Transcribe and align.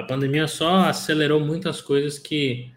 A 0.00 0.02
pandemia 0.02 0.48
só 0.48 0.86
acelerou 0.86 1.38
muitas 1.38 1.82
coisas 1.82 2.18
que 2.18 2.70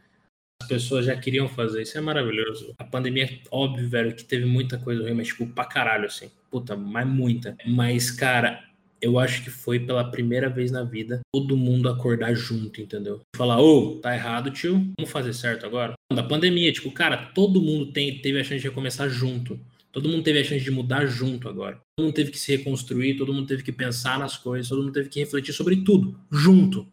as 0.62 0.68
pessoas 0.68 1.06
já 1.06 1.16
queriam 1.16 1.48
fazer. 1.48 1.84
Isso 1.84 1.98
é 1.98 2.02
maravilhoso. 2.02 2.74
A 2.78 2.84
pandemia, 2.84 3.40
óbvio, 3.50 3.90
velho, 3.90 4.14
que 4.14 4.26
teve 4.26 4.44
muita 4.44 4.78
coisa 4.78 5.04
ruim, 5.04 5.14
mas 5.14 5.28
tipo, 5.28 5.48
pra 5.48 5.64
caralho, 5.64 6.06
assim. 6.06 6.30
Puta, 6.52 6.76
mas 6.76 7.08
muita. 7.08 7.56
Mas, 7.66 8.12
cara, 8.12 8.62
eu 9.02 9.18
acho 9.18 9.42
que 9.42 9.50
foi 9.50 9.80
pela 9.80 10.12
primeira 10.12 10.50
vez 10.50 10.70
na 10.70 10.84
vida 10.84 11.22
todo 11.34 11.56
mundo 11.56 11.88
acordar 11.88 12.36
junto, 12.36 12.82
entendeu? 12.82 13.22
Falar, 13.38 13.62
ô, 13.62 13.78
oh, 13.78 14.00
tá 14.02 14.14
errado, 14.14 14.52
tio, 14.52 14.74
vamos 15.00 15.10
fazer 15.10 15.34
certo 15.34 15.66
agora. 15.66 15.94
Da 16.14 16.24
pandemia, 16.24 16.74
tipo, 16.74 16.92
cara, 16.92 17.32
todo 17.34 17.62
mundo 17.62 17.94
tem, 17.94 18.20
teve 18.20 18.38
a 18.38 18.44
chance 18.44 18.60
de 18.60 18.68
recomeçar 18.68 19.08
junto. 19.10 19.58
Todo 19.94 20.10
mundo 20.10 20.24
teve 20.24 20.40
a 20.40 20.44
chance 20.44 20.64
de 20.64 20.72
mudar 20.72 21.06
junto 21.06 21.48
agora. 21.48 21.80
Todo 21.96 22.06
mundo 22.06 22.16
teve 22.16 22.32
que 22.32 22.40
se 22.40 22.58
reconstruir, 22.58 23.16
todo 23.16 23.34
mundo 23.34 23.48
teve 23.48 23.64
que 23.64 23.72
pensar 23.72 24.20
nas 24.20 24.36
coisas, 24.36 24.68
todo 24.68 24.82
mundo 24.82 24.92
teve 24.92 25.08
que 25.08 25.22
refletir 25.22 25.54
sobre 25.54 25.78
tudo, 25.86 26.20
junto. 26.30 26.92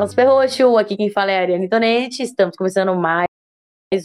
Carlos 0.00 0.14
Ferroxo, 0.14 0.78
aqui 0.78 0.96
quem 0.96 1.10
fala 1.10 1.30
é 1.30 1.38
a 1.38 1.42
Ariane 1.42 1.68
Tonetti, 1.68 2.22
estamos 2.22 2.56
começando 2.56 2.94
mais 2.96 3.26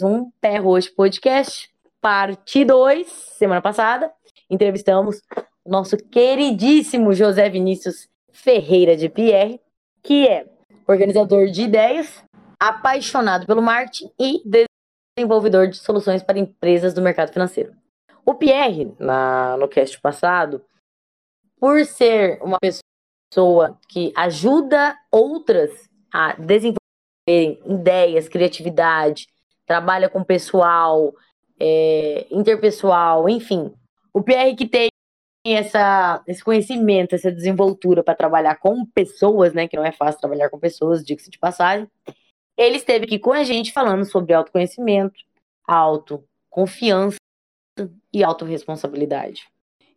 um 0.04 0.30
Pé 0.42 0.58
Roxo 0.58 0.94
Podcast, 0.94 1.70
parte 2.02 2.66
2, 2.66 3.08
semana 3.08 3.62
passada, 3.62 4.12
entrevistamos 4.50 5.22
o 5.64 5.70
nosso 5.70 5.96
queridíssimo 5.96 7.14
José 7.14 7.50
Vinícius 7.50 8.10
Ferreira 8.30 8.98
de 8.98 9.08
Pierre, 9.08 9.62
que 10.04 10.28
é 10.28 10.46
organizador 10.86 11.48
de 11.48 11.62
ideias, 11.62 12.22
apaixonado 12.60 13.48
pelo 13.48 13.62
marketing 13.62 14.12
e 14.20 14.44
desenvolvedor 15.18 15.70
de 15.70 15.78
soluções 15.78 16.22
para 16.22 16.38
empresas 16.38 16.94
do 16.94 17.02
mercado 17.02 17.32
financeiro. 17.32 17.74
O 18.26 18.36
Pierre, 18.36 18.94
na, 19.00 19.56
no 19.56 19.70
cast 19.70 19.98
passado, 20.02 20.62
por 21.58 21.86
ser 21.86 22.38
uma 22.42 22.60
pessoa 22.60 22.84
pessoa 23.30 23.78
que 23.90 24.14
ajuda 24.16 24.98
outras 25.12 25.72
a 26.12 26.34
desenvolverem 26.34 27.60
ideias, 27.66 28.28
criatividade, 28.28 29.28
trabalha 29.66 30.10
com 30.10 30.24
pessoal, 30.24 31.14
é, 31.60 32.28
interpessoal, 32.32 33.28
enfim. 33.28 33.74
O 34.14 34.22
PR 34.22 34.56
que 34.58 34.68
tem 34.68 34.90
essa, 35.46 36.24
esse 36.28 36.44
conhecimento, 36.44 37.14
essa 37.14 37.32
desenvoltura 37.32 38.04
para 38.04 38.16
trabalhar 38.16 38.56
com 38.56 38.86
pessoas, 38.86 39.54
né? 39.54 39.68
Que 39.68 39.78
não 39.78 39.86
é 39.86 39.92
fácil 39.92 40.20
trabalhar 40.20 40.50
com 40.50 40.60
pessoas, 40.60 41.04
diga-se 41.04 41.30
de 41.30 41.38
passagem. 41.38 41.90
Ele 42.58 42.78
esteve 42.78 43.06
aqui 43.06 43.20
com 43.20 43.34
a 43.34 43.44
gente 43.44 43.74
falando 43.74 44.06
sobre 44.06 44.34
autoconhecimento, 44.34 45.20
autoconfiança 45.68 47.18
e 48.14 48.24
autorresponsabilidade. 48.24 49.48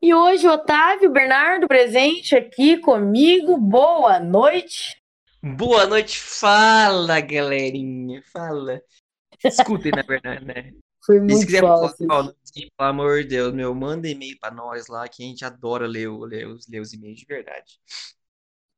E 0.00 0.14
hoje, 0.14 0.46
Otávio 0.46 1.10
Bernardo 1.10 1.66
presente 1.66 2.36
aqui 2.36 2.78
comigo. 2.78 3.58
Boa 3.58 4.20
noite. 4.20 4.96
Boa 5.42 5.86
noite, 5.86 6.18
fala 6.20 7.20
galerinha, 7.20 8.22
fala. 8.32 8.80
Escutem, 9.44 9.90
na 9.90 10.02
verdade, 10.02 10.44
né? 10.44 10.72
Foi 11.04 11.18
muito 11.18 11.38
Se 11.38 11.46
quiser 11.46 11.62
fácil. 11.62 12.06
Falar, 12.06 12.32
pelo 12.32 12.70
amor 12.78 13.22
de 13.22 13.28
Deus, 13.28 13.52
meu, 13.52 13.74
manda 13.74 14.08
e-mail 14.08 14.38
pra 14.38 14.52
nós 14.52 14.86
lá 14.86 15.08
que 15.08 15.24
a 15.24 15.26
gente 15.26 15.44
adora 15.44 15.86
ler, 15.86 16.08
ler, 16.08 16.46
os, 16.46 16.68
ler 16.68 16.80
os 16.80 16.92
e-mails 16.92 17.18
de 17.18 17.26
verdade. 17.26 17.80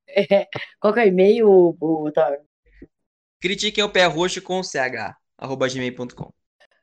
É, 0.08 0.48
qual 0.80 0.94
que 0.94 1.00
é 1.00 1.04
o 1.04 1.08
e-mail, 1.08 1.76
Otávio? 1.80 2.41
Critiquem 3.41 3.84
o 3.84 3.91
pé 3.91 4.06
roxo 4.06 4.41
com 4.41 4.62
ch, 4.62 4.76
arroba 5.36 5.68
gmail.com. 5.68 6.32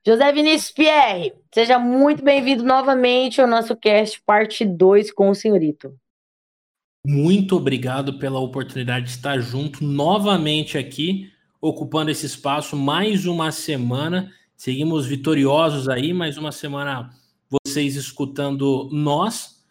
José 0.08 0.32
Vinícius 0.32 0.72
Pierre, 0.72 1.34
seja 1.54 1.78
muito 1.78 2.24
bem-vindo 2.24 2.64
novamente 2.64 3.42
ao 3.42 3.48
nosso 3.48 3.76
cast 3.76 4.22
parte 4.26 4.64
2 4.64 5.12
com 5.12 5.30
o 5.30 5.36
senhorito. 5.36 5.94
Muito 7.06 7.58
obrigado 7.58 8.18
pela 8.18 8.40
oportunidade 8.40 9.08
de 9.08 9.12
estar 9.12 9.38
junto 9.40 9.84
novamente 9.84 10.78
aqui, 10.78 11.30
ocupando 11.60 12.10
esse 12.10 12.26
espaço 12.26 12.78
mais 12.78 13.26
uma 13.26 13.52
semana. 13.52 14.32
Seguimos 14.56 15.06
vitoriosos 15.06 15.90
aí, 15.90 16.14
mais 16.14 16.38
uma 16.38 16.54
semana 16.54 17.10
vocês 17.50 17.98
escutando 17.98 18.88
nós. 18.90 19.62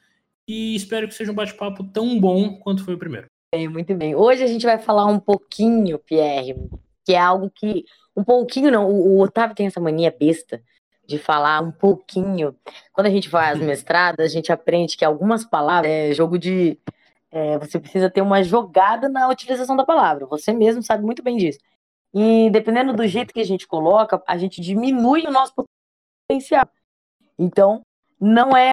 E 0.46 0.74
espero 0.76 1.08
que 1.08 1.14
seja 1.14 1.32
um 1.32 1.34
bate-papo 1.34 1.82
tão 1.82 2.20
bom 2.20 2.58
quanto 2.58 2.84
foi 2.84 2.92
o 2.92 2.98
primeiro. 2.98 3.26
Bem, 3.54 3.68
muito 3.68 3.94
bem. 3.94 4.14
Hoje 4.14 4.42
a 4.42 4.46
gente 4.46 4.66
vai 4.66 4.78
falar 4.78 5.06
um 5.06 5.18
pouquinho, 5.18 5.98
Pierre, 5.98 6.54
que 7.06 7.14
é 7.14 7.18
algo 7.18 7.50
que 7.50 7.86
um 8.16 8.24
pouquinho 8.24 8.70
não, 8.70 8.88
o, 8.88 9.16
o 9.16 9.20
Otávio 9.20 9.54
tem 9.54 9.66
essa 9.66 9.80
mania 9.80 10.10
besta 10.10 10.62
de 11.06 11.18
falar 11.18 11.62
um 11.62 11.70
pouquinho. 11.70 12.56
Quando 12.92 13.06
a 13.06 13.10
gente 13.10 13.28
faz 13.28 13.58
mestrado, 13.60 14.20
a 14.20 14.28
gente 14.28 14.50
aprende 14.50 14.96
que 14.96 15.04
algumas 15.04 15.44
palavras 15.44 15.90
é 15.90 16.12
jogo 16.12 16.38
de. 16.38 16.78
É, 17.30 17.58
você 17.58 17.78
precisa 17.78 18.10
ter 18.10 18.22
uma 18.22 18.42
jogada 18.42 19.08
na 19.08 19.28
utilização 19.28 19.76
da 19.76 19.84
palavra. 19.84 20.26
Você 20.26 20.52
mesmo 20.52 20.82
sabe 20.82 21.04
muito 21.04 21.22
bem 21.22 21.36
disso. 21.36 21.58
E 22.14 22.48
dependendo 22.50 22.94
do 22.94 23.06
jeito 23.06 23.32
que 23.32 23.40
a 23.40 23.44
gente 23.44 23.66
coloca, 23.66 24.22
a 24.26 24.38
gente 24.38 24.60
diminui 24.60 25.26
o 25.26 25.30
nosso 25.30 25.52
potencial. 26.28 26.66
Então, 27.38 27.82
não 28.18 28.56
é 28.56 28.70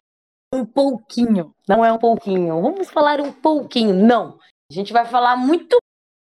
um 0.54 0.66
pouquinho, 0.66 1.54
não 1.68 1.84
é 1.84 1.92
um 1.92 1.98
pouquinho. 1.98 2.62
Vamos 2.62 2.90
falar 2.90 3.20
um 3.20 3.31
pouquinho, 3.31 3.94
não. 3.94 4.40
A 4.72 4.74
gente 4.74 4.94
vai 4.94 5.06
falar 5.06 5.36
muito 5.36 5.78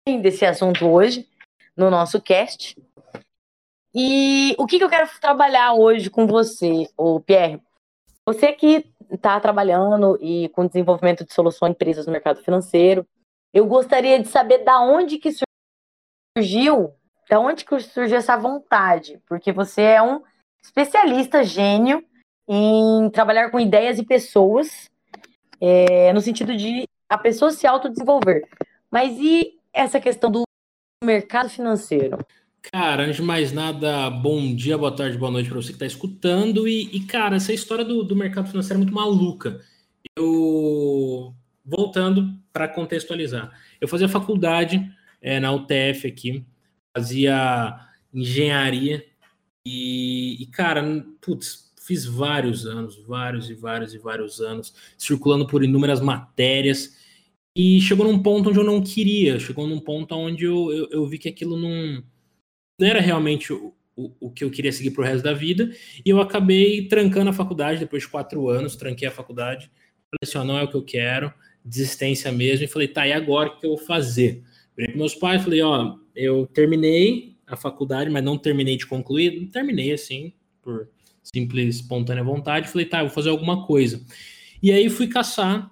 bem 0.07 0.21
desse 0.21 0.45
assunto 0.45 0.87
hoje 0.87 1.27
no 1.75 1.89
nosso 1.89 2.21
cast. 2.21 2.75
E 3.93 4.55
o 4.59 4.67
que, 4.67 4.77
que 4.77 4.83
eu 4.83 4.89
quero 4.89 5.09
trabalhar 5.19 5.73
hoje 5.73 6.09
com 6.09 6.27
você, 6.27 6.87
o 6.95 7.19
Pierre? 7.19 7.61
Você 8.25 8.53
que 8.53 8.85
está 9.09 9.39
trabalhando 9.39 10.17
e 10.21 10.49
com 10.49 10.67
desenvolvimento 10.67 11.25
de 11.25 11.33
soluções 11.33 11.71
empresas 11.71 12.05
no 12.05 12.11
mercado 12.11 12.43
financeiro, 12.43 13.07
eu 13.51 13.65
gostaria 13.65 14.21
de 14.21 14.27
saber 14.27 14.59
da 14.59 14.79
onde 14.79 15.17
que 15.17 15.31
surgiu, 16.37 16.93
da 17.27 17.39
onde 17.39 17.65
que 17.65 17.79
surgiu 17.79 18.17
essa 18.17 18.37
vontade, 18.37 19.19
porque 19.27 19.51
você 19.51 19.81
é 19.81 20.01
um 20.01 20.21
especialista 20.61 21.43
gênio 21.43 22.05
em 22.47 23.09
trabalhar 23.09 23.49
com 23.49 23.59
ideias 23.59 23.97
e 23.97 24.05
pessoas, 24.05 24.89
é, 25.59 26.13
no 26.13 26.21
sentido 26.21 26.55
de 26.55 26.87
a 27.07 27.17
pessoa 27.17 27.51
se 27.51 27.65
autodesenvolver. 27.65 28.47
Mas 28.91 29.17
e 29.19 29.59
essa 29.73 29.99
questão 29.99 30.29
do 30.29 30.43
mercado 31.03 31.49
financeiro? 31.49 32.19
Cara, 32.61 33.03
antes 33.03 33.15
de 33.15 33.21
mais 33.21 33.51
nada, 33.51 34.09
bom 34.09 34.53
dia, 34.53 34.77
boa 34.77 34.93
tarde, 34.95 35.17
boa 35.17 35.31
noite 35.31 35.49
para 35.49 35.61
você 35.61 35.69
que 35.69 35.73
está 35.73 35.85
escutando. 35.85 36.67
E, 36.67 36.89
e, 36.95 36.99
cara, 37.05 37.37
essa 37.37 37.53
história 37.53 37.85
do, 37.85 38.03
do 38.03 38.15
mercado 38.15 38.49
financeiro 38.49 38.75
é 38.75 38.83
muito 38.83 38.93
maluca. 38.93 39.61
Eu, 40.17 41.33
voltando 41.65 42.37
para 42.51 42.67
contextualizar, 42.67 43.51
eu 43.79 43.87
fazia 43.87 44.09
faculdade 44.09 44.91
é, 45.21 45.39
na 45.39 45.51
UTF 45.53 46.07
aqui, 46.07 46.45
fazia 46.95 47.79
engenharia 48.13 49.05
e, 49.65 50.43
e, 50.43 50.45
cara, 50.47 50.83
putz, 51.21 51.73
fiz 51.81 52.05
vários 52.05 52.65
anos, 52.65 52.97
vários 53.05 53.49
e 53.49 53.53
vários 53.53 53.93
e 53.93 53.97
vários 53.97 54.41
anos, 54.41 54.73
circulando 54.97 55.47
por 55.47 55.63
inúmeras 55.63 56.01
matérias. 56.01 56.97
E 57.55 57.81
chegou 57.81 58.05
num 58.05 58.21
ponto 58.21 58.49
onde 58.49 58.59
eu 58.59 58.63
não 58.63 58.81
queria, 58.81 59.39
chegou 59.39 59.67
num 59.67 59.79
ponto 59.79 60.13
onde 60.15 60.45
eu, 60.45 60.71
eu, 60.71 60.89
eu 60.91 61.07
vi 61.07 61.17
que 61.17 61.29
aquilo 61.29 61.57
não 61.57 62.03
não 62.79 62.87
era 62.87 62.99
realmente 62.99 63.51
o, 63.51 63.73
o, 63.95 64.11
o 64.19 64.31
que 64.31 64.43
eu 64.43 64.49
queria 64.49 64.71
seguir 64.71 64.91
para 64.91 65.01
o 65.01 65.05
resto 65.05 65.23
da 65.23 65.33
vida, 65.33 65.71
e 66.05 66.09
eu 66.09 66.21
acabei 66.21 66.87
trancando 66.87 67.29
a 67.29 67.33
faculdade 67.33 67.79
depois 67.79 68.03
de 68.03 68.09
quatro 68.09 68.47
anos, 68.49 68.75
tranquei 68.75 69.07
a 69.07 69.11
faculdade, 69.11 69.69
falei 70.09 70.19
assim, 70.23 70.47
não 70.47 70.57
é 70.57 70.63
o 70.63 70.67
que 70.67 70.75
eu 70.75 70.83
quero, 70.83 71.33
desistência 71.63 72.31
mesmo, 72.31 72.63
e 72.63 72.67
falei, 72.67 72.87
tá, 72.87 73.05
e 73.07 73.11
agora 73.11 73.49
o 73.49 73.59
que 73.59 73.65
eu 73.65 73.75
vou 73.75 73.85
fazer? 73.85 74.43
Falei 74.73 74.91
para 74.91 74.97
meus 74.97 75.15
pais, 75.15 75.43
falei, 75.43 75.61
ó, 75.61 75.97
eu 76.15 76.47
terminei 76.47 77.35
a 77.45 77.55
faculdade, 77.55 78.09
mas 78.09 78.23
não 78.23 78.37
terminei 78.37 78.77
de 78.77 78.85
concluir, 78.85 79.41
não 79.41 79.47
terminei 79.47 79.91
assim, 79.91 80.33
por 80.61 80.89
simples, 81.21 81.75
espontânea 81.75 82.23
vontade, 82.23 82.69
falei, 82.69 82.85
tá, 82.85 83.01
vou 83.01 83.09
fazer 83.09 83.29
alguma 83.29 83.65
coisa. 83.65 84.01
E 84.63 84.71
aí 84.71 84.89
fui 84.89 85.07
caçar, 85.07 85.71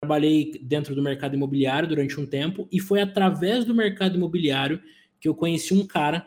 trabalhei 0.00 0.58
dentro 0.62 0.94
do 0.94 1.02
mercado 1.02 1.34
imobiliário 1.34 1.88
durante 1.88 2.20
um 2.20 2.26
tempo, 2.26 2.68
e 2.70 2.80
foi 2.80 3.00
através 3.00 3.64
do 3.64 3.74
mercado 3.74 4.16
imobiliário 4.16 4.80
que 5.20 5.28
eu 5.28 5.34
conheci 5.34 5.74
um 5.74 5.86
cara 5.86 6.26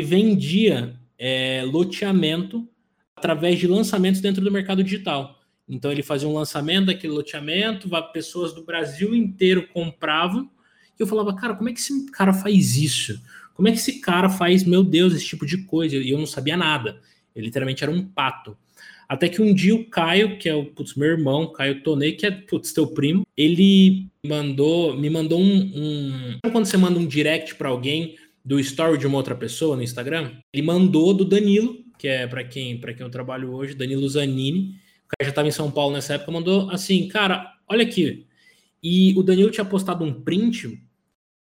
e 0.00 0.02
vendia 0.02 0.96
é, 1.18 1.62
loteamento 1.66 2.66
através 3.14 3.58
de 3.58 3.66
lançamentos 3.66 4.20
dentro 4.20 4.42
do 4.42 4.50
mercado 4.50 4.82
digital. 4.82 5.38
Então 5.68 5.92
ele 5.92 6.02
fazia 6.02 6.26
um 6.26 6.32
lançamento 6.32 6.86
daquele 6.86 7.12
loteamento, 7.12 7.88
pessoas 8.12 8.54
do 8.54 8.64
Brasil 8.64 9.14
inteiro 9.14 9.68
compravam, 9.68 10.50
e 10.98 11.02
eu 11.02 11.06
falava, 11.06 11.34
cara, 11.34 11.54
como 11.54 11.68
é 11.68 11.72
que 11.72 11.78
esse 11.78 12.10
cara 12.10 12.32
faz 12.32 12.76
isso? 12.76 13.20
Como 13.54 13.68
é 13.68 13.72
que 13.72 13.78
esse 13.78 14.00
cara 14.00 14.28
faz, 14.28 14.64
meu 14.64 14.82
Deus, 14.82 15.14
esse 15.14 15.26
tipo 15.26 15.46
de 15.46 15.58
coisa? 15.64 15.96
E 15.96 16.10
eu 16.10 16.18
não 16.18 16.26
sabia 16.26 16.56
nada. 16.56 17.00
Ele 17.36 17.46
literalmente 17.46 17.84
era 17.84 17.92
um 17.92 18.04
pato. 18.04 18.56
Até 19.08 19.28
que 19.28 19.42
um 19.42 19.52
dia 19.52 19.74
o 19.74 19.84
Caio, 19.84 20.38
que 20.38 20.48
é 20.48 20.54
o 20.54 20.64
putz, 20.64 20.94
meu 20.94 21.08
irmão, 21.08 21.52
Caio 21.52 21.82
Tonei, 21.82 22.12
que 22.12 22.24
é 22.24 22.30
putz, 22.30 22.72
teu 22.72 22.86
primo, 22.86 23.26
ele 23.36 24.06
mandou, 24.24 24.96
me 24.96 25.10
mandou 25.10 25.40
um, 25.40 25.72
um. 25.74 26.50
Quando 26.50 26.64
você 26.64 26.76
manda 26.76 26.98
um 26.98 27.06
direct 27.06 27.54
para 27.56 27.68
alguém 27.68 28.16
do 28.44 28.58
story 28.58 28.98
de 28.98 29.06
uma 29.06 29.18
outra 29.18 29.34
pessoa 29.34 29.76
no 29.76 29.82
Instagram, 29.82 30.32
ele 30.52 30.62
mandou 30.62 31.12
do 31.12 31.24
Danilo, 31.24 31.84
que 31.98 32.08
é 32.08 32.26
para 32.26 32.42
quem, 32.42 32.78
para 32.78 32.94
quem 32.94 33.04
eu 33.04 33.10
trabalho 33.10 33.52
hoje, 33.52 33.74
Danilo 33.74 34.08
Zanini. 34.08 34.76
O 35.04 35.08
cara 35.08 35.24
já 35.24 35.28
estava 35.30 35.48
em 35.48 35.52
São 35.52 35.70
Paulo 35.70 35.94
nessa 35.94 36.14
época, 36.14 36.32
mandou 36.32 36.70
assim, 36.70 37.06
cara, 37.08 37.56
olha 37.68 37.82
aqui. 37.82 38.26
E 38.82 39.12
o 39.18 39.22
Danilo 39.22 39.50
tinha 39.50 39.64
postado 39.64 40.04
um 40.04 40.12
print 40.12 40.82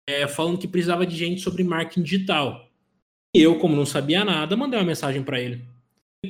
é, 0.07 0.28
falando 0.28 0.57
que 0.57 0.68
precisava 0.68 1.06
de 1.06 1.16
gente 1.16 1.42
sobre 1.42 1.63
marketing 1.63 2.04
digital. 2.04 2.69
E 3.36 3.42
eu, 3.42 3.57
como 3.60 3.75
não 3.75 3.86
sabia 3.86 4.25
nada, 4.25 4.57
mandei 4.57 4.80
uma 4.80 4.86
mensagem 4.86 5.24
para 5.24 5.40
ele. 5.40 5.63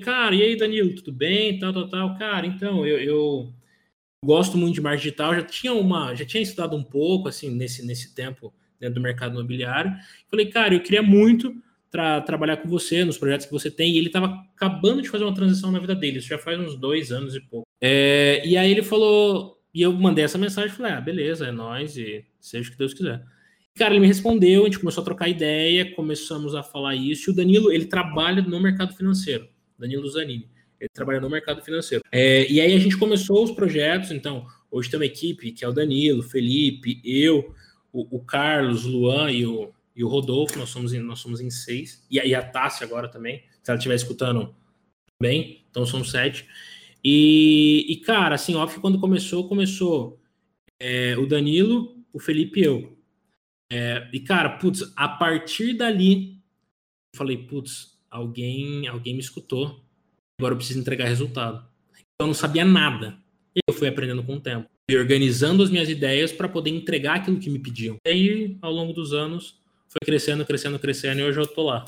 Cara, 0.04 0.36
e 0.36 0.44
aí, 0.44 0.56
Danilo, 0.56 0.94
tudo 0.96 1.12
bem? 1.12 1.58
Tal, 1.58 1.74
tal, 1.74 1.90
tal. 1.90 2.18
Cara, 2.18 2.46
então, 2.46 2.86
eu, 2.86 3.00
eu 3.00 3.54
gosto 4.24 4.58
muito 4.58 4.76
de 4.76 4.82
marketing 4.82 5.04
digital, 5.06 5.34
já 5.34 5.44
tinha 5.44 5.74
uma, 5.74 6.14
já 6.14 6.26
tinha 6.26 6.44
estudado 6.44 6.76
um 6.76 6.84
pouco, 6.84 7.28
assim, 7.28 7.50
nesse, 7.50 7.84
nesse 7.86 8.14
tempo 8.14 8.54
dentro 8.80 8.96
do 8.96 9.02
mercado 9.02 9.34
imobiliário. 9.34 9.94
Falei, 10.30 10.46
cara, 10.48 10.74
eu 10.74 10.82
queria 10.82 11.02
muito 11.02 11.56
tra 11.92 12.22
trabalhar 12.22 12.58
com 12.58 12.70
você 12.70 13.04
nos 13.04 13.18
projetos 13.18 13.46
que 13.46 13.52
você 13.52 13.70
tem. 13.70 13.94
E 13.94 13.98
ele 13.98 14.08
estava 14.08 14.28
acabando 14.56 15.02
de 15.02 15.10
fazer 15.10 15.24
uma 15.24 15.34
transição 15.34 15.72
na 15.72 15.80
vida 15.80 15.96
dele, 15.96 16.20
isso 16.20 16.28
já 16.28 16.38
faz 16.38 16.60
uns 16.60 16.76
dois 16.76 17.12
anos 17.12 17.36
e 17.36 17.42
pouco. 17.42 17.68
É, 17.82 18.42
e 18.46 18.58
aí 18.58 18.72
ele 18.72 18.84
falou, 18.84 19.58
e 19.74 19.82
eu 19.82 19.92
mandei 19.94 20.24
essa 20.24 20.38
mensagem, 20.38 20.76
falei, 20.76 20.94
ah, 20.94 21.02
beleza, 21.02 21.48
é 21.48 21.52
nós 21.52 21.98
e 21.98 22.26
seja 22.40 22.70
o 22.70 22.72
que 22.72 22.78
Deus 22.78 22.94
quiser. 22.94 23.24
Cara, 23.76 23.94
ele 23.94 24.02
me 24.02 24.08
respondeu, 24.08 24.64
a 24.64 24.66
gente 24.66 24.80
começou 24.80 25.02
a 25.02 25.06
trocar 25.06 25.30
ideia, 25.30 25.94
começamos 25.96 26.54
a 26.54 26.62
falar 26.62 26.96
isso. 26.96 27.30
E 27.30 27.34
o 27.34 27.36
Danilo, 27.36 27.72
ele 27.72 27.86
trabalha 27.86 28.42
no 28.42 28.60
mercado 28.60 28.94
financeiro, 28.94 29.48
Danilo 29.78 30.08
Zanini. 30.10 30.50
Ele 30.80 30.90
trabalha 30.94 31.22
no 31.22 31.30
mercado 31.30 31.62
financeiro. 31.62 32.04
É, 32.12 32.50
e 32.52 32.60
aí 32.60 32.74
a 32.74 32.80
gente 32.80 32.98
começou 32.98 33.44
os 33.44 33.52
projetos, 33.52 34.12
então, 34.12 34.46
hoje 34.72 34.90
tem 34.90 35.00
uma 35.00 35.06
equipe 35.06 35.52
que 35.52 35.64
é 35.64 35.68
o 35.68 35.74
Danilo, 35.74 36.24
Felipe, 36.24 37.02
eu, 37.04 37.54
o, 37.92 38.18
o 38.18 38.24
Carlos, 38.24 38.86
Luan 38.86 39.32
e 39.32 39.46
o, 39.46 39.72
e 39.96 40.04
o 40.04 40.08
Rodolfo, 40.08 40.58
nós 40.58 40.70
somos 40.70 40.94
em, 40.94 41.00
nós 41.00 41.20
somos 41.20 41.42
em 41.42 41.50
seis. 41.50 42.06
E, 42.10 42.18
e 42.18 42.36
a 42.36 42.42
Tássia 42.42 42.86
agora 42.86 43.08
também, 43.08 43.44
se 43.62 43.70
ela 43.70 43.78
estiver 43.78 43.96
escutando 43.96 44.56
bem, 45.22 45.66
então 45.70 45.86
são 45.86 46.04
sete. 46.04 46.48
E, 47.04 47.86
e 47.90 47.98
cara, 47.98 48.36
assim, 48.36 48.56
óbvio 48.56 48.76
que 48.76 48.82
quando 48.82 49.00
começou, 49.00 49.48
começou 49.48 50.20
é, 50.80 51.18
o 51.18 51.26
Danilo, 51.26 51.98
o 52.14 52.20
Felipe 52.20 52.62
e 52.62 52.64
eu. 52.64 52.98
É, 53.72 54.10
e, 54.12 54.20
cara, 54.20 54.58
putz, 54.58 54.92
a 54.96 55.08
partir 55.08 55.74
dali, 55.74 56.42
eu 57.14 57.18
falei, 57.18 57.38
putz, 57.38 58.00
alguém, 58.10 58.88
alguém 58.88 59.14
me 59.14 59.20
escutou. 59.20 59.84
Agora 60.40 60.54
eu 60.54 60.58
preciso 60.58 60.80
entregar 60.80 61.06
resultado. 61.06 61.68
Eu 62.20 62.28
não 62.28 62.34
sabia 62.34 62.66
nada. 62.66 63.18
Eu 63.68 63.74
fui 63.74 63.88
aprendendo 63.88 64.24
com 64.24 64.36
o 64.36 64.42
tempo. 64.42 64.70
E 64.90 64.98
organizando 64.98 65.62
as 65.62 65.70
minhas 65.70 65.88
ideias 65.88 66.32
para 66.32 66.50
poder 66.50 66.72
entregar 66.72 67.18
aquilo 67.18 67.40
que 67.40 67.48
me 67.48 67.60
pediam. 67.60 67.98
E 68.04 68.10
aí, 68.10 68.58
ao 68.60 68.72
longo 68.72 68.92
dos 68.92 69.14
anos, 69.14 69.60
foi 69.88 70.00
crescendo, 70.04 70.44
crescendo, 70.44 70.80
crescendo, 70.80 71.20
e 71.20 71.24
hoje 71.24 71.40
eu 71.40 71.46
tô 71.46 71.64
lá. 71.64 71.86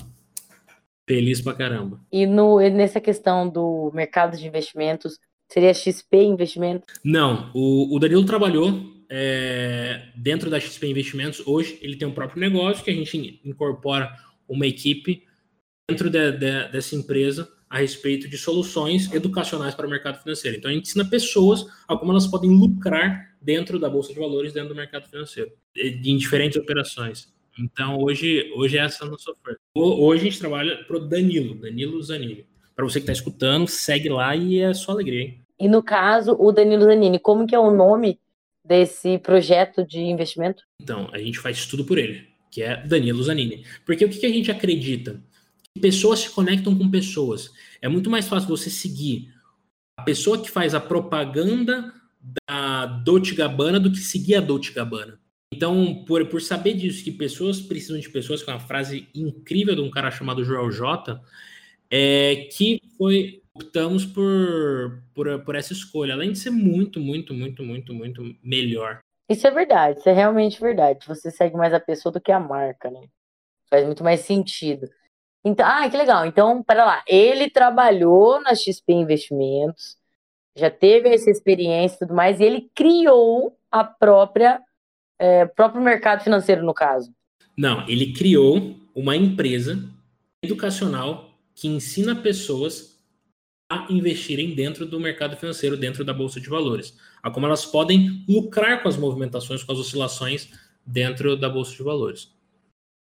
Feliz 1.09 1.41
pra 1.41 1.55
caramba. 1.55 1.99
E 2.11 2.27
no, 2.27 2.59
nessa 2.59 3.01
questão 3.01 3.49
do 3.49 3.91
mercado 3.91 4.37
de 4.37 4.45
investimentos, 4.47 5.17
seria 5.51 5.73
XP 5.73 6.23
Investimentos? 6.23 6.87
Não, 7.03 7.51
o, 7.55 7.95
o 7.95 7.99
Danilo 7.99 8.23
trabalhou 8.23 9.01
é, 9.09 10.09
dentro 10.15 10.49
da 10.49 10.59
XP 10.59 10.87
Investimentos, 10.87 11.41
hoje 11.45 11.79
ele 11.81 11.95
tem 11.95 12.07
um 12.07 12.13
próprio 12.13 12.39
negócio 12.39 12.83
que 12.83 12.91
a 12.91 12.93
gente 12.93 13.41
incorpora 13.43 14.15
uma 14.47 14.67
equipe 14.67 15.23
dentro 15.89 16.07
de, 16.07 16.31
de, 16.33 16.67
dessa 16.69 16.95
empresa 16.95 17.51
a 17.71 17.77
respeito 17.77 18.27
de 18.27 18.37
soluções 18.37 19.11
educacionais 19.13 19.73
para 19.73 19.87
o 19.87 19.89
mercado 19.89 20.21
financeiro. 20.21 20.57
Então 20.57 20.69
a 20.69 20.73
gente 20.73 20.89
ensina 20.89 21.05
pessoas 21.05 21.65
a 21.87 21.95
como 21.95 22.11
elas 22.11 22.27
podem 22.27 22.51
lucrar 22.51 23.33
dentro 23.41 23.79
da 23.79 23.89
bolsa 23.89 24.13
de 24.13 24.19
valores, 24.19 24.51
dentro 24.51 24.69
do 24.69 24.75
mercado 24.75 25.07
financeiro, 25.07 25.49
em 25.75 26.17
diferentes 26.17 26.61
operações. 26.61 27.33
Então 27.57 27.97
hoje, 27.97 28.51
hoje 28.57 28.77
é 28.77 28.81
essa 28.81 29.05
a 29.05 29.07
nossa 29.07 29.31
oferta. 29.31 29.57
Hoje 29.73 30.21
a 30.21 30.23
gente 30.25 30.39
trabalha 30.39 30.83
para 30.83 30.97
o 30.97 30.99
Danilo, 30.99 31.55
Danilo 31.55 32.03
Zanini. 32.03 32.45
Para 32.75 32.83
você 32.83 32.99
que 32.99 33.03
está 33.03 33.13
escutando, 33.13 33.65
segue 33.67 34.09
lá 34.09 34.35
e 34.35 34.59
é 34.59 34.73
só 34.73 34.91
alegria. 34.91 35.21
Hein? 35.21 35.41
E 35.57 35.69
no 35.69 35.81
caso, 35.81 36.35
o 36.37 36.51
Danilo 36.51 36.83
Zanini, 36.83 37.19
como 37.19 37.47
que 37.47 37.55
é 37.55 37.59
o 37.59 37.71
nome 37.71 38.19
desse 38.65 39.17
projeto 39.19 39.85
de 39.85 39.99
investimento? 39.99 40.63
Então, 40.81 41.09
a 41.13 41.19
gente 41.19 41.39
faz 41.39 41.65
tudo 41.65 41.85
por 41.85 41.97
ele, 41.97 42.27
que 42.51 42.63
é 42.63 42.85
Danilo 42.85 43.23
Zanini. 43.23 43.63
Porque 43.85 44.03
o 44.03 44.09
que, 44.09 44.19
que 44.19 44.25
a 44.25 44.29
gente 44.29 44.51
acredita? 44.51 45.21
Pessoas 45.79 46.19
se 46.19 46.29
conectam 46.29 46.77
com 46.77 46.89
pessoas. 46.89 47.51
É 47.81 47.87
muito 47.87 48.09
mais 48.09 48.27
fácil 48.27 48.49
você 48.49 48.69
seguir 48.69 49.33
a 49.97 50.03
pessoa 50.03 50.41
que 50.41 50.49
faz 50.49 50.73
a 50.73 50.79
propaganda 50.79 51.93
da 52.47 52.85
Dolce 52.85 53.33
Gabbana 53.33 53.79
do 53.79 53.91
que 53.91 53.99
seguir 53.99 54.35
a 54.35 54.41
Dolce 54.41 54.73
Gabbana. 54.73 55.19
Então, 55.53 56.03
por, 56.05 56.25
por 56.27 56.41
saber 56.41 56.73
disso, 56.73 57.03
que 57.03 57.11
pessoas 57.11 57.59
precisam 57.59 57.99
de 57.99 58.09
pessoas, 58.09 58.41
que 58.41 58.49
é 58.49 58.53
uma 58.53 58.59
frase 58.59 59.09
incrível 59.13 59.75
de 59.75 59.81
um 59.81 59.91
cara 59.91 60.09
chamado 60.09 60.43
Joel 60.43 60.71
J, 60.71 61.21
é, 61.89 62.47
que 62.51 62.79
foi 62.97 63.41
optamos 63.53 64.05
por, 64.05 65.03
por, 65.13 65.43
por 65.43 65.55
essa 65.55 65.73
escolha, 65.73 66.13
além 66.13 66.31
de 66.31 66.39
ser 66.39 66.51
muito, 66.51 66.99
muito, 66.99 67.33
muito, 67.33 67.63
muito, 67.63 67.93
muito 67.93 68.35
melhor. 68.41 68.99
Isso 69.29 69.45
é 69.45 69.51
verdade, 69.51 69.99
isso 69.99 70.09
é 70.09 70.13
realmente 70.13 70.59
verdade. 70.59 71.05
Você 71.07 71.29
segue 71.29 71.55
mais 71.55 71.73
a 71.73 71.79
pessoa 71.79 72.11
do 72.11 72.21
que 72.21 72.31
a 72.31 72.39
marca, 72.39 72.89
né? 72.89 73.07
Faz 73.69 73.85
muito 73.85 74.03
mais 74.03 74.21
sentido. 74.21 74.89
Então, 75.43 75.65
ah, 75.65 75.89
que 75.89 75.97
legal. 75.97 76.25
Então, 76.25 76.61
para 76.63 76.85
lá, 76.85 77.03
ele 77.07 77.49
trabalhou 77.49 78.41
na 78.41 78.53
XP 78.53 78.93
Investimentos, 78.93 79.97
já 80.55 80.69
teve 80.69 81.09
essa 81.09 81.29
experiência 81.29 81.95
e 81.95 81.99
tudo 81.99 82.13
mais, 82.13 82.39
e 82.39 82.43
ele 82.43 82.69
criou 82.75 83.57
a 83.71 83.83
própria 83.83 84.61
é, 85.21 85.45
próprio 85.45 85.81
mercado 85.83 86.23
financeiro, 86.23 86.65
no 86.65 86.73
caso. 86.73 87.13
Não, 87.55 87.87
ele 87.87 88.11
criou 88.11 88.75
uma 88.95 89.15
empresa 89.15 89.87
educacional 90.43 91.29
que 91.53 91.67
ensina 91.67 92.15
pessoas 92.15 92.99
a 93.69 93.85
investirem 93.89 94.55
dentro 94.55 94.83
do 94.83 94.99
mercado 94.99 95.37
financeiro, 95.37 95.77
dentro 95.77 96.03
da 96.03 96.13
bolsa 96.13 96.41
de 96.41 96.49
valores, 96.49 96.97
a 97.21 97.29
como 97.29 97.45
elas 97.45 97.65
podem 97.65 98.25
lucrar 98.27 98.81
com 98.81 98.89
as 98.89 98.97
movimentações, 98.97 99.63
com 99.63 99.71
as 99.71 99.77
oscilações 99.77 100.49
dentro 100.83 101.37
da 101.37 101.47
bolsa 101.47 101.75
de 101.75 101.83
valores. 101.83 102.33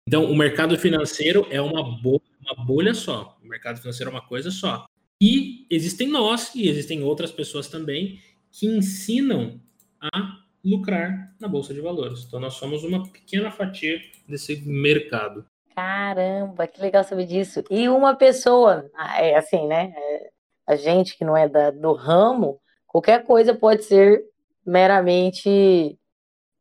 Então, 0.07 0.25
o 0.31 0.37
mercado 0.37 0.79
financeiro 0.79 1.47
é 1.51 1.61
uma 1.61 1.83
bolha, 1.83 2.21
uma 2.41 2.65
bolha 2.65 2.95
só. 2.95 3.37
O 3.43 3.49
mercado 3.49 3.79
financeiro 3.79 4.11
é 4.11 4.15
uma 4.15 4.27
coisa 4.27 4.51
só. 4.51 4.87
E 5.21 5.67
existem 5.71 6.09
nós 6.09 6.55
e 6.55 6.69
existem 6.69 7.03
outras 7.03 7.33
pessoas 7.33 7.69
também 7.69 8.21
que 8.53 8.67
ensinam 8.67 9.61
a 10.01 10.39
lucrar 10.65 11.35
na 11.41 11.49
bolsa 11.49 11.75
de 11.75 11.81
valores. 11.81 12.25
Então, 12.25 12.39
nós 12.39 12.55
somos 12.55 12.85
uma 12.85 13.03
pequena 13.11 13.51
fatia 13.51 14.01
desse 14.29 14.57
mercado. 14.63 15.45
Caramba, 15.75 16.67
que 16.67 16.81
legal 16.81 17.05
saber 17.05 17.27
disso. 17.27 17.65
E 17.71 17.89
uma 17.89 18.15
pessoa, 18.15 18.89
ah, 18.95 19.21
é 19.21 19.37
assim, 19.37 19.67
né? 19.67 19.93
É 19.97 20.31
a 20.67 20.75
gente 20.75 21.17
que 21.17 21.25
não 21.25 21.37
é 21.37 21.49
da, 21.49 21.71
do 21.71 21.93
ramo, 21.93 22.61
qualquer 22.87 23.25
coisa 23.25 23.55
pode 23.55 23.85
ser 23.85 24.25
meramente 24.65 25.97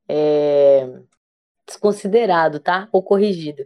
é, 0.07 0.87
desconsiderado, 1.65 2.59
tá? 2.59 2.87
Ou 2.91 3.03
corrigido. 3.03 3.65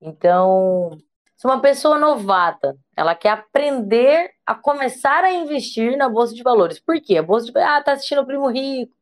Então, 0.00 0.98
se 1.36 1.46
uma 1.46 1.60
pessoa 1.60 1.98
novata, 1.98 2.76
ela 2.96 3.14
quer 3.14 3.30
aprender 3.30 4.30
a 4.46 4.54
começar 4.54 5.24
a 5.24 5.32
investir 5.32 5.96
na 5.96 6.08
bolsa 6.08 6.34
de 6.34 6.42
valores. 6.42 6.78
Por 6.80 7.00
quê? 7.00 7.16
A 7.18 7.22
bolsa 7.22 7.50
de 7.50 7.58
ah, 7.58 7.82
tá 7.82 7.92
assistindo 7.92 8.20
o 8.22 8.26
Primo 8.26 8.48
Rico, 8.48 8.94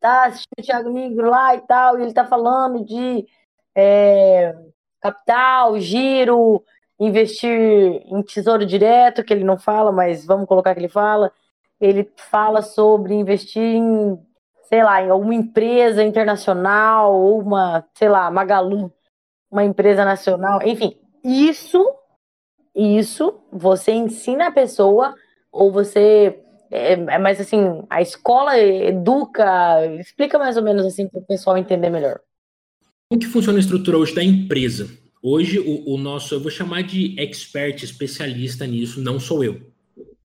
tá 0.00 0.26
assistindo 0.26 0.60
o 0.60 0.62
Thiago 0.62 0.90
Negro 0.90 1.30
lá 1.30 1.54
e 1.54 1.60
tal, 1.62 1.98
e 1.98 2.02
ele 2.02 2.12
tá 2.12 2.24
falando 2.24 2.84
de 2.84 3.26
é, 3.74 4.54
capital, 5.00 5.78
giro, 5.78 6.64
investir 6.98 8.02
em 8.06 8.22
tesouro 8.22 8.66
direto, 8.66 9.22
que 9.22 9.32
ele 9.32 9.44
não 9.44 9.58
fala, 9.58 9.92
mas 9.92 10.26
vamos 10.26 10.48
colocar 10.48 10.74
que 10.74 10.80
ele 10.80 10.88
fala. 10.88 11.32
Ele 11.80 12.10
fala 12.16 12.60
sobre 12.60 13.14
investir 13.14 13.62
em, 13.62 14.18
sei 14.68 14.84
lá, 14.84 15.02
em 15.02 15.08
alguma 15.08 15.34
empresa 15.34 16.04
internacional 16.04 17.14
ou 17.14 17.40
uma, 17.40 17.84
sei 17.94 18.08
lá, 18.08 18.30
Magalu, 18.30 18.92
uma 19.50 19.64
empresa 19.64 20.04
nacional, 20.04 20.60
enfim, 20.62 20.96
isso 21.24 21.84
isso 22.74 23.40
você 23.50 23.92
ensina 23.92 24.48
a 24.48 24.52
pessoa 24.52 25.14
ou 25.50 25.72
você 25.72 26.38
é, 26.70 26.92
é 26.92 27.18
mais 27.18 27.40
assim, 27.40 27.82
a 27.88 28.02
escola 28.02 28.58
educa, 28.58 29.86
explica 29.98 30.38
mais 30.38 30.56
ou 30.56 30.62
menos 30.62 30.84
assim 30.84 31.08
para 31.08 31.18
o 31.18 31.26
pessoal 31.26 31.56
entender 31.56 31.90
melhor. 31.90 32.20
Como 33.08 33.20
que 33.20 33.26
funciona 33.26 33.58
a 33.58 33.60
estrutura 33.60 33.96
hoje 33.96 34.14
da 34.14 34.22
empresa? 34.22 34.88
Hoje, 35.22 35.58
o, 35.58 35.94
o, 35.94 35.98
nosso, 35.98 36.34
eu 36.34 36.40
vou 36.40 36.50
chamar 36.50 36.82
de 36.82 37.18
expert, 37.18 37.82
especialista 37.82 38.66
nisso, 38.66 39.00
não 39.00 39.18
sou 39.18 39.42
eu. 39.42 39.60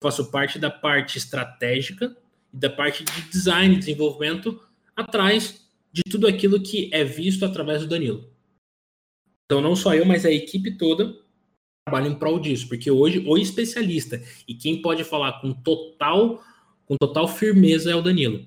Faço 0.00 0.30
parte 0.30 0.58
da 0.58 0.70
parte 0.70 1.18
estratégica 1.18 2.14
e 2.56 2.58
da 2.58 2.70
parte 2.70 3.04
de 3.04 3.22
design 3.30 3.74
e 3.74 3.78
desenvolvimento 3.78 4.58
atrás 4.96 5.62
de 5.92 6.02
tudo 6.10 6.26
aquilo 6.26 6.62
que 6.62 6.90
é 6.92 7.04
visto 7.04 7.44
através 7.44 7.82
do 7.82 7.88
Danilo. 7.88 8.28
Então, 9.44 9.60
não 9.60 9.76
só 9.76 9.94
eu, 9.94 10.04
mas 10.04 10.24
a 10.24 10.30
equipe 10.30 10.76
toda 10.76 11.14
trabalha 11.86 12.08
em 12.08 12.18
prol 12.18 12.40
disso, 12.40 12.66
porque 12.66 12.90
hoje 12.90 13.22
o 13.26 13.38
especialista 13.38 14.20
e 14.48 14.54
quem 14.54 14.82
pode 14.82 15.04
falar 15.04 15.40
com 15.40 15.52
total, 15.52 16.42
com 16.86 16.96
total 16.96 17.28
firmeza 17.28 17.90
é 17.92 17.94
o 17.94 18.02
Danilo. 18.02 18.38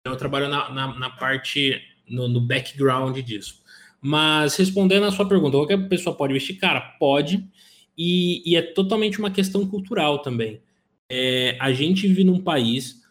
Então, 0.00 0.14
eu 0.14 0.16
trabalho 0.16 0.48
na, 0.48 0.70
na, 0.72 0.98
na 0.98 1.10
parte, 1.10 1.82
no, 2.08 2.28
no 2.28 2.40
background 2.40 3.18
disso. 3.18 3.60
Mas 4.00 4.54
respondendo 4.54 5.04
a 5.04 5.10
sua 5.10 5.26
pergunta, 5.26 5.56
qualquer 5.56 5.88
pessoa 5.88 6.14
pode 6.14 6.32
investir? 6.32 6.60
Cara, 6.60 6.80
pode. 6.98 7.44
e, 7.98 8.42
e 8.48 8.54
é 8.54 8.62
totalmente 8.62 9.18
uma 9.18 9.30
questão 9.30 9.66
cultural 9.66 10.20
também. 10.20 10.60
É, 11.10 11.56
a 11.60 11.72
gente 11.72 12.06
vive 12.06 12.22
num 12.22 12.40
país 12.40 13.05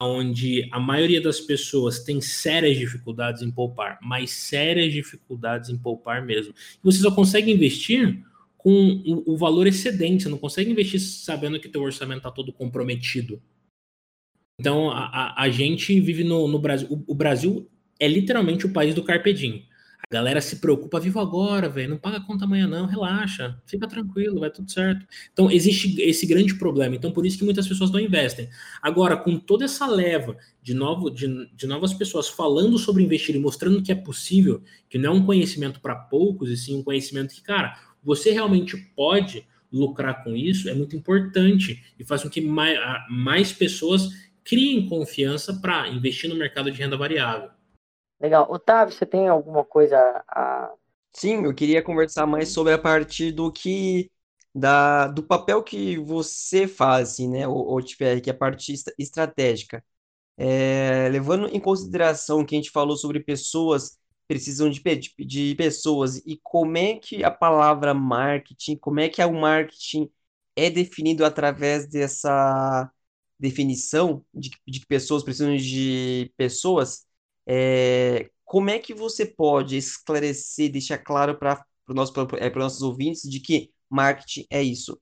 onde 0.00 0.66
a 0.72 0.80
maioria 0.80 1.20
das 1.20 1.40
pessoas 1.40 2.02
tem 2.02 2.20
sérias 2.20 2.78
dificuldades 2.78 3.42
em 3.42 3.50
poupar, 3.50 3.98
mas 4.02 4.30
sérias 4.30 4.92
dificuldades 4.92 5.68
em 5.68 5.76
poupar 5.76 6.24
mesmo. 6.24 6.54
Você 6.82 7.00
só 7.00 7.10
consegue 7.10 7.52
investir 7.52 8.24
com 8.56 9.02
o, 9.26 9.36
valor 9.36 9.66
excedente, 9.66 10.22
você 10.22 10.28
não 10.28 10.38
consegue 10.38 10.70
investir 10.70 11.00
sabendo 11.00 11.58
que 11.58 11.68
teu 11.68 11.82
orçamento 11.82 12.18
está 12.18 12.30
todo 12.30 12.52
comprometido. 12.52 13.42
Então, 14.58 14.90
a, 14.90 15.06
a, 15.06 15.42
a 15.44 15.48
gente 15.48 15.98
vive 15.98 16.24
no, 16.24 16.46
no 16.46 16.58
Brasil. 16.58 16.86
O, 16.90 17.12
o, 17.12 17.14
Brasil 17.14 17.70
é 17.98 18.06
literalmente 18.06 18.66
o 18.66 18.72
país 18.72 18.94
do 18.94 19.02
Carpe 19.02 19.32
Diem. 19.32 19.66
A 20.08 20.14
galera 20.14 20.40
se 20.40 20.56
preocupa, 20.56 20.98
vivo 20.98 21.20
agora, 21.20 21.68
velho, 21.68 21.90
não 21.90 21.98
paga 21.98 22.20
conta 22.20 22.44
amanhã 22.44 22.66
não, 22.66 22.86
relaxa, 22.86 23.60
fica 23.66 23.86
tranquilo, 23.86 24.40
vai 24.40 24.50
tudo 24.50 24.70
certo. 24.70 25.06
Então, 25.32 25.50
existe 25.50 26.00
esse 26.00 26.26
grande 26.26 26.54
problema. 26.54 26.96
Então, 26.96 27.12
por 27.12 27.24
isso 27.26 27.38
que 27.38 27.44
muitas 27.44 27.68
pessoas 27.68 27.90
não 27.90 28.00
investem. 28.00 28.48
Agora, 28.82 29.16
com 29.16 29.38
toda 29.38 29.64
essa 29.64 29.86
leva 29.86 30.36
de, 30.62 30.74
novo, 30.74 31.10
de, 31.10 31.48
de 31.54 31.66
novas 31.66 31.94
pessoas 31.94 32.28
falando 32.28 32.78
sobre 32.78 33.02
investir 33.02 33.36
e 33.36 33.38
mostrando 33.38 33.82
que 33.82 33.92
é 33.92 33.94
possível, 33.94 34.62
que 34.88 34.98
não 34.98 35.12
é 35.12 35.14
um 35.16 35.24
conhecimento 35.24 35.80
para 35.80 35.94
poucos, 35.94 36.50
e 36.50 36.56
sim 36.56 36.76
um 36.76 36.82
conhecimento 36.82 37.34
que, 37.34 37.42
cara, 37.42 37.78
você 38.02 38.30
realmente 38.32 38.76
pode 38.96 39.46
lucrar 39.72 40.24
com 40.24 40.34
isso, 40.34 40.68
é 40.68 40.74
muito 40.74 40.96
importante 40.96 41.82
e 41.98 42.04
faz 42.04 42.22
com 42.22 42.28
que 42.30 42.40
mais, 42.40 42.76
mais 43.08 43.52
pessoas 43.52 44.08
criem 44.42 44.88
confiança 44.88 45.54
para 45.54 45.88
investir 45.88 46.28
no 46.28 46.36
mercado 46.36 46.70
de 46.70 46.78
renda 46.78 46.96
variável. 46.96 47.50
Legal. 48.20 48.50
Otávio, 48.50 48.94
você 48.94 49.06
tem 49.06 49.28
alguma 49.28 49.64
coisa 49.64 49.96
a. 50.28 50.72
Sim, 51.12 51.44
eu 51.44 51.54
queria 51.54 51.82
conversar 51.82 52.26
mais 52.26 52.50
sobre 52.50 52.72
a 52.72 52.78
partir 52.78 53.32
do 53.32 53.50
que. 53.52 54.10
Da, 54.52 55.06
do 55.06 55.22
papel 55.22 55.62
que 55.62 55.96
você 55.98 56.66
faz, 56.66 57.10
assim, 57.10 57.28
né, 57.28 57.46
o, 57.46 57.80
TPR, 57.80 58.20
que 58.20 58.30
é 58.30 58.32
a 58.32 58.36
parte 58.36 58.74
estratégica. 58.98 59.84
É, 60.36 61.08
levando 61.10 61.48
em 61.48 61.60
consideração 61.60 62.44
que 62.44 62.54
a 62.56 62.58
gente 62.58 62.70
falou 62.70 62.96
sobre 62.96 63.20
pessoas 63.20 64.00
precisam 64.30 64.70
de, 64.70 64.80
de, 64.80 65.12
de 65.26 65.54
pessoas 65.56 66.18
e 66.18 66.38
como 66.40 66.78
é 66.78 66.94
que 66.96 67.24
a 67.24 67.32
palavra 67.32 67.92
marketing, 67.92 68.76
como 68.76 69.00
é 69.00 69.08
que 69.08 69.20
o 69.24 69.32
marketing 69.32 70.08
é 70.54 70.70
definido 70.70 71.24
através 71.24 71.88
dessa 71.88 72.88
definição 73.40 74.24
de, 74.32 74.50
de 74.68 74.80
que 74.80 74.86
pessoas 74.86 75.24
precisam 75.24 75.56
de 75.56 76.32
pessoas, 76.36 77.08
é, 77.52 78.30
como 78.44 78.70
é 78.70 78.78
que 78.78 78.94
você 78.94 79.26
pode 79.26 79.76
esclarecer, 79.76 80.70
deixar 80.70 80.98
claro 80.98 81.36
para 81.36 81.66
os 81.88 81.94
nosso, 81.96 82.12
é, 82.38 82.48
nossos 82.54 82.80
ouvintes 82.80 83.28
de 83.28 83.40
que 83.40 83.72
marketing 83.90 84.46
é 84.48 84.62
isso? 84.62 84.96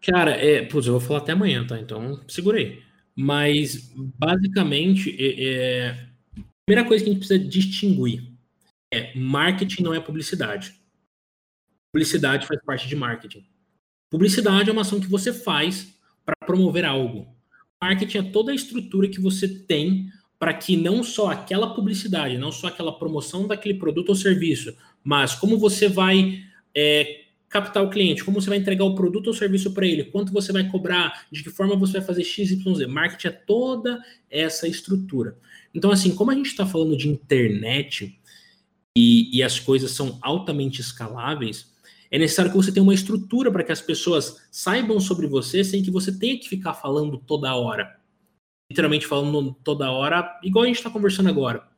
Cara, 0.00 0.30
é, 0.30 0.64
putz, 0.64 0.86
eu 0.86 0.92
vou 0.92 1.00
falar 1.00 1.18
até 1.18 1.32
amanhã, 1.32 1.66
tá? 1.66 1.80
Então, 1.80 2.22
segurei. 2.28 2.84
Mas, 3.16 3.92
basicamente, 3.96 5.10
é, 5.18 5.44
é, 5.44 5.90
a 6.38 6.42
primeira 6.64 6.88
coisa 6.88 7.02
que 7.02 7.10
a 7.10 7.12
gente 7.12 7.26
precisa 7.26 7.48
distinguir 7.48 8.32
é 8.92 9.12
marketing 9.18 9.82
não 9.82 9.94
é 9.94 9.98
publicidade. 9.98 10.80
Publicidade 11.92 12.46
faz 12.46 12.64
parte 12.64 12.86
de 12.86 12.94
marketing. 12.94 13.44
Publicidade 14.08 14.70
é 14.70 14.72
uma 14.72 14.82
ação 14.82 15.00
que 15.00 15.08
você 15.08 15.32
faz 15.32 15.92
para 16.24 16.46
promover 16.46 16.84
algo. 16.84 17.26
Marketing 17.82 18.18
é 18.18 18.30
toda 18.30 18.52
a 18.52 18.54
estrutura 18.54 19.08
que 19.08 19.20
você 19.20 19.48
tem 19.48 20.08
para 20.42 20.52
que 20.52 20.76
não 20.76 21.04
só 21.04 21.30
aquela 21.30 21.72
publicidade, 21.72 22.36
não 22.36 22.50
só 22.50 22.66
aquela 22.66 22.90
promoção 22.98 23.46
daquele 23.46 23.74
produto 23.74 24.08
ou 24.08 24.16
serviço, 24.16 24.76
mas 25.04 25.36
como 25.36 25.56
você 25.56 25.86
vai 25.86 26.42
é, 26.74 27.26
captar 27.48 27.80
o 27.80 27.88
cliente, 27.88 28.24
como 28.24 28.40
você 28.40 28.48
vai 28.48 28.58
entregar 28.58 28.84
o 28.84 28.96
produto 28.96 29.28
ou 29.28 29.34
serviço 29.34 29.72
para 29.72 29.86
ele, 29.86 30.02
quanto 30.02 30.32
você 30.32 30.52
vai 30.52 30.68
cobrar, 30.68 31.28
de 31.30 31.44
que 31.44 31.50
forma 31.50 31.76
você 31.76 31.92
vai 31.92 32.02
fazer 32.02 32.24
X, 32.24 32.50
Y, 32.50 32.74
Z. 32.74 32.88
Marketing 32.88 33.28
é 33.28 33.30
toda 33.30 34.02
essa 34.28 34.66
estrutura. 34.66 35.38
Então, 35.72 35.92
assim, 35.92 36.12
como 36.12 36.32
a 36.32 36.34
gente 36.34 36.46
está 36.46 36.66
falando 36.66 36.96
de 36.96 37.08
internet 37.08 38.18
e, 38.96 39.38
e 39.38 39.44
as 39.44 39.60
coisas 39.60 39.92
são 39.92 40.18
altamente 40.20 40.80
escaláveis, 40.80 41.70
é 42.10 42.18
necessário 42.18 42.50
que 42.50 42.56
você 42.56 42.72
tenha 42.72 42.82
uma 42.82 42.92
estrutura 42.94 43.52
para 43.52 43.62
que 43.62 43.70
as 43.70 43.80
pessoas 43.80 44.42
saibam 44.50 44.98
sobre 44.98 45.28
você 45.28 45.62
sem 45.62 45.84
que 45.84 45.90
você 45.92 46.10
tenha 46.10 46.36
que 46.36 46.48
ficar 46.48 46.74
falando 46.74 47.16
toda 47.16 47.54
hora 47.54 48.01
literalmente 48.72 49.06
falando 49.06 49.54
toda 49.62 49.90
hora, 49.90 50.40
igual 50.42 50.64
a 50.64 50.66
gente 50.66 50.76
está 50.76 50.88
conversando 50.88 51.28
agora. 51.28 51.68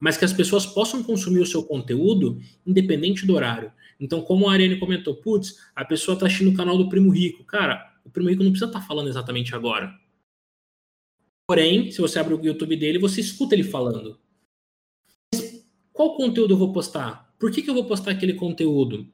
Mas 0.00 0.16
que 0.16 0.24
as 0.24 0.32
pessoas 0.32 0.64
possam 0.64 1.02
consumir 1.02 1.40
o 1.40 1.46
seu 1.46 1.62
conteúdo 1.62 2.40
independente 2.66 3.26
do 3.26 3.34
horário. 3.34 3.70
Então, 4.00 4.22
como 4.22 4.48
a 4.48 4.52
Ariane 4.52 4.80
comentou, 4.80 5.14
putz, 5.14 5.58
a 5.76 5.84
pessoa 5.84 6.14
está 6.14 6.26
assistindo 6.26 6.50
o 6.50 6.56
canal 6.56 6.76
do 6.76 6.88
Primo 6.88 7.10
Rico. 7.10 7.44
Cara, 7.44 7.94
o 8.04 8.10
Primo 8.10 8.30
Rico 8.30 8.42
não 8.42 8.50
precisa 8.50 8.70
estar 8.70 8.80
tá 8.80 8.86
falando 8.86 9.08
exatamente 9.08 9.54
agora. 9.54 9.94
Porém, 11.46 11.90
se 11.90 12.00
você 12.00 12.18
abre 12.18 12.34
o 12.34 12.42
YouTube 12.42 12.74
dele, 12.76 12.98
você 12.98 13.20
escuta 13.20 13.54
ele 13.54 13.62
falando. 13.62 14.18
Mas 15.32 15.64
qual 15.92 16.16
conteúdo 16.16 16.54
eu 16.54 16.58
vou 16.58 16.72
postar? 16.72 17.32
Por 17.38 17.52
que, 17.52 17.62
que 17.62 17.68
eu 17.68 17.74
vou 17.74 17.84
postar 17.84 18.12
aquele 18.12 18.34
conteúdo? 18.34 19.06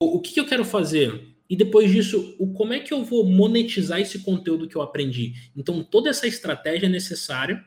O, 0.00 0.20
que, 0.20 0.32
que 0.32 0.40
eu 0.40 0.46
quero 0.46 0.64
fazer? 0.64 1.29
E 1.50 1.56
depois 1.56 1.90
disso, 1.90 2.36
o, 2.38 2.52
como 2.52 2.72
é 2.72 2.78
que 2.78 2.94
eu 2.94 3.02
vou 3.02 3.24
monetizar 3.24 4.00
esse 4.00 4.20
conteúdo 4.20 4.68
que 4.68 4.76
eu 4.76 4.82
aprendi? 4.82 5.34
Então, 5.56 5.82
toda 5.82 6.08
essa 6.08 6.28
estratégia 6.28 6.86
é 6.86 6.88
necessária 6.88 7.66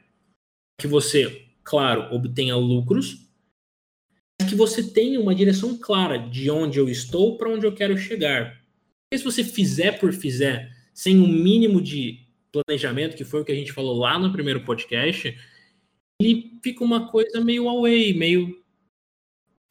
que 0.79 0.87
você, 0.87 1.45
claro, 1.65 2.15
obtenha 2.15 2.55
lucros, 2.55 3.27
mas 4.39 4.49
que 4.49 4.55
você 4.55 4.81
tenha 4.81 5.19
uma 5.19 5.35
direção 5.35 5.77
clara 5.77 6.17
de 6.17 6.49
onde 6.49 6.79
eu 6.79 6.87
estou 6.87 7.37
para 7.37 7.49
onde 7.49 7.65
eu 7.65 7.75
quero 7.75 7.97
chegar. 7.97 8.63
Porque 9.11 9.17
se 9.17 9.23
você 9.25 9.43
fizer 9.43 9.99
por 9.99 10.13
fizer, 10.13 10.73
sem 10.93 11.19
um 11.19 11.27
mínimo 11.27 11.81
de 11.81 12.25
planejamento, 12.53 13.17
que 13.17 13.25
foi 13.25 13.41
o 13.41 13.45
que 13.45 13.51
a 13.51 13.55
gente 13.55 13.73
falou 13.73 13.97
lá 13.97 14.17
no 14.17 14.31
primeiro 14.31 14.63
podcast, 14.63 15.37
ele 16.21 16.57
fica 16.63 16.85
uma 16.85 17.11
coisa 17.11 17.41
meio 17.41 17.67
away, 17.67 18.13
meio 18.13 18.62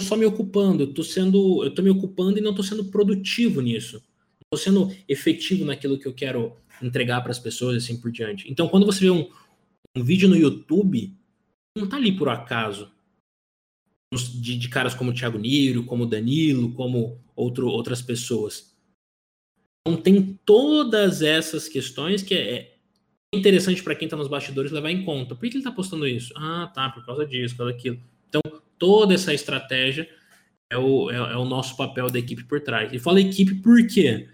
só 0.03 0.17
me 0.17 0.27
ocupando, 0.27 0.83
eu 0.83 0.93
tô 0.93 1.03
sendo, 1.03 1.65
eu 1.65 1.75
tô 1.75 1.83
me 1.83 1.91
ocupando 1.91 2.39
e 2.39 2.43
não 2.43 2.51
estou 2.51 2.65
sendo 2.65 2.85
produtivo 2.87 3.61
nisso. 3.61 4.03
Estou 4.45 4.59
sendo 4.59 4.95
efetivo 5.09 5.65
naquilo 5.65 5.99
que 5.99 6.07
eu 6.07 6.13
quero 6.13 6.57
entregar 6.83 7.21
para 7.23 7.31
as 7.31 7.39
pessoas 7.39 7.83
assim 7.83 7.99
por 8.01 8.11
diante. 8.11 8.51
Então, 8.51 8.69
quando 8.69 8.85
você 8.85 9.01
vê 9.01 9.11
um, 9.11 9.31
um 9.97 10.03
vídeo 10.03 10.29
no 10.29 10.37
YouTube, 10.37 11.17
não 11.77 11.85
está 11.85 11.97
ali 11.97 12.17
por 12.17 12.29
acaso. 12.29 12.91
De, 14.13 14.59
de, 14.59 14.69
caras 14.69 14.95
como 14.95 15.11
o 15.11 15.15
Thiago 15.15 15.39
Niro, 15.39 15.85
como 15.85 16.05
o 16.05 16.07
Danilo, 16.07 16.75
como 16.75 17.19
outro, 17.35 17.69
outras 17.69 18.03
pessoas. 18.03 18.77
Então 19.81 20.01
tem 20.01 20.39
todas 20.45 21.23
essas 21.23 21.67
questões 21.67 22.23
que 22.23 22.35
é, 22.35 22.57
é 22.57 22.77
interessante 23.35 23.83
para 23.83 23.95
quem 23.95 24.05
está 24.05 24.17
nos 24.17 24.29
bastidores 24.29 24.71
levar 24.71 24.91
em 24.91 25.03
conta. 25.03 25.35
Por 25.35 25.41
que 25.41 25.57
ele 25.57 25.59
está 25.59 25.73
postando 25.73 26.07
isso? 26.07 26.33
Ah, 26.37 26.71
tá, 26.75 26.91
por 26.91 27.05
causa 27.07 27.27
disso, 27.27 27.55
por 27.55 27.65
causa 27.65 27.73
daquilo. 27.73 28.03
Então, 28.29 28.43
toda 28.83 29.15
essa 29.15 29.33
estratégia 29.33 30.09
é 30.69 30.77
o, 30.77 31.09
é, 31.09 31.15
é 31.15 31.37
o 31.37 31.45
nosso 31.45 31.77
papel 31.77 32.11
da 32.11 32.19
equipe 32.19 32.43
por 32.43 32.61
trás. 32.61 32.93
E 32.93 32.99
fala 32.99 33.21
equipe 33.21 33.55
por 33.55 33.87
quê? 33.87 34.29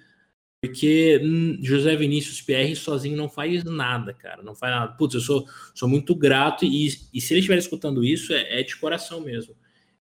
Porque 0.62 1.20
hum, 1.22 1.58
José 1.62 1.94
Vinícius 1.94 2.40
PR 2.40 2.74
sozinho 2.74 3.14
não 3.14 3.28
faz 3.28 3.62
nada, 3.62 4.14
cara. 4.14 4.42
Não 4.42 4.54
faz 4.54 4.74
nada. 4.74 4.92
Putz, 4.94 5.16
eu 5.16 5.20
sou, 5.20 5.46
sou 5.74 5.86
muito 5.86 6.14
grato 6.14 6.64
e, 6.64 6.86
e 7.12 7.20
se 7.20 7.34
ele 7.34 7.40
estiver 7.40 7.58
escutando 7.58 8.02
isso, 8.02 8.32
é, 8.32 8.60
é, 8.60 8.62
de 8.62 8.74
coração 8.76 9.20
mesmo. 9.20 9.54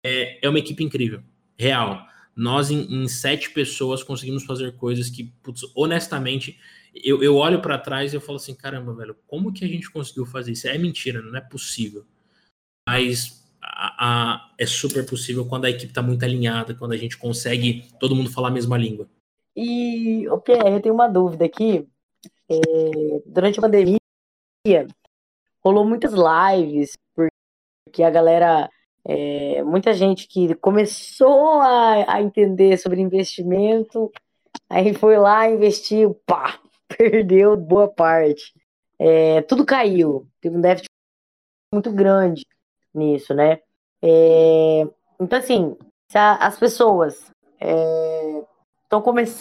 É, 0.03 0.39
é 0.43 0.49
uma 0.49 0.59
equipe 0.59 0.83
incrível, 0.83 1.23
real. 1.59 2.07
Nós, 2.35 2.71
em, 2.71 2.81
em 2.91 3.07
sete 3.09 3.51
pessoas, 3.51 4.03
conseguimos 4.03 4.45
fazer 4.45 4.75
coisas 4.77 5.11
que, 5.11 5.25
putz, 5.43 5.61
honestamente, 5.77 6.59
eu, 6.95 7.23
eu 7.23 7.37
olho 7.37 7.61
para 7.61 7.77
trás 7.77 8.15
e 8.15 8.17
eu 8.17 8.23
falo 8.23 8.37
assim: 8.37 8.55
caramba, 8.55 8.95
velho, 8.95 9.15
como 9.27 9.53
que 9.53 9.67
a 9.67 9.69
gente 9.69 9.91
conseguiu 9.91 10.25
fazer 10.25 10.53
isso? 10.53 10.67
É 10.67 10.79
mentira, 10.79 11.21
não 11.21 11.37
é 11.37 11.43
possível. 11.43 12.07
Mas 12.89 13.40
a, 13.73 14.35
a, 14.35 14.51
é 14.59 14.67
super 14.67 15.07
possível 15.07 15.47
quando 15.47 15.65
a 15.65 15.71
equipe 15.71 15.91
está 15.91 16.03
muito 16.03 16.25
alinhada, 16.25 16.75
quando 16.75 16.93
a 16.93 16.97
gente 16.97 17.17
consegue 17.17 17.89
todo 17.99 18.15
mundo 18.15 18.31
falar 18.31 18.49
a 18.49 18.53
mesma 18.53 18.77
língua. 18.77 19.09
E, 19.57 20.29
o 20.29 20.39
Pierre, 20.39 20.73
eu 20.73 20.81
tenho 20.81 20.95
uma 20.95 21.09
dúvida 21.09 21.45
aqui. 21.45 21.89
É, 22.49 23.23
durante 23.25 23.59
a 23.59 23.63
pandemia, 23.63 23.99
rolou 25.65 25.85
muitas 25.85 26.13
lives, 26.13 26.97
porque 27.15 28.03
a 28.03 28.11
galera, 28.11 28.69
é, 29.05 29.63
muita 29.63 29.93
gente 29.95 30.27
que 30.27 30.55
começou 30.57 31.61
a, 31.61 32.15
a 32.15 32.23
entender 32.23 32.77
sobre 32.79 33.01
investimento, 33.01 34.11
aí 34.69 34.93
foi 34.95 35.17
lá, 35.17 35.49
investiu, 35.49 36.15
pá, 36.27 36.61
perdeu 36.99 37.57
boa 37.57 37.89
parte. 37.89 38.53
É, 38.99 39.43
tudo 39.43 39.65
caiu, 39.65 40.29
teve 40.41 40.57
um 40.57 40.61
déficit 40.61 40.89
muito 41.73 41.93
grande 41.93 42.45
nisso, 42.95 43.35
né? 43.35 43.61
É, 44.03 44.87
então, 45.21 45.39
assim, 45.39 45.77
se 46.11 46.17
a, 46.19 46.35
as 46.37 46.59
pessoas 46.59 47.31
estão 47.61 49.01
é, 49.01 49.03
começando 49.03 49.41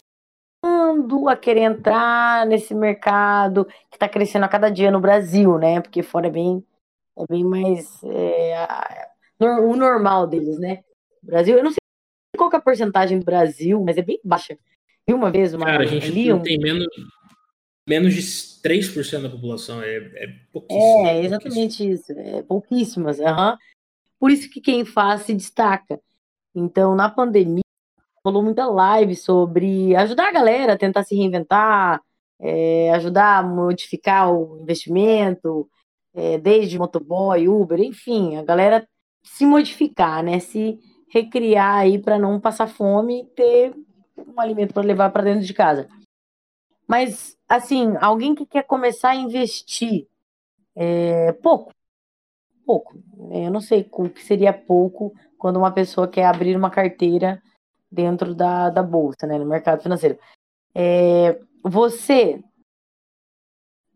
a 1.30 1.36
querer 1.36 1.62
entrar 1.62 2.46
nesse 2.46 2.76
mercado 2.76 3.66
que 3.90 3.96
está 3.96 4.08
crescendo 4.10 4.46
a 4.46 4.50
cada 4.50 4.70
dia 4.70 4.92
no 4.92 5.00
Brasil, 5.00 5.58
né? 5.58 5.80
Porque 5.82 6.04
fora 6.04 6.28
é 6.28 6.32
bem, 6.32 6.64
é 7.18 7.24
bem 7.30 7.44
mais 7.44 8.02
é, 8.04 8.68
o 9.40 9.76
normal 9.76 10.28
deles, 10.28 10.60
né? 10.60 10.84
Brasil, 11.24 11.58
eu 11.58 11.64
não 11.64 11.72
sei 11.72 11.78
qual 12.38 12.52
é 12.54 12.58
a 12.58 12.62
porcentagem 12.62 13.20
do 13.20 13.26
Brasil, 13.26 13.82
mas 13.84 13.98
é 13.98 14.02
bem 14.02 14.20
baixa. 14.24 14.58
Vi 15.08 15.14
uma 15.14 15.32
vez 15.32 15.54
uma. 15.54 15.66
Cara, 15.66 15.84
a 15.84 15.86
gente 15.86 16.10
li 16.12 16.30
não 16.30 16.38
um- 16.38 16.42
tem 16.44 16.58
menos, 16.60 16.88
menos 17.88 18.14
de 18.14 18.22
3% 18.62 19.22
da 19.24 19.30
população. 19.30 19.82
É, 19.82 19.98
é 19.98 20.28
pouquíssimo. 20.52 21.08
É, 21.08 21.24
exatamente 21.24 21.90
isso. 21.92 22.12
É 22.12 22.42
pouquíssimas. 22.44 23.20
aham. 23.20 23.58
Por 24.20 24.32
isso 24.32 24.50
que 24.50 24.60
quem 24.60 24.84
faz 24.84 25.22
se 25.22 25.34
destaca. 25.34 26.00
Então, 26.54 26.96
na 26.96 27.10
pandemia, 27.10 27.64
rolou 28.24 28.44
muita 28.44 28.66
live 28.66 29.16
sobre 29.16 29.96
ajudar 29.96 30.28
a 30.28 30.32
galera 30.32 30.74
a 30.74 30.78
tentar 30.78 31.04
se 31.04 31.16
reinventar, 31.16 32.02
é, 32.40 32.92
ajudar 32.92 33.40
a 33.40 33.44
modificar 33.44 34.32
o 34.34 34.60
investimento, 34.62 35.70
é, 36.14 36.38
desde 36.38 36.78
motoboy, 36.78 37.48
Uber, 37.48 37.80
enfim, 37.80 38.36
a 38.36 38.44
galera 38.44 38.88
se 39.24 39.46
modificar, 39.46 40.24
né? 40.24 40.40
Se 40.40 40.80
recriar 41.10 41.78
aí 41.78 42.00
para 42.00 42.20
não 42.20 42.40
passar 42.40 42.68
fome 42.68 43.22
e 43.22 43.26
ter 43.26 43.74
um 44.18 44.40
alimento 44.40 44.74
para 44.74 44.84
levar 44.84 45.12
para 45.12 45.24
dentro 45.24 45.46
de 45.46 45.54
casa. 45.54 45.88
Mas, 46.90 47.38
assim, 47.48 47.96
alguém 48.02 48.34
que 48.34 48.48
quer 48.48 48.64
começar 48.64 49.10
a 49.12 49.16
investir, 49.16 50.08
é 50.76 51.32
pouco, 51.34 51.72
pouco. 52.66 52.98
Eu 53.32 53.52
não 53.52 53.62
sei 53.62 53.88
o 53.92 54.10
que 54.10 54.24
seria 54.24 54.52
pouco 54.52 55.14
quando 55.38 55.58
uma 55.58 55.72
pessoa 55.72 56.08
quer 56.08 56.26
abrir 56.26 56.58
uma 56.58 56.72
carteira 56.72 57.44
dentro 57.92 58.34
da, 58.34 58.72
da 58.72 58.82
bolsa, 58.82 59.28
né, 59.28 59.38
no 59.38 59.46
mercado 59.46 59.84
financeiro. 59.84 60.18
É, 60.74 61.40
você 61.64 62.44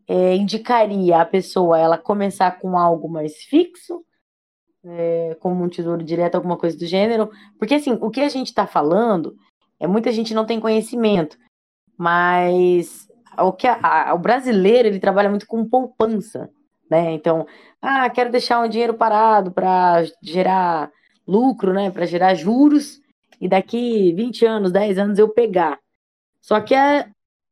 é, 0.06 0.36
indicaria 0.36 1.20
a 1.20 1.26
pessoa 1.26 1.76
ela 1.76 1.98
começar 1.98 2.60
com 2.60 2.78
algo 2.78 3.08
mais 3.08 3.38
fixo, 3.42 4.04
é, 4.84 5.36
como 5.40 5.64
um 5.64 5.68
tesouro 5.68 6.04
direto, 6.04 6.36
alguma 6.36 6.56
coisa 6.56 6.78
do 6.78 6.86
gênero? 6.86 7.28
Porque 7.58 7.74
assim, 7.74 7.98
o 8.00 8.08
que 8.08 8.20
a 8.20 8.28
gente 8.28 8.48
está 8.48 8.68
falando 8.68 9.36
é 9.80 9.86
muita 9.88 10.12
gente 10.12 10.32
não 10.32 10.46
tem 10.46 10.60
conhecimento, 10.60 11.36
mas 11.96 13.08
o 13.38 13.52
que 13.52 13.66
a- 13.66 13.80
a- 14.10 14.14
o 14.14 14.18
brasileiro 14.18 14.88
ele 14.88 15.00
trabalha 15.00 15.28
muito 15.30 15.46
com 15.46 15.68
poupança, 15.68 16.50
né? 16.90 17.12
Então, 17.12 17.46
ah, 17.82 18.08
quero 18.10 18.30
deixar 18.30 18.60
um 18.60 18.68
dinheiro 18.68 18.94
parado 18.94 19.50
para 19.52 20.04
gerar 20.22 20.90
lucro, 21.26 21.72
né? 21.72 21.90
Para 21.90 22.06
gerar 22.06 22.34
juros 22.34 23.00
e 23.40 23.48
daqui 23.48 24.12
20 24.12 24.44
anos, 24.46 24.70
10 24.72 24.98
anos 24.98 25.18
eu 25.18 25.28
pegar. 25.28 25.78
Só 26.40 26.60
que 26.60 26.74
a, 26.74 27.08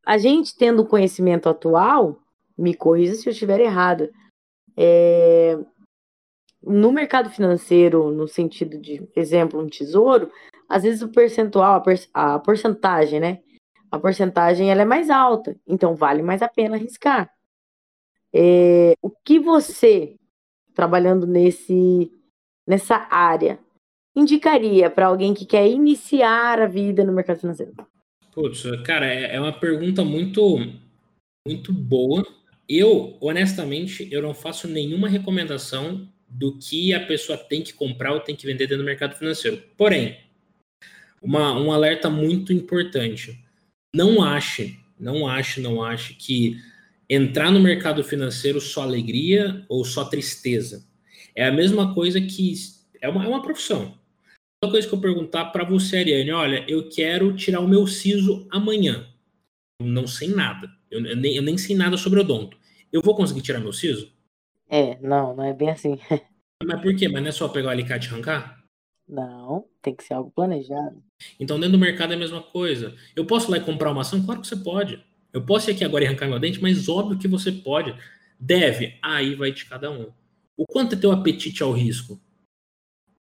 a 0.07 0.19
gente 0.19 0.57
tendo 0.57 0.83
o 0.83 0.87
conhecimento 0.87 1.49
atual, 1.49 2.19
me 2.57 2.75
corrija 2.75 3.15
se 3.15 3.29
eu 3.29 3.33
estiver 3.33 3.61
errado, 3.61 4.09
é, 4.77 5.59
no 6.63 6.93
mercado 6.93 7.29
financeiro, 7.31 8.11
no 8.11 8.29
sentido 8.29 8.79
de, 8.79 9.09
exemplo, 9.17 9.61
um 9.61 9.69
tesouro, 9.69 10.31
às 10.69 10.83
vezes 10.85 11.03
o 11.03 11.09
percentual, 11.09 11.75
a, 11.75 11.81
per- 11.81 12.09
a 12.15 12.39
porcentagem, 12.39 13.19
né? 13.21 13.39
A 13.93 13.99
porcentagem 13.99 14.71
ela 14.71 14.81
é 14.81 14.87
mais 14.87 15.11
alta, 15.11 15.55
então 15.67 15.95
vale 15.95 16.23
mais 16.23 16.41
a 16.41 16.49
pena 16.49 16.77
arriscar. 16.77 17.31
É, 18.35 18.97
o 19.03 19.11
que 19.11 19.39
você, 19.39 20.17
trabalhando 20.75 21.27
nesse, 21.27 22.11
nessa 22.67 23.07
área, 23.11 23.59
indicaria 24.17 24.89
para 24.89 25.07
alguém 25.07 25.35
que 25.35 25.45
quer 25.45 25.69
iniciar 25.69 26.59
a 26.59 26.67
vida 26.67 27.05
no 27.05 27.13
mercado 27.13 27.41
financeiro? 27.41 27.75
Putz, 28.33 28.63
cara, 28.87 29.07
é 29.07 29.37
é 29.37 29.41
uma 29.41 29.53
pergunta 29.53 30.03
muito, 30.03 30.57
muito 31.47 31.71
boa. 31.71 32.27
Eu, 32.67 33.19
honestamente, 33.21 34.09
eu 34.11 34.23
não 34.23 34.33
faço 34.33 34.67
nenhuma 34.67 35.07
recomendação 35.07 36.09
do 36.27 36.57
que 36.57 36.95
a 36.95 37.05
pessoa 37.05 37.37
tem 37.37 37.63
que 37.63 37.75
comprar 37.75 38.15
ou 38.15 38.21
tem 38.21 38.35
que 38.35 38.47
vender 38.47 38.67
dentro 38.67 38.83
do 38.83 38.87
mercado 38.87 39.15
financeiro. 39.15 39.63
Porém, 39.77 40.17
uma, 41.21 41.53
um 41.53 41.71
alerta 41.71 42.09
muito 42.09 42.55
importante. 42.55 43.39
Não 43.95 44.23
ache, 44.23 44.79
não 44.99 45.27
ache, 45.27 45.61
não 45.61 45.83
ache 45.83 46.15
que 46.15 46.57
entrar 47.09 47.51
no 47.51 47.61
mercado 47.61 48.03
financeiro 48.03 48.61
só 48.61 48.83
alegria 48.83 49.65
ou 49.69 49.85
só 49.85 50.05
tristeza. 50.05 50.87
É 51.35 51.47
a 51.47 51.53
mesma 51.53 51.95
coisa 51.95 52.21
que 52.21 52.55
é 53.01 53.09
uma, 53.09 53.25
é 53.25 53.29
uma 53.29 53.43
profissão. 53.43 53.99
Uma 54.65 54.71
coisa 54.71 54.89
que 54.89 54.95
eu 54.95 55.01
perguntar 55.01 55.47
para 55.47 55.65
você, 55.65 55.99
Ariane, 55.99 56.31
olha, 56.31 56.65
eu 56.69 56.89
quero 56.89 57.35
tirar 57.35 57.61
o 57.61 57.69
meu 57.69 57.87
siso 57.87 58.47
amanhã. 58.51 59.09
Eu 59.81 59.87
não 59.87 60.07
sei 60.07 60.29
nada. 60.29 60.71
Eu, 60.91 61.05
eu 61.05 61.17
nem, 61.17 61.37
eu 61.37 61.43
nem 61.43 61.59
sei 61.59 61.77
nada 61.77 61.97
sobre 61.97 62.21
odonto. 62.21 62.57
Eu 62.93 63.03
vou 63.03 63.17
conseguir 63.17 63.43
tirar 63.43 63.59
meu 63.59 63.73
siso? 63.73 64.13
É, 64.71 64.99
não, 65.01 65.35
não 65.35 65.45
é 65.45 65.53
bem 65.53 65.71
assim. 65.71 65.99
Mas 66.65 66.81
por 66.81 66.95
quê? 66.95 67.09
Mas 67.09 67.23
não 67.23 67.29
é 67.29 67.33
só 67.33 67.49
pegar 67.49 67.69
o 67.69 67.71
alicate 67.71 68.07
e 68.07 68.11
arrancar? 68.11 68.63
Não, 69.09 69.69
tem 69.83 69.95
que 69.95 70.05
ser 70.05 70.15
algo 70.15 70.31
planejado. 70.31 71.03
Então, 71.39 71.59
dentro 71.59 71.73
do 71.73 71.79
mercado 71.79 72.13
é 72.13 72.17
a 72.17 72.19
mesma 72.19 72.43
coisa. 72.43 72.95
Eu 73.17 73.25
posso 73.25 73.49
ir 73.49 73.53
lá 73.53 73.57
e 73.59 73.61
comprar 73.61 73.91
uma 73.91 74.03
ação? 74.03 74.25
Claro 74.25 74.41
que 74.41 74.47
você 74.47 74.57
pode. 74.57 75.03
Eu 75.33 75.43
posso 75.43 75.71
ir 75.71 75.75
aqui 75.75 75.85
agora 75.85 76.05
e 76.05 76.07
arrancar 76.07 76.29
meu 76.29 76.39
dente, 76.39 76.61
mas 76.61 76.89
óbvio 76.89 77.19
que 77.19 77.29
você 77.29 77.51
pode. 77.51 77.95
Deve. 78.39 78.99
Aí 79.03 79.35
vai 79.35 79.53
de 79.53 79.65
cada 79.65 79.91
um. 79.91 80.11
O 80.57 80.67
quanto 80.67 80.95
é 80.95 80.99
teu 80.99 81.13
apetite 81.13 81.63
ao 81.63 81.73
risco? 81.73 82.21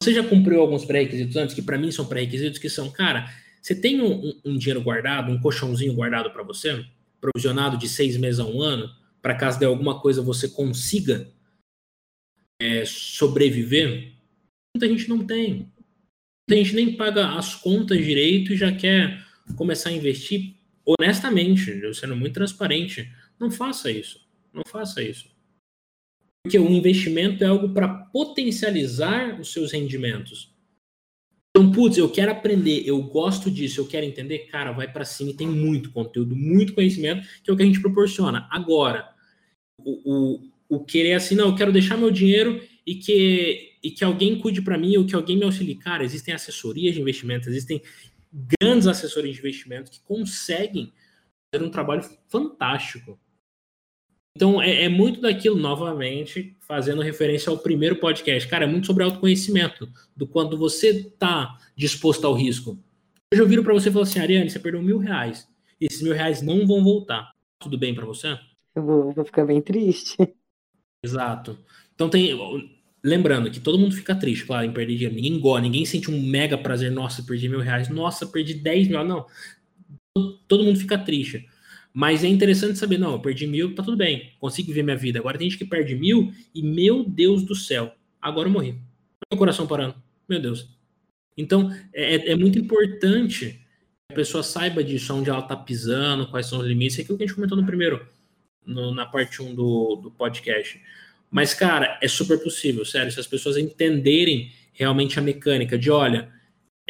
Você 0.02 0.14
já 0.14 0.22
cumpriu 0.22 0.60
alguns 0.60 0.84
pré-requisitos 0.84 1.36
antes, 1.36 1.54
que 1.54 1.62
para 1.62 1.76
mim 1.76 1.90
são 1.90 2.06
pré-requisitos, 2.06 2.58
que 2.58 2.68
são, 2.68 2.90
cara, 2.90 3.28
você 3.60 3.74
tem 3.74 4.00
um, 4.00 4.32
um- 4.44 4.56
dinheiro 4.56 4.80
guardado, 4.80 5.32
um 5.32 5.40
colchãozinho 5.40 5.92
guardado 5.92 6.30
para 6.30 6.42
você, 6.44 6.84
provisionado 7.20 7.76
de 7.76 7.88
seis 7.88 8.16
meses 8.16 8.38
a 8.38 8.44
um 8.46 8.62
ano, 8.62 8.88
para 9.20 9.34
caso 9.34 9.58
de 9.58 9.64
alguma 9.64 10.00
coisa 10.00 10.22
você 10.22 10.48
consiga 10.48 11.28
é, 12.62 12.84
sobreviver? 12.84 14.12
Muita 14.76 14.88
gente 14.88 15.08
não 15.08 15.26
tem. 15.26 15.72
Muita 16.48 16.64
gente 16.64 16.74
nem 16.74 16.96
paga 16.96 17.34
as 17.36 17.54
contas 17.54 17.98
direito 17.98 18.54
e 18.54 18.56
já 18.56 18.72
quer 18.72 19.22
começar 19.54 19.90
a 19.90 19.92
investir 19.92 20.54
honestamente, 20.98 21.94
sendo 21.94 22.16
muito 22.16 22.32
transparente. 22.32 23.12
Não 23.38 23.50
faça 23.50 23.90
isso. 23.90 24.26
Não 24.50 24.62
faça 24.66 25.02
isso. 25.02 25.28
Porque 26.42 26.58
o 26.58 26.70
investimento 26.70 27.44
é 27.44 27.48
algo 27.48 27.68
para 27.74 27.88
potencializar 27.88 29.38
os 29.38 29.52
seus 29.52 29.72
rendimentos. 29.72 30.56
Então, 31.50 31.70
putz, 31.70 31.98
eu 31.98 32.08
quero 32.08 32.32
aprender, 32.32 32.82
eu 32.86 33.02
gosto 33.02 33.50
disso, 33.50 33.80
eu 33.80 33.86
quero 33.86 34.06
entender, 34.06 34.46
cara, 34.46 34.72
vai 34.72 34.90
para 34.90 35.04
cima 35.04 35.30
e 35.30 35.36
tem 35.36 35.46
muito 35.46 35.90
conteúdo, 35.90 36.34
muito 36.34 36.72
conhecimento, 36.72 37.26
que 37.42 37.50
é 37.50 37.52
o 37.52 37.56
que 37.56 37.62
a 37.62 37.66
gente 37.66 37.80
proporciona. 37.80 38.48
Agora, 38.50 39.06
o, 39.78 40.38
o, 40.70 40.76
o 40.76 40.84
querer 40.84 41.14
assim, 41.14 41.34
não, 41.34 41.48
eu 41.48 41.54
quero 41.54 41.72
deixar 41.72 41.98
meu 41.98 42.10
dinheiro 42.10 42.62
e 42.86 42.94
que, 42.94 43.67
e 43.82 43.90
que 43.90 44.04
alguém 44.04 44.38
cuide 44.38 44.62
para 44.62 44.78
mim 44.78 44.96
ou 44.96 45.06
que 45.06 45.14
alguém 45.14 45.36
me 45.36 45.44
auxilie. 45.44 45.76
Cara, 45.76 46.04
existem 46.04 46.34
assessorias 46.34 46.94
de 46.94 47.00
investimento, 47.00 47.48
existem 47.48 47.82
grandes 48.32 48.86
assessores 48.86 49.32
de 49.32 49.38
investimento 49.38 49.90
que 49.90 50.00
conseguem 50.00 50.92
fazer 51.52 51.64
um 51.64 51.70
trabalho 51.70 52.02
fantástico. 52.28 53.18
Então, 54.36 54.62
é, 54.62 54.84
é, 54.84 54.88
muito 54.88 55.20
daquilo, 55.20 55.56
novamente, 55.56 56.56
fazendo 56.60 57.02
referência 57.02 57.50
ao 57.50 57.58
primeiro 57.58 57.96
podcast. 57.96 58.48
Cara, 58.48 58.64
é 58.64 58.68
muito 58.68 58.86
sobre 58.86 59.02
autoconhecimento, 59.02 59.90
do 60.14 60.28
quando 60.28 60.56
você 60.56 60.90
está 60.90 61.58
disposto 61.76 62.24
ao 62.24 62.34
risco. 62.34 62.78
Hoje 63.32 63.42
eu 63.42 63.48
viro 63.48 63.64
para 63.64 63.74
você 63.74 63.88
e 63.88 63.92
falo 63.92 64.04
assim, 64.04 64.20
Ariane, 64.20 64.48
você 64.48 64.60
perdeu 64.60 64.80
mil 64.80 64.98
reais. 64.98 65.48
Esses 65.80 66.02
mil 66.02 66.14
reais 66.14 66.40
não 66.40 66.66
vão 66.66 66.84
voltar. 66.84 67.32
Tudo 67.58 67.76
bem 67.76 67.94
para 67.94 68.06
você? 68.06 68.38
Eu 68.74 68.82
vou, 68.84 69.12
vou 69.12 69.24
ficar 69.24 69.44
bem 69.44 69.60
triste. 69.60 70.16
Exato. 71.02 71.58
Então 71.94 72.08
tem. 72.08 72.30
Lembrando 73.02 73.50
que 73.50 73.60
todo 73.60 73.78
mundo 73.78 73.94
fica 73.94 74.14
triste, 74.14 74.44
claro, 74.44 74.66
em 74.66 74.72
perder 74.72 74.94
dinheiro. 74.94 75.14
Ninguém 75.14 75.38
gosta, 75.38 75.62
ninguém 75.62 75.84
sente 75.84 76.10
um 76.10 76.20
mega 76.20 76.58
prazer. 76.58 76.90
Nossa, 76.90 77.22
perdi 77.22 77.48
mil 77.48 77.60
reais. 77.60 77.88
Nossa, 77.88 78.26
perdi 78.26 78.54
10 78.54 78.88
mil. 78.88 79.04
Não. 79.04 79.26
Todo 80.48 80.64
mundo 80.64 80.78
fica 80.78 80.98
triste. 80.98 81.48
Mas 81.92 82.22
é 82.22 82.28
interessante 82.28 82.78
saber, 82.78 82.98
não, 82.98 83.12
eu 83.12 83.20
perdi 83.20 83.46
mil, 83.46 83.74
tá 83.74 83.82
tudo 83.82 83.96
bem, 83.96 84.32
consigo 84.38 84.68
viver 84.68 84.82
minha 84.82 84.96
vida. 84.96 85.18
Agora 85.18 85.38
tem 85.38 85.50
gente 85.50 85.58
que 85.58 85.64
perde 85.64 85.94
mil 85.94 86.32
e, 86.54 86.62
meu 86.62 87.02
Deus 87.02 87.42
do 87.42 87.54
céu, 87.54 87.92
agora 88.20 88.48
eu 88.48 88.52
morri. 88.52 88.78
Meu 89.30 89.38
coração 89.38 89.66
parando, 89.66 89.96
meu 90.28 90.40
Deus. 90.40 90.68
Então, 91.36 91.72
é, 91.92 92.32
é 92.32 92.36
muito 92.36 92.58
importante 92.58 93.60
que 94.08 94.12
a 94.12 94.14
pessoa 94.14 94.42
saiba 94.42 94.82
disso, 94.84 95.14
onde 95.14 95.30
ela 95.30 95.42
tá 95.42 95.56
pisando, 95.56 96.28
quais 96.28 96.46
são 96.46 96.60
os 96.60 96.66
limites. 96.66 96.98
É 96.98 97.02
aquilo 97.02 97.16
que 97.18 97.24
a 97.24 97.26
gente 97.26 97.34
comentou 97.34 97.56
no 97.56 97.66
primeiro, 97.66 98.06
no, 98.64 98.94
na 98.94 99.06
parte 99.06 99.42
1 99.42 99.54
do, 99.54 99.96
do 99.96 100.10
podcast. 100.10 100.80
Mas, 101.30 101.52
cara, 101.52 101.98
é 102.02 102.08
super 102.08 102.42
possível, 102.42 102.84
sério, 102.84 103.12
se 103.12 103.20
as 103.20 103.26
pessoas 103.26 103.56
entenderem 103.56 104.52
realmente 104.72 105.18
a 105.18 105.22
mecânica 105.22 105.76
de, 105.76 105.90
olha, 105.90 106.32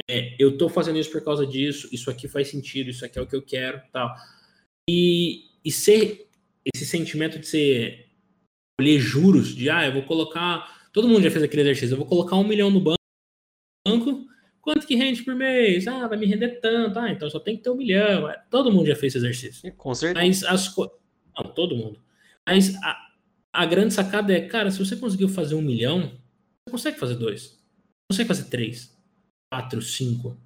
é, 0.08 0.36
eu 0.38 0.56
tô 0.56 0.68
fazendo 0.68 0.98
isso 0.98 1.10
por 1.10 1.24
causa 1.24 1.46
disso, 1.46 1.88
isso 1.90 2.10
aqui 2.10 2.28
faz 2.28 2.48
sentido, 2.48 2.90
isso 2.90 3.04
aqui 3.04 3.18
é 3.18 3.22
o 3.22 3.26
que 3.26 3.34
eu 3.34 3.42
quero, 3.42 3.80
tal. 3.92 4.14
E, 4.88 5.46
e 5.64 5.72
ser 5.72 6.28
esse 6.74 6.86
sentimento 6.86 7.38
de 7.38 7.46
ser 7.46 8.08
colher 8.78 9.00
juros, 9.00 9.54
de 9.54 9.68
ah, 9.68 9.86
eu 9.86 9.92
vou 9.92 10.02
colocar. 10.02 10.88
Todo 10.92 11.08
mundo 11.08 11.22
já 11.22 11.30
fez 11.30 11.42
aquele 11.42 11.62
exercício, 11.62 11.94
eu 11.94 11.98
vou 11.98 12.06
colocar 12.06 12.36
um 12.36 12.46
milhão 12.46 12.70
no 12.70 12.80
banco. 12.80 12.98
Quanto 14.60 14.86
que 14.86 14.94
rende 14.94 15.22
por 15.22 15.34
mês? 15.34 15.86
Ah, 15.86 16.06
vai 16.06 16.18
me 16.18 16.26
render 16.26 16.60
tanto. 16.60 16.98
Ah, 16.98 17.10
então 17.10 17.28
só 17.30 17.40
tem 17.40 17.56
que 17.56 17.62
ter 17.62 17.70
um 17.70 17.76
milhão. 17.76 18.30
Todo 18.50 18.70
mundo 18.70 18.86
já 18.86 18.94
fez 18.94 19.14
esse 19.14 19.24
exercício. 19.24 19.72
Com 19.74 19.94
certeza. 19.94 20.24
Mas 20.24 20.44
as. 20.44 20.76
Não, 20.76 21.54
todo 21.54 21.74
mundo. 21.74 22.00
Mas 22.46 22.74
a, 22.82 23.07
a 23.52 23.66
grande 23.66 23.94
sacada 23.94 24.32
é, 24.32 24.46
cara, 24.46 24.70
se 24.70 24.78
você 24.78 24.96
conseguiu 24.96 25.28
fazer 25.28 25.54
um 25.54 25.62
milhão, 25.62 26.10
você 26.66 26.70
consegue 26.70 26.98
fazer 26.98 27.14
dois. 27.16 27.58
Consegue 28.10 28.28
fazer 28.28 28.44
três, 28.44 28.96
quatro, 29.52 29.82
cinco. 29.82 30.40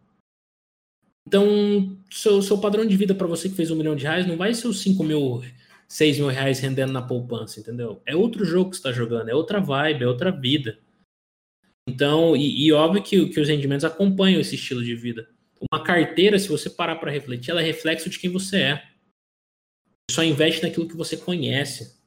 Então, 1.27 1.99
seu, 2.11 2.43
seu 2.43 2.59
padrão 2.59 2.85
de 2.85 2.97
vida 2.97 3.15
para 3.15 3.27
você 3.27 3.49
que 3.49 3.55
fez 3.55 3.71
um 3.71 3.77
milhão 3.77 3.95
de 3.95 4.05
reais 4.05 4.27
não 4.27 4.37
vai 4.37 4.53
ser 4.55 4.67
os 4.67 4.81
5 4.81 5.05
mil, 5.05 5.43
6 5.89 6.19
mil 6.19 6.29
reais 6.29 6.59
rendendo 6.59 6.93
na 6.93 7.03
poupança, 7.03 7.61
entendeu? 7.61 8.03
É 8.05 8.17
outro 8.17 8.45
jogo 8.45 8.71
que 8.71 8.77
você 8.77 8.81
está 8.81 8.93
jogando, 8.93 9.29
é 9.29 9.35
outra 9.35 9.61
vibe, 9.61 10.03
é 10.03 10.09
outra 10.09 10.31
vida. 10.31 10.79
Então, 11.89 12.37
e, 12.37 12.67
e 12.67 12.73
óbvio 12.73 13.03
que, 13.03 13.29
que 13.29 13.41
os 13.41 13.49
rendimentos 13.49 13.85
acompanham 13.85 14.41
esse 14.41 14.57
estilo 14.57 14.85
de 14.85 14.95
vida. 14.95 15.29
Uma 15.71 15.83
carteira, 15.83 16.39
se 16.39 16.49
você 16.49 16.69
parar 16.69 16.97
para 16.97 17.11
refletir, 17.11 17.51
ela 17.51 17.63
é 17.63 17.65
reflexo 17.65 18.11
de 18.11 18.19
quem 18.19 18.31
você 18.31 18.63
é. 18.63 18.89
Só 20.11 20.25
investe 20.25 20.63
naquilo 20.63 20.89
que 20.89 20.97
você 20.97 21.17
conhece. 21.17 22.02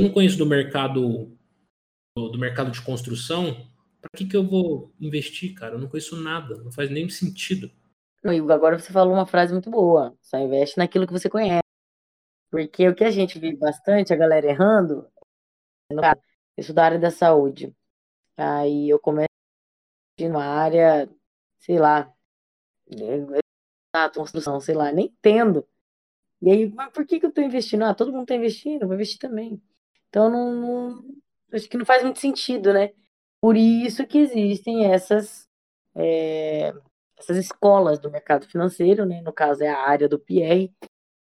Eu 0.00 0.04
não 0.04 0.14
conheço 0.14 0.38
do 0.38 0.46
mercado 0.46 1.36
do, 2.16 2.28
do 2.30 2.38
mercado 2.38 2.70
de 2.70 2.80
construção. 2.80 3.68
Para 4.00 4.10
que, 4.16 4.26
que 4.26 4.34
eu 4.34 4.42
vou 4.42 4.94
investir, 4.98 5.52
cara? 5.52 5.74
Eu 5.74 5.78
não 5.78 5.90
conheço 5.90 6.16
nada. 6.16 6.56
Não 6.62 6.72
faz 6.72 6.90
nem 6.90 7.06
sentido. 7.10 7.70
Agora 8.50 8.78
você 8.78 8.90
falou 8.90 9.12
uma 9.12 9.26
frase 9.26 9.52
muito 9.52 9.70
boa. 9.70 10.16
Só 10.22 10.38
investe 10.38 10.78
naquilo 10.78 11.06
que 11.06 11.12
você 11.12 11.28
conhece. 11.28 11.60
Porque 12.50 12.88
o 12.88 12.94
que 12.94 13.04
a 13.04 13.10
gente 13.10 13.38
vive 13.38 13.58
bastante, 13.58 14.10
a 14.10 14.16
galera 14.16 14.46
errando, 14.46 15.06
no 15.92 16.00
caso, 16.00 16.22
isso 16.56 16.72
da 16.72 16.84
área 16.86 16.98
da 16.98 17.10
saúde. 17.10 17.74
Aí 18.38 18.88
eu 18.88 18.98
começo 18.98 19.28
numa 20.18 20.44
área, 20.44 21.10
sei 21.58 21.78
lá, 21.78 22.10
na 23.94 24.08
construção, 24.08 24.58
sei 24.60 24.74
lá, 24.74 24.90
nem 24.90 25.06
entendo. 25.06 25.66
E 26.40 26.50
aí, 26.50 26.70
por 26.94 27.04
que, 27.04 27.20
que 27.20 27.26
eu 27.26 27.32
tô 27.32 27.42
investindo? 27.42 27.84
Ah, 27.84 27.94
todo 27.94 28.12
mundo 28.12 28.26
tá 28.26 28.34
investindo, 28.34 28.82
eu 28.82 28.88
vou 28.88 28.94
investir 28.94 29.18
também. 29.18 29.62
Então 30.10 30.28
não, 30.28 30.52
não, 30.52 31.04
acho 31.54 31.68
que 31.68 31.78
não 31.78 31.86
faz 31.86 32.02
muito 32.02 32.18
sentido, 32.20 32.72
né? 32.72 32.92
Por 33.40 33.56
isso 33.56 34.06
que 34.06 34.18
existem 34.18 34.92
essas 34.92 35.48
é, 35.96 36.74
essas 37.18 37.36
escolas 37.38 37.98
do 37.98 38.10
mercado 38.10 38.46
financeiro, 38.46 39.06
né? 39.06 39.22
No 39.22 39.32
caso 39.32 39.62
é 39.64 39.68
a 39.68 39.88
área 39.88 40.08
do 40.08 40.18
PR, 40.18 40.68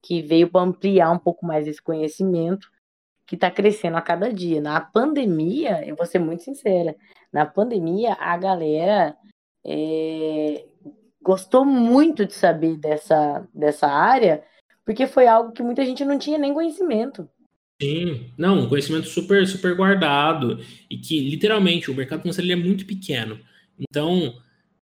que 0.04 0.22
veio 0.22 0.50
para 0.50 0.62
ampliar 0.62 1.12
um 1.12 1.20
pouco 1.20 1.46
mais 1.46 1.68
esse 1.68 1.82
conhecimento 1.82 2.70
que 3.26 3.36
está 3.36 3.50
crescendo 3.52 3.98
a 3.98 4.02
cada 4.02 4.32
dia. 4.32 4.62
Na 4.62 4.80
pandemia, 4.80 5.86
eu 5.88 5.96
vou 5.96 6.06
ser 6.06 6.20
muito 6.20 6.44
sincera, 6.44 6.96
na 7.34 7.46
pandemia 7.46 8.14
a 8.20 8.38
galera 8.38 9.18
é, 9.66 10.66
gostou 11.22 11.66
muito 11.66 12.26
de 12.26 12.34
saber 12.34 12.78
dessa, 12.78 13.48
dessa 13.54 13.88
área, 13.88 14.44
porque 14.86 15.08
foi 15.08 15.28
algo 15.28 15.52
que 15.52 15.64
muita 15.64 15.84
gente 15.84 16.06
não 16.06 16.20
tinha 16.20 16.38
nem 16.38 16.54
conhecimento. 16.54 17.28
Sim, 17.82 18.32
não, 18.38 18.62
um 18.64 18.70
conhecimento 18.70 19.08
super, 19.08 19.46
super 19.46 19.76
guardado 19.76 20.60
e 20.90 20.98
que 20.98 21.20
literalmente 21.20 21.92
o 21.92 21.96
mercado 21.96 22.22
financeiro 22.22 22.52
é 22.52 22.56
muito 22.56 22.86
pequeno. 22.86 23.38
Então, 23.78 24.42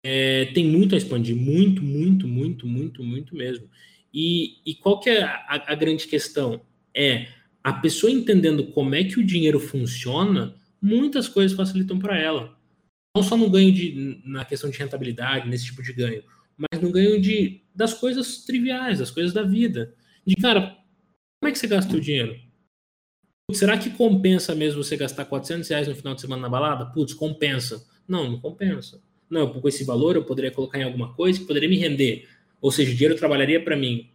é, 0.05 0.47
tem 0.47 0.67
muito 0.67 0.95
a 0.95 0.99
expandir, 0.99 1.35
muito, 1.35 1.83
muito, 1.83 2.29
muito, 2.29 2.67
muito, 2.67 3.03
muito 3.03 3.35
mesmo. 3.35 3.69
E, 4.13 4.59
e 4.65 4.75
qual 4.75 5.01
que 5.01 5.11
é 5.11 5.23
a, 5.25 5.65
a, 5.73 5.75
grande 5.75 6.07
questão? 6.07 6.61
É 6.95 7.29
a 7.65 7.73
pessoa 7.73 8.13
entendendo 8.13 8.67
como 8.69 8.95
é 8.95 9.05
que 9.05 9.19
o 9.19 9.25
dinheiro 9.25 9.59
funciona, 9.59 10.55
muitas 10.81 11.29
coisas 11.29 11.57
facilitam 11.57 11.99
para 11.99 12.19
ela. 12.19 12.59
Não 13.17 13.23
só 13.23 13.37
no 13.37 13.51
ganho 13.51 13.73
de, 13.73 14.21
na 14.25 14.45
questão 14.45 14.71
de 14.71 14.79
rentabilidade, 14.79 15.49
nesse 15.49 15.65
tipo 15.67 15.83
de 15.83 15.93
ganho, 15.95 16.23
mas 16.57 16.81
no 16.81 16.93
ganho 16.93 17.21
de, 17.21 17.63
das 17.75 17.95
coisas 17.95 18.45
triviais, 18.45 18.99
das 18.99 19.11
coisas 19.11 19.33
da 19.33 19.43
vida. 19.43 19.95
De 20.27 20.37
cara, 20.37 20.77
como 21.41 21.49
é 21.49 21.53
que 21.53 21.59
você 21.59 21.67
gasta 21.67 21.97
o 21.97 22.01
dinheiro? 22.01 22.46
Será 23.53 23.79
que 23.79 23.91
compensa 23.91 24.55
mesmo 24.55 24.83
você 24.83 24.97
gastar 24.97 25.25
400 25.25 25.69
reais 25.69 25.87
no 25.87 25.95
final 25.95 26.15
de 26.15 26.21
semana 26.21 26.43
na 26.43 26.49
balada? 26.49 26.87
Putz, 26.87 27.15
compensa. 27.15 27.87
Não, 28.07 28.29
não 28.29 28.41
compensa. 28.41 29.01
Não, 29.31 29.61
com 29.61 29.69
esse 29.69 29.85
valor 29.85 30.17
eu 30.17 30.25
poderia 30.25 30.51
colocar 30.51 30.79
em 30.79 30.85
alguma 30.85 31.15
coisa 31.15 31.39
que 31.39 31.47
poderia 31.47 31.69
me 31.69 31.77
render. 31.77 32.29
Ou 32.61 32.73
seja, 32.73 32.91
o 32.91 32.95
dinheiro 32.95 33.17
trabalharia 33.17 33.63
para 33.63 33.77
mim. 33.77 34.11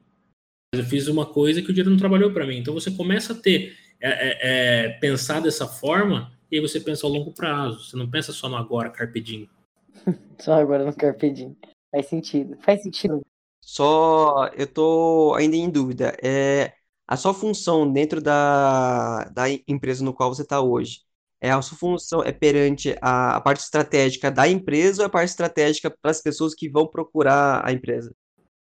Mas 0.73 0.83
eu 0.83 0.89
fiz 0.89 1.07
uma 1.07 1.25
coisa 1.25 1.61
que 1.61 1.69
o 1.69 1.73
dinheiro 1.73 1.89
não 1.89 1.97
trabalhou 1.97 2.31
para 2.33 2.45
mim. 2.45 2.57
Então 2.57 2.73
você 2.73 2.91
começa 2.91 3.31
a 3.31 3.35
ter, 3.35 3.77
é, 4.01 4.09
é, 4.09 4.39
é, 4.41 4.89
pensar 4.99 5.41
dessa 5.41 5.65
forma, 5.65 6.33
e 6.51 6.57
aí 6.57 6.61
você 6.61 6.79
pensa 6.79 7.07
ao 7.07 7.11
longo 7.13 7.31
prazo. 7.31 7.85
Você 7.85 7.95
não 7.95 8.09
pensa 8.09 8.33
só 8.33 8.49
no 8.49 8.57
agora, 8.57 8.89
carpedinho. 8.89 9.49
só 10.39 10.53
agora 10.53 10.85
no 10.85 10.93
carpedinho. 10.93 11.55
Faz 11.89 12.07
sentido. 12.07 12.57
Faz 12.61 12.83
sentido. 12.83 13.21
Só 13.63 14.49
eu 14.57 14.67
tô 14.67 15.33
ainda 15.37 15.55
em 15.55 15.69
dúvida. 15.69 16.17
É 16.21 16.73
a 17.11 17.17
sua 17.17 17.33
função 17.33 17.91
dentro 17.91 18.21
da, 18.21 19.25
da 19.33 19.43
empresa 19.67 20.01
no 20.01 20.13
qual 20.13 20.33
você 20.33 20.43
está 20.43 20.61
hoje 20.61 21.01
é 21.41 21.51
a 21.51 21.61
sua 21.61 21.77
função 21.77 22.23
é 22.23 22.31
perante 22.31 22.95
a, 23.01 23.35
a, 23.35 23.41
parte 23.41 23.59
estratégica 23.59 24.31
da 24.31 24.47
empresa 24.47 25.01
ou 25.01 25.07
a 25.07 25.09
parte 25.09 25.27
estratégica 25.27 25.93
para 26.01 26.09
as 26.09 26.21
pessoas 26.21 26.55
que 26.55 26.69
vão 26.69 26.87
procurar 26.87 27.67
a 27.67 27.73
empresa? 27.73 28.15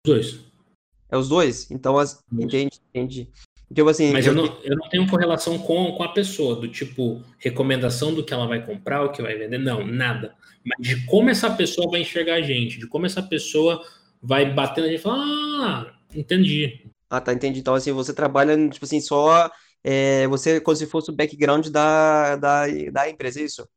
Os 0.06 0.12
dois. 0.12 0.40
É 1.10 1.18
os 1.18 1.28
dois? 1.28 1.70
Então, 1.70 1.98
as, 1.98 2.24
entende, 2.32 2.80
entende. 2.88 3.28
Então, 3.70 3.86
assim, 3.86 4.12
Mas 4.14 4.26
eu, 4.26 4.32
eu, 4.32 4.42
não, 4.42 4.58
eu 4.62 4.76
não 4.76 4.88
tenho 4.88 5.06
correlação 5.06 5.58
com, 5.58 5.92
com 5.92 6.02
a 6.02 6.08
pessoa, 6.08 6.56
do 6.56 6.68
tipo, 6.68 7.22
recomendação 7.38 8.14
do 8.14 8.24
que 8.24 8.32
ela 8.32 8.46
vai 8.46 8.64
comprar, 8.64 9.04
o 9.04 9.12
que 9.12 9.20
vai 9.20 9.36
vender, 9.36 9.58
não, 9.58 9.86
nada. 9.86 10.34
Mas 10.64 10.88
de 10.88 11.04
como 11.04 11.28
essa 11.28 11.50
pessoa 11.50 11.90
vai 11.90 12.00
enxergar 12.00 12.36
a 12.36 12.42
gente, 12.42 12.78
de 12.78 12.86
como 12.86 13.04
essa 13.04 13.22
pessoa 13.22 13.84
vai 14.22 14.50
batendo 14.50 14.86
a 14.86 14.88
gente 14.88 15.00
e 15.00 15.02
falar, 15.02 15.18
ah, 15.18 15.94
entendi. 16.14 16.88
Ah, 17.10 17.20
tá, 17.20 17.32
entendi. 17.32 17.60
Então, 17.60 17.74
assim, 17.74 17.92
você 17.92 18.12
trabalha, 18.14 18.56
tipo 18.68 18.84
assim, 18.84 19.00
só 19.00 19.50
é, 19.82 20.26
você 20.28 20.60
como 20.60 20.76
se 20.76 20.86
fosse 20.86 21.10
o 21.10 21.14
background 21.14 21.68
da, 21.68 22.36
da, 22.36 22.66
da 22.92 23.08
empresa, 23.08 23.40
é 23.40 23.44
isso? 23.44 23.68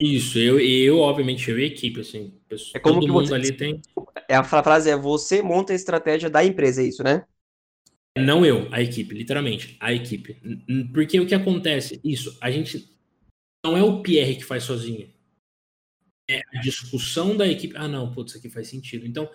Isso, 0.00 0.38
eu, 0.38 0.58
eu, 0.58 0.98
obviamente, 0.98 1.48
eu 1.50 1.58
e 1.58 1.64
a 1.64 1.66
equipe, 1.66 2.00
assim. 2.00 2.40
É 2.74 2.78
como 2.78 2.96
todo 2.96 3.06
que 3.06 3.12
mundo 3.12 3.28
você, 3.28 3.34
ali 3.34 3.52
tem. 3.52 3.80
É, 4.28 4.34
a 4.34 4.42
frase 4.42 4.90
é 4.90 4.96
você 4.96 5.40
monta 5.40 5.72
a 5.72 5.76
estratégia 5.76 6.28
da 6.28 6.44
empresa, 6.44 6.82
é 6.82 6.86
isso, 6.86 7.02
né? 7.02 7.24
Não 8.16 8.44
eu, 8.44 8.68
a 8.72 8.80
equipe, 8.80 9.14
literalmente, 9.14 9.76
a 9.80 9.92
equipe. 9.92 10.40
Porque 10.92 11.18
o 11.18 11.26
que 11.26 11.34
acontece? 11.34 12.00
Isso, 12.04 12.36
a 12.40 12.50
gente. 12.50 12.92
Não 13.64 13.76
é 13.76 13.82
o 13.82 14.02
Pierre 14.02 14.36
que 14.36 14.44
faz 14.44 14.64
sozinho. 14.64 15.12
É 16.28 16.40
a 16.54 16.60
discussão 16.60 17.36
da 17.36 17.46
equipe. 17.46 17.76
Ah, 17.76 17.88
não, 17.88 18.10
putz, 18.12 18.32
isso 18.32 18.38
aqui 18.38 18.50
faz 18.50 18.68
sentido. 18.68 19.06
Então, 19.06 19.28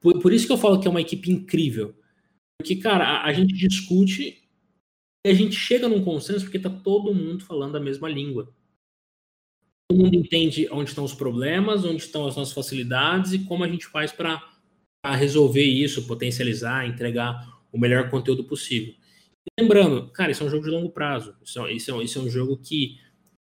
por, 0.00 0.20
por 0.20 0.32
isso 0.32 0.46
que 0.46 0.52
eu 0.52 0.58
falo 0.58 0.80
que 0.80 0.86
é 0.86 0.90
uma 0.90 1.00
equipe 1.00 1.30
incrível. 1.30 1.94
Porque, 2.58 2.76
cara, 2.76 3.04
a, 3.04 3.26
a 3.26 3.32
gente 3.32 3.54
discute 3.54 4.42
e 5.26 5.30
a 5.30 5.34
gente 5.34 5.56
chega 5.56 5.88
num 5.88 6.04
consenso 6.04 6.44
porque 6.44 6.56
está 6.56 6.70
todo 6.70 7.14
mundo 7.14 7.44
falando 7.44 7.76
a 7.76 7.80
mesma 7.80 8.08
língua. 8.08 8.54
Todo 9.90 10.02
mundo 10.02 10.14
entende 10.14 10.68
onde 10.70 10.90
estão 10.90 11.04
os 11.04 11.14
problemas, 11.14 11.84
onde 11.84 12.02
estão 12.02 12.26
as 12.26 12.36
nossas 12.36 12.54
facilidades 12.54 13.32
e 13.32 13.40
como 13.40 13.64
a 13.64 13.68
gente 13.68 13.86
faz 13.86 14.12
para 14.12 14.40
resolver 15.16 15.64
isso, 15.64 16.06
potencializar, 16.06 16.86
entregar 16.86 17.46
o 17.72 17.78
melhor 17.78 18.10
conteúdo 18.10 18.44
possível. 18.44 18.94
Lembrando, 19.58 20.08
cara, 20.10 20.32
isso 20.32 20.42
é 20.42 20.46
um 20.46 20.50
jogo 20.50 20.64
de 20.64 20.70
longo 20.70 20.90
prazo. 20.90 21.36
Isso 21.42 21.64
é, 21.64 21.72
isso 21.72 21.92
é, 21.92 22.04
isso 22.04 22.18
é 22.18 22.22
um 22.22 22.30
jogo 22.30 22.56
que 22.56 22.98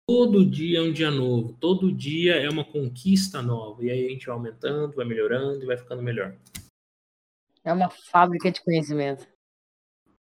todo 0.07 0.45
dia 0.45 0.79
é 0.79 0.81
um 0.81 0.91
dia 0.91 1.11
novo, 1.11 1.55
todo 1.59 1.91
dia 1.91 2.35
é 2.35 2.49
uma 2.49 2.63
conquista 2.63 3.41
nova. 3.41 3.83
E 3.83 3.89
aí 3.89 4.05
a 4.05 4.09
gente 4.09 4.25
vai 4.25 4.35
aumentando, 4.35 4.95
vai 4.95 5.05
melhorando 5.05 5.63
e 5.63 5.65
vai 5.65 5.77
ficando 5.77 6.01
melhor. 6.01 6.35
É 7.69 7.73
uma 7.73 7.87
fábrica 7.87 8.51
de 8.51 8.63
conhecimento. 8.63 9.27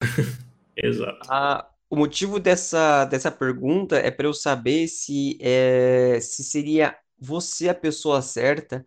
Exato. 0.77 1.19
Ah, 1.29 1.69
o 1.91 1.97
motivo 1.97 2.39
dessa, 2.39 3.05
dessa 3.07 3.29
pergunta 3.29 3.97
é 3.97 4.09
para 4.09 4.29
eu 4.29 4.33
saber 4.33 4.87
se, 4.87 5.37
é, 5.41 6.21
se 6.21 6.45
seria 6.45 6.97
você 7.19 7.69
a 7.69 7.75
pessoa 7.75 8.23
certa, 8.23 8.87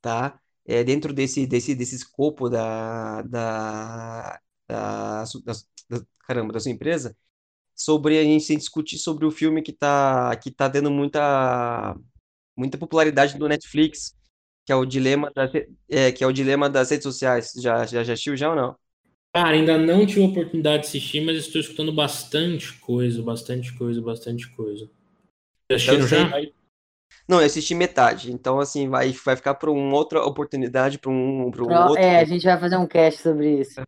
tá? 0.00 0.40
É, 0.64 0.82
dentro 0.82 1.12
desse, 1.12 1.46
desse, 1.46 1.74
desse 1.74 1.96
escopo 1.96 2.48
da, 2.48 3.20
da, 3.24 4.40
da, 4.66 5.24
da, 5.24 5.52
da, 5.90 6.06
caramba, 6.26 6.54
da 6.54 6.60
sua 6.60 6.72
empresa, 6.72 7.14
sobre 7.76 8.18
a 8.18 8.24
gente 8.24 8.56
discutir 8.56 8.96
sobre 8.96 9.26
o 9.26 9.30
filme 9.30 9.60
que 9.60 9.72
tá, 9.74 10.34
que 10.36 10.50
tá 10.50 10.66
dando 10.66 10.90
muita, 10.90 11.94
muita 12.56 12.78
popularidade 12.78 13.38
no 13.38 13.48
Netflix, 13.48 14.16
que 14.64 14.72
é 14.72 14.76
o 14.76 14.84
dilema, 14.84 15.30
da, 15.34 15.50
é, 15.88 16.12
que 16.12 16.22
é 16.22 16.26
o 16.26 16.32
dilema 16.32 16.68
das 16.70 16.90
redes 16.90 17.04
sociais. 17.04 17.52
Já, 17.56 17.84
já, 17.84 18.04
já 18.04 18.12
assistiu 18.12 18.36
já 18.36 18.50
ou 18.50 18.56
não? 18.56 18.76
Cara, 19.34 19.56
ainda 19.56 19.78
não 19.78 20.04
tive 20.06 20.22
a 20.22 20.28
oportunidade 20.28 20.82
de 20.82 20.88
assistir, 20.88 21.24
mas 21.24 21.36
estou 21.36 21.60
escutando 21.60 21.92
bastante 21.92 22.74
coisa, 22.74 23.22
bastante 23.22 23.72
coisa, 23.76 24.00
bastante 24.00 24.48
coisa. 24.54 24.90
Assistiram 25.70 26.06
já? 26.06 26.30
Não, 27.26 27.40
eu 27.40 27.46
assisti 27.46 27.74
metade. 27.74 28.32
Então, 28.32 28.60
assim, 28.60 28.88
vai, 28.88 29.10
vai 29.12 29.36
ficar 29.36 29.54
para 29.54 29.70
uma 29.70 29.96
outra 29.96 30.22
oportunidade, 30.24 30.98
para 30.98 31.10
um, 31.10 31.50
pra 31.50 31.62
um 31.62 31.66
Pro, 31.66 31.76
outro. 31.76 32.02
É, 32.02 32.20
a 32.20 32.24
gente 32.24 32.44
vai 32.44 32.58
fazer 32.58 32.76
um 32.76 32.86
cast 32.86 33.22
sobre 33.22 33.60
isso. 33.60 33.80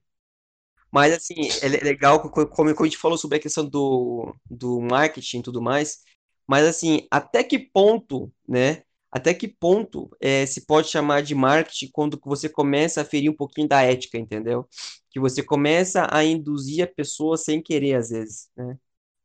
Mas, 0.90 1.12
assim, 1.12 1.48
é 1.60 1.68
legal, 1.84 2.30
como 2.30 2.70
a 2.70 2.84
gente 2.84 2.96
falou 2.96 3.18
sobre 3.18 3.36
a 3.36 3.40
questão 3.40 3.68
do, 3.68 4.34
do 4.48 4.80
marketing 4.80 5.40
e 5.40 5.42
tudo 5.42 5.60
mais. 5.60 5.98
Mas, 6.46 6.66
assim, 6.66 7.06
até 7.10 7.42
que 7.42 7.58
ponto, 7.58 8.32
né? 8.48 8.82
Até 9.14 9.32
que 9.32 9.46
ponto 9.46 10.10
é, 10.20 10.44
se 10.44 10.66
pode 10.66 10.88
chamar 10.88 11.22
de 11.22 11.34
marketing 11.34 11.90
quando 11.92 12.20
você 12.24 12.48
começa 12.48 13.02
a 13.02 13.04
ferir 13.04 13.30
um 13.30 13.36
pouquinho 13.36 13.68
da 13.68 13.80
ética, 13.80 14.18
entendeu? 14.18 14.68
que 15.14 15.20
você 15.20 15.44
começa 15.44 16.08
a 16.10 16.24
induzir 16.24 16.82
a 16.82 16.88
pessoa 16.88 17.36
sem 17.36 17.62
querer, 17.62 17.94
às 17.94 18.10
vezes, 18.10 18.50
né? 18.56 18.76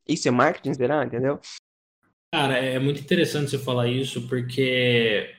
Isso 0.08 0.28
é 0.28 0.32
marketing, 0.32 0.76
será? 0.76 1.04
Entendeu? 1.04 1.40
Cara, 2.32 2.60
é 2.60 2.78
muito 2.78 3.02
interessante 3.02 3.50
você 3.50 3.58
falar 3.58 3.88
isso, 3.88 4.28
porque 4.28 5.36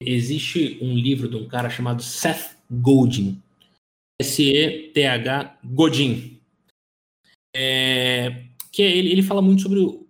existe 0.00 0.78
um 0.80 0.94
livro 0.94 1.28
de 1.28 1.34
um 1.34 1.48
cara 1.48 1.68
chamado 1.68 2.00
Seth 2.00 2.56
Goldin. 2.70 3.42
S-E-T-H 4.22 5.58
Godin. 5.64 6.40
É, 7.56 8.44
que 8.70 8.84
é, 8.84 8.96
ele, 8.96 9.10
ele 9.10 9.22
fala 9.22 9.42
muito 9.42 9.62
sobre 9.62 9.80
o, 9.80 10.02
o 10.02 10.06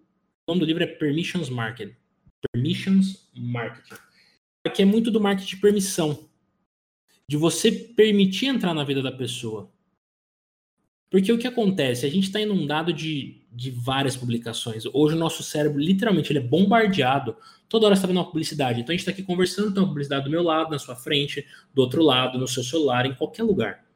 nome 0.46 0.60
do 0.60 0.66
livro 0.66 0.82
é 0.82 0.86
Permissions 0.86 1.48
Market. 1.48 1.94
Permissions 2.52 3.28
Marketing. 3.34 4.00
Que 4.74 4.82
é 4.82 4.84
muito 4.84 5.10
do 5.10 5.20
marketing 5.20 5.56
de 5.56 5.60
permissão. 5.60 6.28
De 7.28 7.36
você 7.36 7.72
permitir 7.72 8.46
entrar 8.46 8.74
na 8.74 8.84
vida 8.84 9.02
da 9.02 9.12
pessoa. 9.12 9.70
Porque 11.10 11.32
o 11.32 11.38
que 11.38 11.46
acontece? 11.46 12.04
A 12.04 12.10
gente 12.10 12.24
está 12.24 12.40
inundado 12.40 12.92
de, 12.92 13.40
de 13.50 13.70
várias 13.70 14.16
publicações. 14.16 14.84
Hoje 14.92 15.14
o 15.14 15.18
nosso 15.18 15.42
cérebro, 15.42 15.80
literalmente, 15.80 16.30
ele 16.30 16.40
é 16.40 16.42
bombardeado. 16.42 17.34
Toda 17.68 17.86
hora 17.86 17.94
está 17.94 18.06
vendo 18.06 18.18
uma 18.18 18.26
publicidade. 18.26 18.80
Então 18.80 18.92
a 18.92 18.96
gente 18.96 19.00
está 19.00 19.10
aqui 19.10 19.22
conversando, 19.22 19.72
tem 19.72 19.82
uma 19.82 19.88
publicidade 19.88 20.24
do 20.24 20.30
meu 20.30 20.42
lado, 20.42 20.70
na 20.70 20.78
sua 20.78 20.94
frente, 20.94 21.46
do 21.74 21.80
outro 21.80 22.02
lado, 22.02 22.38
no 22.38 22.46
seu 22.46 22.62
celular, 22.62 23.06
em 23.06 23.14
qualquer 23.14 23.42
lugar. 23.42 23.86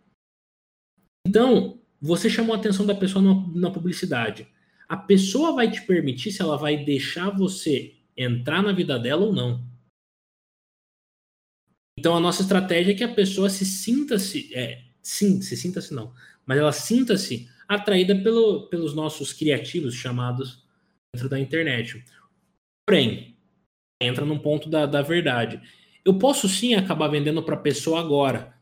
Então, 1.26 1.78
você 2.00 2.28
chamou 2.30 2.54
a 2.54 2.58
atenção 2.58 2.86
da 2.86 2.94
pessoa 2.94 3.22
na 3.54 3.70
publicidade. 3.70 4.48
A 4.88 4.96
pessoa 4.96 5.52
vai 5.52 5.70
te 5.70 5.82
permitir 5.82 6.32
se 6.32 6.42
ela 6.42 6.56
vai 6.56 6.82
deixar 6.82 7.30
você 7.30 7.94
entrar 8.16 8.62
na 8.62 8.72
vida 8.72 8.98
dela 8.98 9.24
ou 9.24 9.32
não. 9.32 9.64
Então 11.98 12.16
a 12.16 12.20
nossa 12.20 12.42
estratégia 12.42 12.92
é 12.92 12.94
que 12.94 13.04
a 13.04 13.14
pessoa 13.14 13.50
se 13.50 13.64
sinta-se, 13.64 14.54
é, 14.54 14.82
sim, 15.02 15.40
se 15.40 15.56
sinta-se 15.56 15.92
não, 15.92 16.12
mas 16.46 16.58
ela 16.58 16.72
sinta-se 16.72 17.48
atraída 17.68 18.14
pelo, 18.22 18.68
pelos 18.68 18.94
nossos 18.94 19.32
criativos 19.32 19.94
chamados 19.94 20.64
dentro 21.14 21.28
da 21.28 21.38
internet. 21.38 22.04
Porém, 22.86 23.36
entra 24.00 24.24
num 24.24 24.38
ponto 24.38 24.68
da, 24.68 24.86
da 24.86 25.02
verdade. 25.02 25.60
Eu 26.04 26.18
posso 26.18 26.48
sim 26.48 26.74
acabar 26.74 27.08
vendendo 27.08 27.42
para 27.42 27.54
a 27.54 27.60
pessoa 27.60 28.00
agora, 28.00 28.54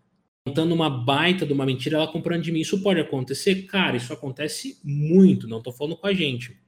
contando 0.47 0.75
uma 0.75 0.91
baita 0.91 1.47
de 1.47 1.53
uma 1.53 1.65
mentira, 1.65 1.97
ela 1.97 2.13
comprando 2.13 2.43
de 2.43 2.53
mim. 2.53 2.61
Isso 2.61 2.83
pode 2.83 3.01
acontecer? 3.01 3.63
Cara, 3.63 3.97
isso 3.97 4.13
acontece 4.13 4.79
muito, 4.85 5.49
não 5.49 5.59
estou 5.59 5.73
falando 5.73 5.97
com 5.97 6.07
a 6.07 6.13
gente. 6.13 6.61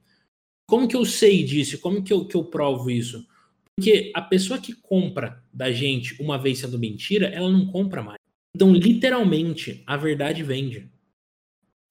Como 0.67 0.87
que 0.87 0.95
eu 0.95 1.05
sei 1.05 1.43
disso? 1.43 1.79
Como 1.79 2.03
que 2.03 2.13
eu, 2.13 2.25
que 2.25 2.35
eu 2.35 2.43
provo 2.43 2.89
isso? 2.89 3.27
Porque 3.75 4.11
a 4.13 4.21
pessoa 4.21 4.59
que 4.59 4.73
compra 4.73 5.43
da 5.51 5.71
gente 5.71 6.21
uma 6.21 6.37
vez 6.37 6.59
sendo 6.59 6.77
mentira, 6.77 7.27
ela 7.27 7.49
não 7.49 7.65
compra 7.67 8.03
mais. 8.03 8.19
Então, 8.55 8.71
literalmente, 8.71 9.83
a 9.85 9.97
verdade 9.97 10.43
vende. 10.43 10.89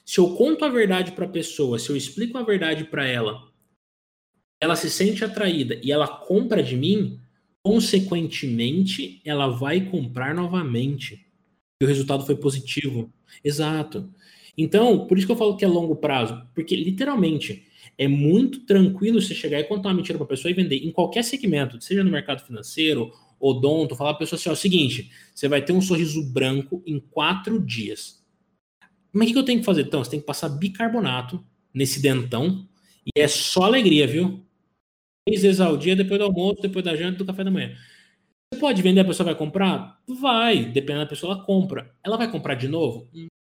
Se 0.05 0.19
eu 0.19 0.35
conto 0.37 0.65
a 0.65 0.69
verdade 0.69 1.13
para 1.13 1.27
a 1.27 1.29
pessoa, 1.29 1.79
se 1.79 1.91
eu 1.91 1.97
explico 1.97 2.39
a 2.39 2.43
verdade 2.43 2.85
para 2.85 3.07
ela, 3.07 3.53
ela 4.61 4.77
se 4.77 4.89
sente 4.89 5.25
atraída 5.25 5.81
e 5.83 5.91
ela 5.91 6.07
compra 6.07 6.63
de 6.63 6.77
mim, 6.77 7.21
consequentemente, 7.65 9.21
ela 9.25 9.49
vai 9.49 9.81
comprar 9.81 10.35
novamente. 10.35 11.27
E 11.81 11.85
o 11.85 11.89
resultado 11.89 12.25
foi 12.25 12.37
positivo. 12.37 13.13
Exato. 13.43 14.13
Então, 14.57 15.07
por 15.07 15.19
isso 15.19 15.27
que 15.27 15.33
eu 15.33 15.37
falo 15.37 15.57
que 15.57 15.65
é 15.65 15.69
longo 15.69 15.97
prazo, 15.97 16.47
porque 16.55 16.77
literalmente 16.77 17.67
é 17.99 18.09
muito 18.09 18.61
tranquilo 18.61 19.21
você 19.21 19.35
chegar 19.35 19.61
e 19.61 19.65
contar 19.65 19.91
uma 19.91 19.97
mentira 19.97 20.19
para 20.19 20.25
a 20.25 20.29
pessoa 20.29 20.51
e 20.51 20.55
vender 20.55 20.77
em 20.77 20.91
qualquer 20.91 21.23
segmento, 21.23 21.81
seja 21.81 22.03
no 22.03 22.11
mercado 22.11 22.45
financeiro, 22.45 23.13
odonto, 23.39 23.97
falar 23.97 24.15
para 24.15 24.19
a 24.19 24.21
pessoa 24.21 24.39
assim: 24.39 24.51
ó, 24.51 24.55
seguinte, 24.55 25.11
você 25.35 25.49
vai 25.49 25.63
ter 25.63 25.73
um 25.73 25.81
sorriso 25.81 26.23
branco 26.33 26.83
em 26.87 27.01
quatro 27.01 27.61
dias. 27.61 28.23
Mas 29.13 29.25
o 29.25 29.27
que, 29.27 29.33
que 29.35 29.39
eu 29.39 29.45
tenho 29.45 29.59
que 29.61 29.67
fazer? 29.67 29.83
Então, 29.83 30.03
você 30.03 30.13
tem 30.13 30.21
que 30.21 30.27
passar 30.27 30.49
bicarbonato 30.49 31.45
nesse 31.75 32.01
dentão 32.01 32.67
e 33.05 33.21
é 33.21 33.29
só 33.29 33.65
alegria, 33.65 34.07
viu? 34.07 34.45
Três 35.27 35.43
vezes 35.43 35.61
ao 35.61 35.77
dia, 35.77 35.95
depois 35.95 36.19
do 36.19 36.25
almoço, 36.25 36.63
depois 36.63 36.85
da 36.85 36.97
janta, 36.97 37.19
do 37.19 37.27
café 37.27 37.45
da 37.45 37.51
manhã. 37.51 37.77
Você 38.53 38.61
pode 38.61 38.83
vender, 38.83 39.01
a 39.01 39.05
pessoa 39.05 39.27
vai 39.27 39.35
comprar? 39.35 40.01
Vai, 40.07 40.65
dependendo 40.65 41.05
da 41.05 41.09
pessoa, 41.09 41.35
ela 41.35 41.45
compra. 41.45 41.95
Ela 42.05 42.17
vai 42.17 42.31
comprar 42.31 42.55
de 42.55 42.69
novo? 42.69 43.09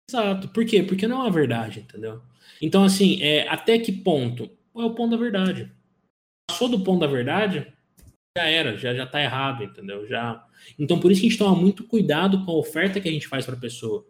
Exato. 0.08 0.48
Por 0.48 0.64
quê? 0.64 0.82
Porque 0.82 1.06
não 1.06 1.18
é 1.18 1.20
uma 1.24 1.30
verdade, 1.30 1.80
entendeu? 1.80 2.22
Então, 2.60 2.84
assim, 2.84 3.22
é, 3.22 3.48
até 3.48 3.78
que 3.78 3.92
ponto? 3.92 4.50
É 4.76 4.82
o 4.82 4.94
ponto 4.94 5.10
da 5.10 5.16
verdade. 5.16 5.70
Passou 6.48 6.68
do 6.68 6.80
ponto 6.80 7.00
da 7.00 7.06
verdade, 7.06 7.66
já 8.36 8.44
era, 8.44 8.76
já, 8.76 8.94
já 8.94 9.06
tá 9.06 9.22
errado, 9.22 9.64
entendeu? 9.64 10.06
Já. 10.08 10.46
Então, 10.78 10.98
por 10.98 11.12
isso 11.12 11.20
que 11.20 11.26
a 11.26 11.30
gente 11.30 11.38
toma 11.38 11.60
muito 11.60 11.84
cuidado 11.84 12.44
com 12.44 12.50
a 12.50 12.56
oferta 12.56 13.00
que 13.00 13.08
a 13.08 13.12
gente 13.12 13.28
faz 13.28 13.46
para 13.46 13.54
a 13.54 13.60
pessoa. 13.60 14.04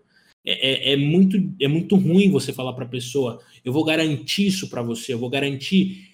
É, 0.47 0.91
é, 0.91 0.93
é, 0.93 0.97
muito, 0.97 1.37
é 1.61 1.69
muito 1.69 1.97
ruim 1.97 2.31
você 2.31 2.53
falar 2.53 2.73
para 2.73 2.85
a 2.85 2.89
pessoa: 2.89 3.41
eu 3.65 3.73
vou 3.73 3.85
garantir 3.85 4.47
isso 4.47 4.69
para 4.69 4.83
você, 4.83 5.15
eu 5.15 5.19
vou 5.19 5.31
garantir 5.31 6.11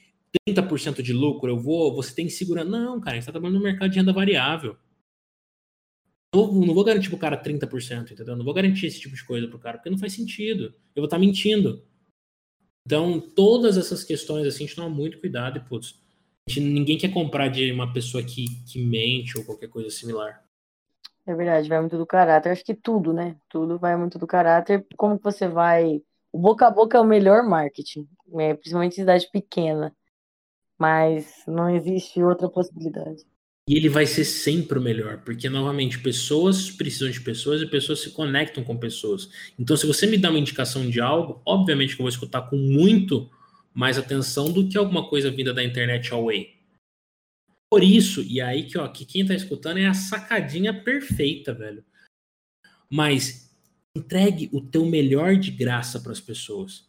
30% 0.48 1.02
de 1.02 1.12
lucro, 1.12 1.50
eu 1.50 1.58
vou, 1.58 1.94
você 1.94 2.14
tem 2.14 2.28
segurança. 2.28 2.68
Não, 2.68 3.00
cara, 3.00 3.16
você 3.16 3.20
está 3.20 3.32
trabalhando 3.32 3.58
no 3.58 3.64
mercado 3.64 3.90
de 3.90 3.98
renda 3.98 4.12
variável. 4.12 4.76
Eu 6.32 6.52
não 6.52 6.74
vou 6.74 6.84
garantir 6.84 7.08
pro 7.08 7.18
cara 7.18 7.36
30%, 7.36 8.12
entendeu? 8.12 8.36
Não 8.36 8.44
vou 8.44 8.54
garantir 8.54 8.86
esse 8.86 9.00
tipo 9.00 9.16
de 9.16 9.24
coisa 9.24 9.48
pro 9.48 9.58
cara, 9.58 9.78
porque 9.78 9.90
não 9.90 9.98
faz 9.98 10.12
sentido. 10.12 10.74
Eu 10.94 11.02
vou 11.02 11.04
estar 11.04 11.16
tá 11.16 11.20
mentindo. 11.20 11.84
Então, 12.86 13.20
todas 13.20 13.76
essas 13.76 14.02
questões, 14.02 14.46
assim, 14.46 14.64
a 14.64 14.66
gente 14.66 14.76
toma 14.76 14.88
muito 14.88 15.20
cuidado 15.20 15.58
e, 15.58 15.60
putz, 15.60 15.98
gente, 16.48 16.60
ninguém 16.60 16.98
quer 16.98 17.12
comprar 17.12 17.48
de 17.48 17.70
uma 17.70 17.92
pessoa 17.92 18.22
que, 18.22 18.46
que 18.66 18.82
mente 18.84 19.38
ou 19.38 19.44
qualquer 19.44 19.68
coisa 19.68 19.90
similar. 19.90 20.44
É 21.26 21.34
verdade, 21.34 21.68
vai 21.68 21.80
muito 21.80 21.98
do 21.98 22.06
caráter. 22.06 22.50
Acho 22.50 22.64
que 22.64 22.74
tudo, 22.74 23.12
né? 23.12 23.36
Tudo 23.48 23.78
vai 23.78 23.96
muito 23.96 24.18
do 24.18 24.26
caráter. 24.26 24.86
Como 24.96 25.16
que 25.16 25.24
você 25.24 25.46
vai. 25.46 26.02
O 26.32 26.38
boca 26.38 26.66
a 26.66 26.70
boca 26.70 26.96
é 26.98 27.00
o 27.00 27.04
melhor 27.04 27.42
marketing, 27.42 28.08
né? 28.26 28.54
principalmente 28.54 28.94
em 28.94 28.96
cidade 28.96 29.28
pequena. 29.30 29.94
Mas 30.78 31.44
não 31.46 31.68
existe 31.68 32.22
outra 32.22 32.48
possibilidade. 32.48 33.24
E 33.68 33.76
ele 33.76 33.88
vai 33.88 34.06
ser 34.06 34.24
sempre 34.24 34.78
o 34.78 34.82
melhor, 34.82 35.18
porque, 35.18 35.48
novamente, 35.48 35.98
pessoas 36.00 36.70
precisam 36.70 37.10
de 37.10 37.20
pessoas 37.20 37.62
e 37.62 37.66
pessoas 37.66 38.00
se 38.00 38.10
conectam 38.10 38.64
com 38.64 38.76
pessoas. 38.76 39.30
Então, 39.58 39.76
se 39.76 39.86
você 39.86 40.06
me 40.06 40.18
dá 40.18 40.30
uma 40.30 40.38
indicação 40.38 40.88
de 40.88 41.00
algo, 41.00 41.40
obviamente 41.44 41.94
que 41.94 42.02
eu 42.02 42.04
vou 42.04 42.08
escutar 42.08 42.42
com 42.42 42.56
muito 42.56 43.30
mais 43.72 43.96
atenção 43.96 44.50
do 44.50 44.68
que 44.68 44.76
alguma 44.76 45.08
coisa 45.08 45.30
vinda 45.30 45.54
da 45.54 45.62
internet 45.62 46.12
away. 46.12 46.54
Por 47.70 47.84
isso, 47.84 48.22
e 48.22 48.40
aí 48.40 48.64
que, 48.64 48.76
ó, 48.76 48.88
que 48.88 49.04
quem 49.04 49.24
tá 49.24 49.34
escutando 49.34 49.78
é 49.78 49.86
a 49.86 49.94
sacadinha 49.94 50.74
perfeita, 50.74 51.54
velho. 51.54 51.84
Mas 52.90 53.54
entregue 53.96 54.50
o 54.52 54.60
teu 54.60 54.84
melhor 54.84 55.36
de 55.36 55.52
graça 55.52 56.00
para 56.00 56.10
as 56.10 56.20
pessoas. 56.20 56.88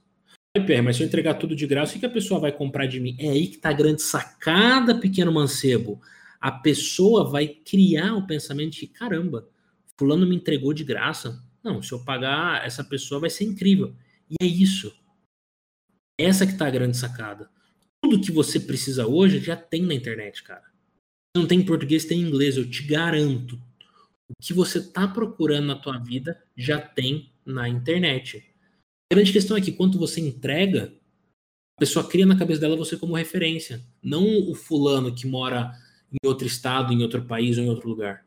Pierre, 0.66 0.82
mas 0.82 0.98
se 0.98 1.04
eu 1.04 1.08
entregar 1.08 1.36
tudo 1.36 1.56
de 1.56 1.68
graça, 1.68 1.96
o 1.96 2.00
que 2.00 2.06
a 2.06 2.10
pessoa 2.10 2.40
vai 2.40 2.52
comprar 2.52 2.88
de 2.88 3.00
mim? 3.00 3.16
É 3.20 3.30
aí 3.30 3.48
que 3.48 3.58
tá 3.58 3.70
a 3.70 3.74
grande 3.74 4.02
sacada, 4.02 5.00
pequeno 5.00 5.32
mancebo 5.32 6.02
a 6.42 6.52
pessoa 6.52 7.30
vai 7.30 7.48
criar 7.48 8.16
o 8.16 8.26
pensamento 8.26 8.74
de 8.74 8.88
caramba, 8.88 9.48
fulano 9.96 10.26
me 10.26 10.36
entregou 10.36 10.74
de 10.74 10.84
graça. 10.84 11.46
Não, 11.64 11.84
se 11.84 11.92
eu 11.92 12.04
pagar, 12.04 12.66
essa 12.66 12.84
pessoa 12.84 13.22
vai 13.22 13.30
ser 13.30 13.44
incrível. 13.44 13.96
E 14.28 14.36
é 14.42 14.48
isso. 14.48 14.92
Essa 16.20 16.48
que 16.48 16.58
tá 16.58 16.66
a 16.66 16.72
grande 16.72 16.98
sacada. 16.98 17.48
Tudo 18.04 18.20
que 18.20 18.32
você 18.32 18.60
precisa 18.60 19.06
hoje 19.06 19.40
já 19.40 19.56
tem 19.56 19.84
na 19.84 19.94
internet, 19.94 20.42
cara. 20.42 20.64
Não 21.36 21.46
tem 21.46 21.60
em 21.60 21.66
português, 21.66 22.06
tem 22.06 22.20
em 22.20 22.28
inglês, 22.28 22.58
eu 22.58 22.68
te 22.68 22.84
garanto. 22.84 23.62
O 24.28 24.34
que 24.42 24.54
você 24.54 24.82
tá 24.82 25.08
procurando 25.08 25.68
na 25.68 25.76
tua 25.76 26.00
vida 26.00 26.42
já 26.58 26.82
tem 26.82 27.32
na 27.46 27.70
internet. 27.70 28.44
A 29.12 29.16
grande 29.16 29.32
questão 29.32 29.56
é 29.56 29.62
que 29.62 29.72
quando 29.72 30.00
você 30.00 30.20
entrega, 30.20 30.92
a 31.78 31.80
pessoa 31.80 32.08
cria 32.08 32.26
na 32.26 32.38
cabeça 32.38 32.62
dela 32.62 32.76
você 32.76 32.98
como 32.98 33.16
referência, 33.16 33.86
não 34.02 34.50
o 34.50 34.56
fulano 34.56 35.14
que 35.14 35.28
mora 35.28 35.72
em 36.12 36.28
outro 36.28 36.46
estado, 36.46 36.92
em 36.92 37.02
outro 37.02 37.24
país 37.24 37.58
ou 37.58 37.64
em 37.64 37.70
outro 37.70 37.90
lugar. 37.90 38.26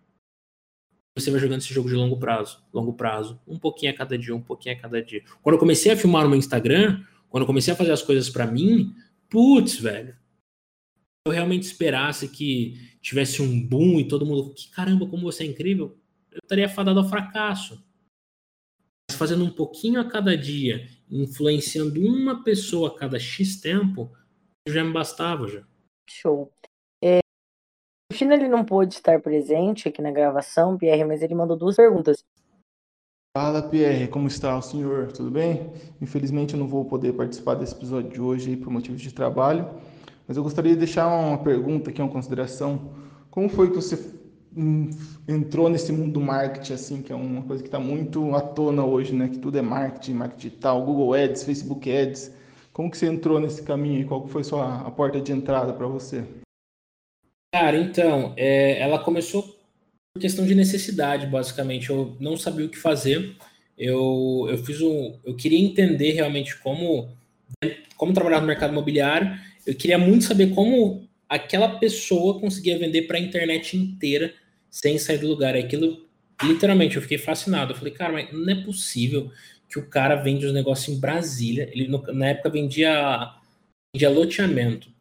Você 1.17 1.31
vai 1.31 1.39
jogando 1.39 1.61
esse 1.61 1.73
jogo 1.73 1.89
de 1.89 1.95
longo 1.95 2.19
prazo, 2.19 2.65
longo 2.73 2.93
prazo, 2.95 3.41
um 3.47 3.59
pouquinho 3.59 3.93
a 3.93 3.95
cada 3.95 4.19
dia, 4.19 4.35
um 4.35 4.43
pouquinho 4.43 4.75
a 4.77 4.79
cada 4.81 5.01
dia. 5.01 5.23
Quando 5.43 5.55
eu 5.55 5.61
comecei 5.61 5.93
a 5.93 5.97
filmar 5.97 6.25
no 6.25 6.31
meu 6.31 6.39
Instagram, 6.39 7.05
quando 7.29 7.43
eu 7.43 7.47
comecei 7.47 7.73
a 7.73 7.77
fazer 7.77 7.93
as 7.93 8.03
coisas 8.03 8.29
para 8.29 8.47
mim, 8.47 8.95
putz, 9.31 9.79
velho. 9.79 10.17
Eu 11.27 11.33
realmente 11.33 11.63
esperasse 11.63 12.29
que 12.29 12.97
tivesse 13.01 13.41
um 13.41 13.67
boom 13.67 14.01
e 14.01 14.09
todo 14.09 14.27
mundo, 14.27 14.53
que 14.53 14.69
caramba, 14.71 15.07
como 15.07 15.23
você 15.23 15.45
é 15.45 15.47
incrível, 15.47 15.97
eu 16.33 16.41
estaria 16.43 16.69
fadado 16.69 16.99
ao 16.99 17.09
fracasso. 17.09 17.83
Mas 19.09 19.17
fazendo 19.17 19.45
um 19.45 19.51
pouquinho 19.51 20.01
a 20.01 20.05
cada 20.05 20.37
dia, 20.37 20.89
influenciando 21.09 22.01
uma 22.01 22.43
pessoa 22.43 22.89
a 22.89 22.95
cada 22.95 23.19
X 23.19 23.61
tempo, 23.61 24.13
já 24.69 24.83
me 24.83 24.93
bastava 24.93 25.47
já. 25.47 25.65
Show. 26.09 26.53
O 28.15 28.17
China 28.17 28.35
ele 28.35 28.47
não 28.47 28.65
pôde 28.65 28.95
estar 28.95 29.21
presente 29.21 29.89
aqui 29.89 30.01
na 30.01 30.13
gravação, 30.13 30.79
Pierre, 30.79 31.03
mas 31.03 31.21
ele 31.21 31.35
mandou 31.35 31.57
duas 31.57 31.75
perguntas. 31.75 32.23
Fala, 33.37 33.61
Pierre, 33.61 34.07
como 34.07 34.29
está 34.29 34.57
o 34.57 34.63
senhor? 34.63 35.11
Tudo 35.11 35.33
bem? 35.33 35.73
Infelizmente 36.01 36.55
eu 36.55 36.61
não 36.61 36.69
vou 36.69 36.85
poder 36.85 37.13
participar 37.15 37.57
desse 37.57 37.75
episódio 37.75 38.13
de 38.13 38.21
hoje 38.21 38.57
por 38.57 38.71
motivos 38.73 39.01
de 39.01 39.13
trabalho, 39.13 39.69
mas 40.29 40.37
eu 40.37 40.45
gostaria 40.45 40.75
de 40.75 40.79
deixar 40.79 41.09
uma 41.09 41.39
pergunta 41.39 41.91
aqui, 41.91 42.01
uma 42.01 42.09
consideração. 42.09 42.93
Como 43.33 43.49
foi 43.49 43.71
que 43.71 43.75
você 43.75 43.99
hum, 44.57 44.91
entrou 45.27 45.69
nesse 45.69 45.91
mundo 45.91 46.13
do 46.13 46.21
marketing, 46.21 46.73
assim, 46.73 47.03
que 47.03 47.13
é 47.13 47.17
uma 47.17 47.43
coisa 47.43 47.65
que 47.65 47.69
está 47.69 47.81
muito 47.81 48.33
à 48.37 48.41
tona 48.41 48.85
hoje, 48.85 49.13
né? 49.13 49.27
Que 49.27 49.39
tudo 49.39 49.59
é 49.59 49.63
marketing, 49.63 50.15
marketing 50.15 50.51
digital, 50.51 50.85
Google 50.85 51.15
Ads, 51.15 51.43
Facebook 51.43 51.91
Ads. 51.91 52.33
Como 52.73 52.89
que 52.89 52.97
você 52.97 53.07
entrou 53.07 53.41
nesse 53.41 53.61
caminho 53.61 54.03
e 54.03 54.05
qual 54.05 54.25
foi 54.29 54.45
sua, 54.45 54.83
a 54.87 54.91
porta 54.93 55.21
de 55.21 55.33
entrada 55.33 55.73
para 55.73 55.89
você? 55.89 56.25
Cara, 57.55 57.79
então, 57.79 58.35
é, 58.37 58.81
ela 58.81 58.99
começou 58.99 59.45
por 60.13 60.21
questão 60.21 60.45
de 60.45 60.57
necessidade, 60.57 61.25
basicamente. 61.29 61.89
Eu 61.89 62.17
não 62.19 62.37
sabia 62.37 62.67
o 62.67 62.69
que 62.69 62.77
fazer. 62.77 63.37
Eu, 63.79 64.49
eu 64.51 64.59
fiz 64.59 64.81
um. 64.81 65.21
Eu 65.25 65.37
queria 65.37 65.61
entender 65.61 66.11
realmente 66.15 66.59
como, 66.59 67.17
como 67.97 68.13
trabalhar 68.13 68.41
no 68.41 68.49
mercado 68.49 68.73
imobiliário. 68.73 69.39
Eu 69.65 69.73
queria 69.77 69.97
muito 69.97 70.25
saber 70.25 70.53
como 70.53 71.09
aquela 71.29 71.79
pessoa 71.79 72.41
conseguia 72.41 72.77
vender 72.77 73.03
para 73.03 73.19
a 73.19 73.21
internet 73.21 73.77
inteira 73.77 74.35
sem 74.69 74.99
sair 74.99 75.19
do 75.19 75.29
lugar. 75.29 75.55
Aquilo, 75.55 76.09
literalmente, 76.43 76.97
eu 76.97 77.03
fiquei 77.03 77.19
fascinado. 77.19 77.73
Eu 77.73 77.77
falei, 77.77 77.95
cara, 77.95 78.15
mas 78.15 78.33
não 78.33 78.53
é 78.53 78.65
possível 78.65 79.31
que 79.69 79.79
o 79.79 79.89
cara 79.89 80.17
vende 80.17 80.45
os 80.45 80.53
negócios 80.53 80.89
em 80.89 80.99
Brasília. 80.99 81.71
Ele, 81.73 81.87
na 82.13 82.31
época, 82.31 82.51
vendia, 82.51 83.33
vendia 83.95 84.11
loteamento 84.11 84.93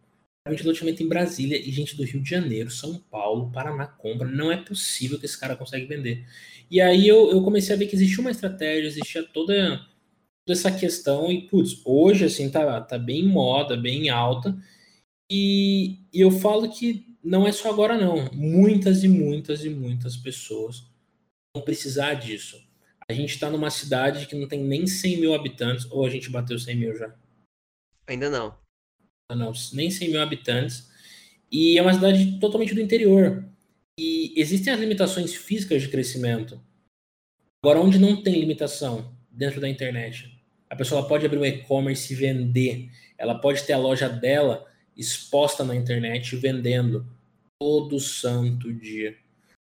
de 0.51 0.63
loteamento 0.63 1.01
em 1.01 1.07
Brasília 1.07 1.57
e 1.57 1.71
gente 1.71 1.95
do 1.95 2.03
Rio 2.03 2.21
de 2.21 2.29
Janeiro, 2.29 2.69
São 2.69 2.99
Paulo, 2.99 3.49
Paraná 3.49 3.87
compra. 3.87 4.27
Não 4.27 4.51
é 4.51 4.57
possível 4.57 5.17
que 5.17 5.25
esse 5.25 5.39
cara 5.39 5.55
consegue 5.55 5.85
vender. 5.85 6.27
E 6.69 6.81
aí 6.81 7.07
eu, 7.07 7.31
eu 7.31 7.41
comecei 7.41 7.73
a 7.73 7.77
ver 7.77 7.87
que 7.87 7.95
existia 7.95 8.19
uma 8.19 8.31
estratégia, 8.31 8.87
existia 8.87 9.23
toda, 9.23 9.77
toda 10.45 10.59
essa 10.59 10.69
questão. 10.69 11.31
E, 11.31 11.47
putz, 11.47 11.81
hoje, 11.85 12.25
assim, 12.25 12.49
tá, 12.49 12.81
tá 12.81 12.97
bem 12.97 13.25
moda, 13.25 13.77
bem 13.77 14.09
alta. 14.09 14.57
E, 15.31 15.99
e 16.11 16.19
eu 16.19 16.29
falo 16.29 16.69
que 16.69 17.17
não 17.23 17.47
é 17.47 17.51
só 17.53 17.69
agora, 17.69 17.97
não. 17.97 18.29
Muitas 18.33 19.01
e 19.05 19.07
muitas 19.07 19.63
e 19.63 19.69
muitas 19.69 20.17
pessoas 20.17 20.83
vão 21.55 21.63
precisar 21.63 22.15
disso. 22.15 22.61
A 23.07 23.13
gente 23.13 23.33
está 23.33 23.49
numa 23.49 23.69
cidade 23.69 24.25
que 24.25 24.35
não 24.35 24.47
tem 24.47 24.61
nem 24.61 24.85
100 24.85 25.21
mil 25.21 25.33
habitantes, 25.33 25.89
ou 25.89 26.05
a 26.05 26.09
gente 26.09 26.29
bateu 26.29 26.59
100 26.59 26.75
mil 26.75 26.95
já? 26.97 27.15
Ainda 28.07 28.29
não 28.29 28.62
não, 29.35 29.51
nem 29.73 29.89
100 29.89 30.09
mil 30.09 30.21
habitantes, 30.21 30.89
e 31.51 31.77
é 31.77 31.81
uma 31.81 31.93
cidade 31.93 32.39
totalmente 32.39 32.73
do 32.73 32.81
interior. 32.81 33.45
E 33.99 34.33
existem 34.35 34.73
as 34.73 34.79
limitações 34.79 35.35
físicas 35.35 35.81
de 35.81 35.89
crescimento. 35.89 36.59
Agora, 37.63 37.79
onde 37.79 37.99
não 37.99 38.21
tem 38.21 38.39
limitação? 38.39 39.13
Dentro 39.31 39.61
da 39.61 39.69
internet. 39.69 40.31
A 40.69 40.75
pessoa 40.75 41.07
pode 41.07 41.25
abrir 41.25 41.39
um 41.39 41.45
e-commerce 41.45 42.11
e 42.11 42.15
vender. 42.15 42.89
Ela 43.17 43.35
pode 43.35 43.63
ter 43.63 43.73
a 43.73 43.77
loja 43.77 44.09
dela 44.09 44.65
exposta 44.97 45.63
na 45.63 45.75
internet 45.75 46.35
vendendo 46.35 47.05
todo 47.59 47.99
santo 47.99 48.71
dia. 48.73 49.15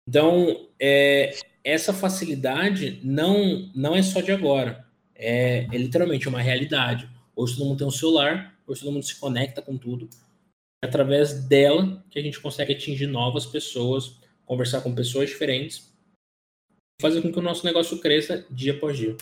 Então, 0.08 0.70
é, 0.80 1.36
essa 1.64 1.94
facilidade 1.94 3.00
não, 3.04 3.72
não 3.74 3.96
é 3.96 4.02
só 4.02 4.22
de 4.22 4.32
agora. 4.32 4.86
É, 5.16 5.66
é 5.72 5.78
literalmente 5.78 6.28
uma 6.28 6.42
realidade. 6.42 7.10
Hoje 7.36 7.56
todo 7.56 7.66
mundo 7.66 7.78
tem 7.78 7.88
um 7.88 7.92
celular, 7.92 8.53
hoje 8.68 8.82
todo 8.82 8.92
mundo 8.92 9.06
se 9.06 9.20
conecta 9.20 9.62
com 9.62 9.78
tudo. 9.78 10.10
É 10.84 10.88
através 10.88 11.46
dela 11.46 12.04
que 12.10 12.20
a 12.20 12.22
gente 12.22 12.40
consegue 12.40 12.74
atingir 12.74 13.08
novas 13.08 13.46
pessoas, 13.46 14.20
conversar 14.46 14.82
com 14.82 14.94
pessoas 14.94 15.30
diferentes, 15.30 15.94
fazer 17.02 17.22
com 17.22 17.32
que 17.32 17.40
o 17.40 17.42
nosso 17.42 17.66
negócio 17.66 18.00
cresça 18.00 18.46
dia 18.50 18.74
após 18.74 18.98
dia. 18.98 19.16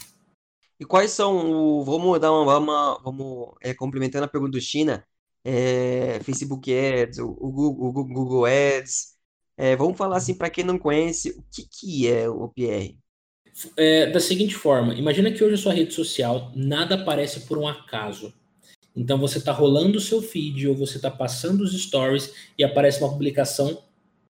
E 0.79 0.85
quais 0.85 1.11
são 1.11 1.51
o. 1.51 1.83
Vamos 1.83 2.19
dar 2.19 2.31
uma. 2.31 2.45
Vamos, 2.45 3.03
vamos 3.03 3.55
é, 3.61 3.73
complementando 3.73 4.25
a 4.25 4.27
pergunta 4.27 4.53
do 4.53 4.61
China. 4.61 5.05
É, 5.43 6.19
Facebook 6.23 6.71
Ads, 6.73 7.19
o, 7.19 7.29
o, 7.39 7.51
Google, 7.51 7.87
o 7.87 7.91
Google 8.03 8.45
Ads. 8.45 9.11
É, 9.57 9.75
vamos 9.75 9.95
falar 9.95 10.17
assim 10.17 10.33
para 10.33 10.49
quem 10.49 10.63
não 10.63 10.79
conhece, 10.79 11.29
o 11.31 11.43
que, 11.51 11.67
que 11.69 12.07
é 12.07 12.27
o 12.27 12.47
PR? 12.49 12.95
É, 13.77 14.07
da 14.09 14.19
seguinte 14.19 14.55
forma, 14.55 14.95
imagina 14.95 15.31
que 15.31 15.43
hoje 15.43 15.55
a 15.55 15.57
sua 15.57 15.73
rede 15.73 15.93
social 15.93 16.51
nada 16.55 16.95
aparece 16.95 17.41
por 17.41 17.59
um 17.59 17.67
acaso. 17.67 18.33
Então 18.95 19.17
você 19.17 19.37
está 19.37 19.51
rolando 19.51 19.97
o 19.97 20.01
seu 20.01 20.21
feed 20.21 20.67
ou 20.67 20.75
você 20.75 20.97
está 20.97 21.09
passando 21.09 21.61
os 21.61 21.79
stories 21.81 22.33
e 22.57 22.63
aparece 22.63 23.01
uma 23.01 23.11
publicação 23.11 23.81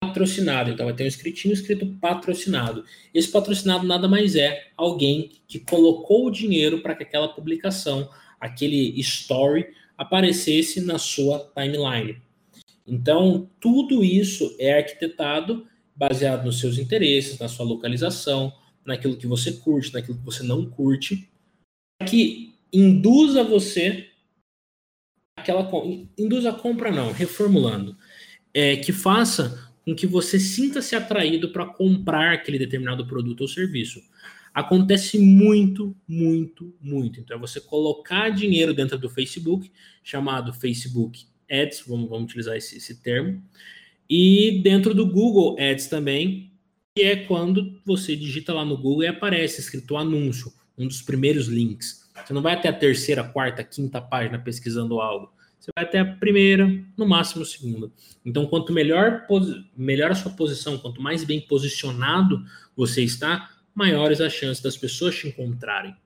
patrocinada. 0.01 0.71
Então 0.71 0.87
vai 0.87 0.95
ter 0.95 1.05
um 1.05 1.09
escritinho 1.09 1.53
escrito 1.53 1.87
patrocinado. 2.01 2.85
Esse 3.12 3.29
patrocinado 3.29 3.87
nada 3.87 4.09
mais 4.09 4.35
é 4.35 4.69
alguém 4.77 5.33
que 5.47 5.59
colocou 5.59 6.27
o 6.27 6.31
dinheiro 6.31 6.81
para 6.81 6.95
que 6.95 7.03
aquela 7.03 7.29
publicação, 7.29 8.09
aquele 8.40 8.99
story 9.01 9.66
aparecesse 9.97 10.81
na 10.81 10.99
sua 10.99 11.51
timeline. 11.55 12.21
Então 12.87 13.49
tudo 13.61 14.03
isso 14.05 14.55
é 14.59 14.79
arquitetado 14.79 15.66
baseado 15.95 16.45
nos 16.45 16.61
seus 16.61 16.79
interesses, 16.79 17.38
na 17.38 17.49
sua 17.49 17.64
localização, 17.64 18.53
naquilo 18.85 19.16
que 19.16 19.27
você 19.27 19.53
curte, 19.53 19.92
naquilo 19.92 20.19
que 20.19 20.25
você 20.25 20.42
não 20.42 20.64
curte, 20.66 21.29
que 22.07 22.55
induza 22.73 23.42
você 23.42 24.09
aquela 25.37 25.70
induz 26.16 26.46
a 26.46 26.53
compra 26.53 26.90
não, 26.90 27.12
reformulando, 27.12 27.96
é, 28.53 28.77
que 28.77 28.92
faça 28.92 29.70
com 29.85 29.94
que 29.94 30.07
você 30.07 30.40
sinta-se 30.40 30.96
atraído 30.96 31.53
para 31.53 31.66
comprar 31.66 32.33
aquele 32.33 32.59
determinado 32.59 33.07
produto 33.07 33.42
ou 33.42 33.49
serviço. 33.49 34.03
Acontece 34.53 35.18
muito, 35.18 35.94
muito, 36.09 36.75
muito. 36.81 37.20
Então 37.20 37.37
é 37.37 37.40
você 37.40 37.61
colocar 37.61 38.31
dinheiro 38.31 38.72
dentro 38.72 38.99
do 38.99 39.11
Facebook, 39.11 39.70
chamado 40.03 40.53
Facebook 40.53 41.27
Ads, 41.49 41.85
vamos, 41.87 42.09
vamos 42.09 42.25
utilizar 42.25 42.57
esse, 42.57 42.79
esse 42.79 43.01
termo, 43.01 43.40
e 44.09 44.61
dentro 44.64 44.94
do 44.94 45.07
Google 45.07 45.57
Ads 45.59 45.87
também, 45.88 46.51
que 46.96 47.03
é 47.03 47.14
quando 47.14 47.79
você 47.85 48.16
digita 48.16 48.55
lá 48.55 48.64
no 48.64 48.77
Google 48.77 49.05
e 49.05 49.09
aparece 49.09 49.61
escrito 49.61 49.96
anúncio, 49.96 50.51
um 50.76 50.86
dos 50.86 51.02
primeiros 51.02 51.46
links. 51.46 52.06
Você 52.24 52.32
não 52.32 52.42
vai 52.42 52.54
até 52.54 52.68
a 52.68 52.72
terceira, 52.72 53.24
quarta, 53.24 53.62
quinta 53.62 54.00
página 54.00 54.38
pesquisando 54.38 55.00
algo. 55.00 55.32
Você 55.58 55.70
vai 55.76 55.84
até 55.84 55.98
a 55.98 56.16
primeira, 56.16 56.66
no 56.96 57.06
máximo 57.06 57.42
a 57.42 57.46
segunda. 57.46 57.90
Então, 58.24 58.46
quanto 58.46 58.72
melhor, 58.72 59.26
melhor 59.76 60.12
a 60.12 60.14
sua 60.14 60.32
posição, 60.32 60.78
quanto 60.78 61.02
mais 61.02 61.24
bem 61.24 61.40
posicionado 61.40 62.44
você 62.76 63.02
está, 63.02 63.50
maiores 63.74 64.20
as 64.20 64.32
chances 64.32 64.62
das 64.62 64.76
pessoas 64.76 65.16
te 65.16 65.28
encontrarem. 65.28 65.96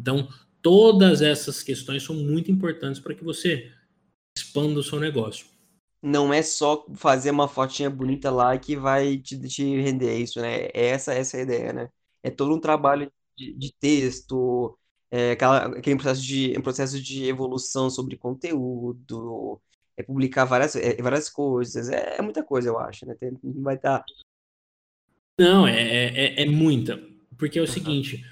Então, 0.00 0.28
todas 0.62 1.22
essas 1.22 1.62
questões 1.62 2.02
são 2.02 2.14
muito 2.14 2.50
importantes 2.50 3.00
para 3.00 3.14
que 3.14 3.24
você 3.24 3.70
expanda 4.36 4.78
o 4.78 4.82
seu 4.82 5.00
negócio. 5.00 5.46
Não 6.02 6.32
é 6.32 6.42
só 6.42 6.84
fazer 6.94 7.30
uma 7.30 7.48
fotinha 7.48 7.88
bonita 7.88 8.30
lá 8.30 8.56
que 8.58 8.76
vai 8.76 9.16
te, 9.16 9.38
te 9.48 9.64
render 9.80 10.18
isso, 10.18 10.40
né? 10.40 10.66
É 10.74 10.88
essa, 10.88 11.14
essa 11.14 11.36
é 11.36 11.40
a 11.40 11.42
ideia, 11.42 11.72
né? 11.72 11.88
É 12.22 12.30
todo 12.30 12.54
um 12.54 12.60
trabalho 12.60 13.10
de, 13.36 13.52
de 13.52 13.72
texto, 13.78 14.78
é, 15.10 15.32
aquela, 15.32 15.66
aquele 15.66 15.96
processo 15.96 16.22
de, 16.22 16.54
um 16.58 16.62
processo 16.62 17.00
de 17.00 17.24
evolução 17.24 17.88
sobre 17.88 18.16
conteúdo, 18.16 19.60
é 19.96 20.02
publicar 20.02 20.44
várias, 20.44 20.74
é, 20.74 21.00
várias 21.00 21.30
coisas, 21.30 21.88
é, 21.88 22.16
é, 22.18 22.22
muita 22.22 22.42
coisa, 22.42 22.68
eu 22.68 22.78
acho, 22.78 23.06
né? 23.06 23.14
Tem, 23.14 23.32
vai 23.42 23.76
estar. 23.76 24.00
Tá... 24.00 24.04
Não, 25.38 25.66
é, 25.66 26.06
é, 26.06 26.42
é, 26.42 26.46
muita. 26.46 27.00
Porque 27.36 27.58
é 27.58 27.62
o 27.62 27.64
uhum. 27.64 27.70
seguinte, 27.70 28.24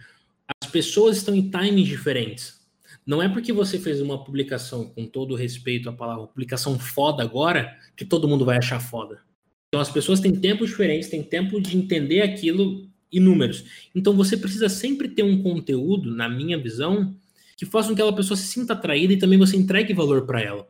as 0.63 0.71
pessoas 0.71 1.17
estão 1.17 1.35
em 1.35 1.51
timings 1.51 1.89
diferentes. 1.89 2.61
Não 3.05 3.21
é 3.21 3.29
porque 3.29 3.53
você 3.53 3.79
fez 3.79 4.01
uma 4.01 4.23
publicação, 4.23 4.89
com 4.89 5.07
todo 5.07 5.35
respeito 5.35 5.89
à 5.89 5.93
palavra, 5.93 6.27
publicação 6.27 6.79
foda 6.79 7.23
agora, 7.23 7.77
que 7.97 8.05
todo 8.05 8.29
mundo 8.29 8.45
vai 8.45 8.59
achar 8.59 8.81
foda. 8.81 9.21
Então 9.69 9.81
as 9.81 9.91
pessoas 9.91 10.21
têm 10.21 10.33
tempos 10.33 10.71
diferentes, 10.71 11.09
têm 11.09 11.23
tempo 11.23 11.61
de 11.61 11.77
entender 11.77 12.23
aquilo 12.23 12.92
inúmeros. 13.13 13.65
Então 13.95 14.15
você 14.15 14.37
precisa 14.37 14.69
sempre 14.69 15.09
ter 15.09 15.23
um 15.23 15.43
conteúdo, 15.43 16.11
na 16.11 16.29
minha 16.29 16.59
visão, 16.59 17.15
que 17.57 17.67
faça 17.67 17.89
com 17.89 17.95
que 17.95 18.01
aquela 18.01 18.17
pessoa 18.17 18.37
se 18.37 18.47
sinta 18.47 18.73
atraída 18.73 19.13
e 19.13 19.19
também 19.19 19.39
você 19.39 19.57
entregue 19.57 19.93
valor 19.93 20.27
para 20.27 20.41
ela. 20.41 20.69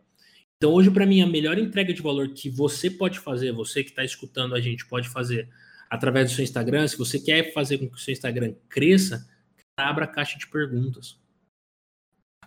Então 0.56 0.72
hoje 0.72 0.90
para 0.90 1.06
mim 1.06 1.22
a 1.22 1.26
melhor 1.26 1.56
entrega 1.56 1.94
de 1.94 2.02
valor 2.02 2.28
que 2.28 2.50
você 2.50 2.90
pode 2.90 3.18
fazer, 3.18 3.52
você 3.52 3.82
que 3.82 3.90
está 3.90 4.04
escutando 4.04 4.54
a 4.54 4.60
gente 4.60 4.84
pode 4.86 5.08
fazer 5.08 5.48
através 5.88 6.30
do 6.30 6.34
seu 6.34 6.44
Instagram, 6.44 6.86
se 6.88 6.98
você 6.98 7.18
quer 7.18 7.52
fazer 7.52 7.78
com 7.78 7.88
que 7.88 7.96
o 7.96 7.98
seu 7.98 8.12
Instagram 8.12 8.54
cresça, 8.68 9.26
abra 9.76 10.04
a 10.04 10.08
caixa 10.08 10.38
de 10.38 10.46
perguntas. 10.46 11.20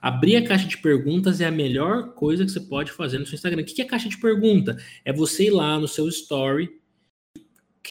Abrir 0.01 0.35
a 0.35 0.43
caixa 0.45 0.67
de 0.67 0.77
perguntas 0.77 1.41
é 1.41 1.45
a 1.45 1.51
melhor 1.51 2.13
coisa 2.13 2.45
que 2.45 2.51
você 2.51 2.59
pode 2.59 2.91
fazer 2.91 3.17
no 3.17 3.25
seu 3.25 3.35
Instagram. 3.35 3.63
O 3.63 3.65
que 3.65 3.81
é 3.81 3.85
caixa 3.85 4.09
de 4.09 4.17
pergunta? 4.17 4.77
É 5.03 5.11
você 5.11 5.45
ir 5.45 5.51
lá 5.51 5.79
no 5.79 5.87
seu 5.87 6.07
story, 6.07 6.69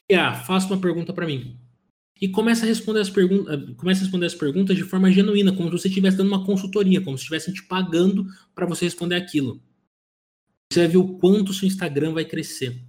criar, 0.07 0.45
faça 0.45 0.67
uma 0.67 0.79
pergunta 0.79 1.13
para 1.13 1.25
mim 1.25 1.59
e 2.19 2.29
começa 2.29 2.65
a 2.65 2.67
responder 2.67 3.01
as 3.01 3.09
perguntas, 3.09 3.75
começa 3.75 4.01
a 4.01 4.03
responder 4.03 4.25
as 4.25 4.35
perguntas 4.35 4.75
de 4.75 4.83
forma 4.83 5.11
genuína, 5.11 5.53
como 5.53 5.69
se 5.69 5.81
você 5.81 5.87
estivesse 5.89 6.17
dando 6.17 6.29
uma 6.29 6.45
consultoria, 6.45 7.01
como 7.01 7.17
se 7.17 7.23
estivessem 7.23 7.53
te 7.53 7.63
pagando 7.63 8.25
para 8.53 8.65
você 8.65 8.85
responder 8.85 9.15
aquilo. 9.15 9.61
Você 10.71 10.79
vai 10.79 10.87
ver 10.87 10.97
o 10.97 11.17
quanto 11.17 11.49
o 11.49 11.53
seu 11.53 11.67
Instagram 11.67 12.13
vai 12.13 12.23
crescer. 12.23 12.81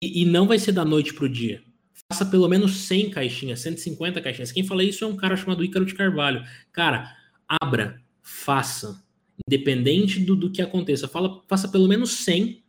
E, 0.00 0.22
e 0.22 0.24
não 0.24 0.46
vai 0.46 0.58
ser 0.58 0.72
da 0.72 0.84
noite 0.84 1.12
para 1.12 1.24
o 1.24 1.28
dia. 1.28 1.62
Faça 2.10 2.24
pelo 2.24 2.48
menos 2.48 2.76
100 2.76 3.10
caixinhas, 3.10 3.60
150 3.60 4.20
caixinhas. 4.22 4.52
Quem 4.52 4.64
fala 4.64 4.84
isso 4.84 5.04
é 5.04 5.08
um 5.08 5.16
cara 5.16 5.36
chamado 5.36 5.64
Ícaro 5.64 5.84
de 5.84 5.94
Carvalho. 5.94 6.44
Cara, 6.72 7.14
abra, 7.60 8.00
faça. 8.22 9.04
Independente 9.46 10.20
do, 10.20 10.36
do 10.36 10.50
que 10.50 10.62
aconteça. 10.62 11.08
Fala, 11.08 11.42
faça 11.48 11.68
pelo 11.68 11.88
menos 11.88 12.12
100. 12.12 12.62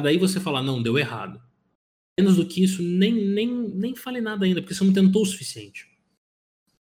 Daí 0.00 0.16
você 0.18 0.40
fala, 0.40 0.62
não, 0.62 0.82
deu 0.82 0.98
errado 0.98 1.40
menos 2.18 2.36
do 2.36 2.46
que 2.46 2.62
isso, 2.62 2.82
nem, 2.82 3.12
nem, 3.12 3.48
nem 3.48 3.96
fale 3.96 4.20
nada 4.20 4.44
ainda, 4.44 4.60
porque 4.60 4.74
você 4.74 4.84
não 4.84 4.92
tentou 4.92 5.22
o 5.22 5.26
suficiente. 5.26 5.88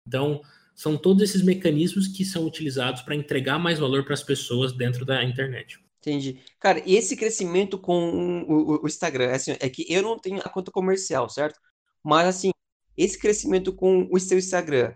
Então, 0.07 0.41
são 0.75 0.97
todos 0.97 1.23
esses 1.23 1.41
mecanismos 1.41 2.07
que 2.07 2.25
são 2.25 2.45
utilizados 2.45 3.01
para 3.01 3.15
entregar 3.15 3.59
mais 3.59 3.79
valor 3.79 4.03
para 4.03 4.13
as 4.13 4.23
pessoas 4.23 4.73
dentro 4.73 5.05
da 5.05 5.23
internet. 5.23 5.79
Entendi. 5.99 6.39
Cara, 6.59 6.81
e 6.85 6.95
esse 6.95 7.15
crescimento 7.15 7.77
com 7.77 8.41
o, 8.43 8.83
o 8.83 8.87
Instagram, 8.87 9.25
é 9.25 9.35
assim, 9.35 9.51
é 9.59 9.69
que 9.69 9.85
eu 9.87 10.01
não 10.01 10.17
tenho 10.17 10.39
a 10.39 10.49
conta 10.49 10.71
comercial, 10.71 11.29
certo? 11.29 11.59
Mas 12.03 12.27
assim, 12.27 12.51
esse 12.97 13.19
crescimento 13.19 13.71
com 13.71 14.09
o 14.11 14.19
seu 14.19 14.39
Instagram, 14.39 14.95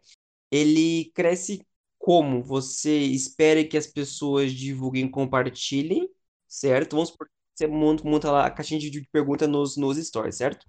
ele 0.51 1.11
cresce 1.13 1.61
como? 1.99 2.43
Você 2.43 2.97
espera 2.97 3.63
que 3.63 3.77
as 3.77 3.87
pessoas 3.87 4.51
divulguem, 4.51 5.09
compartilhem, 5.09 6.09
certo? 6.47 6.95
Vamos 6.95 7.09
supor 7.09 7.27
você 7.55 7.67
monta, 7.67 8.03
monta 8.03 8.31
lá 8.31 8.45
a 8.45 8.51
caixinha 8.51 8.79
de 8.79 9.07
pergunta 9.11 9.47
nos, 9.47 9.77
nos 9.77 9.97
stories, 9.97 10.35
certo? 10.35 10.65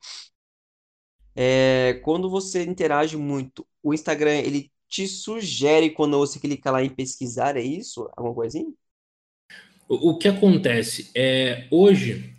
É, 1.35 2.01
quando 2.05 2.31
você 2.31 2.65
interage 2.65 3.17
muito, 3.17 3.67
o 3.83 3.93
Instagram, 3.93 4.37
ele 4.39 4.71
te 4.89 5.07
sugere 5.07 5.91
quando 5.91 6.17
você 6.17 6.39
clica 6.39 6.71
lá 6.71 6.83
em 6.83 6.89
pesquisar, 6.89 7.57
é 7.57 7.63
isso? 7.63 8.09
Alguma 8.17 8.35
coisinha? 8.35 8.73
O, 9.89 10.11
o 10.11 10.19
que 10.19 10.29
acontece 10.29 11.11
é, 11.15 11.69
hoje, 11.71 12.35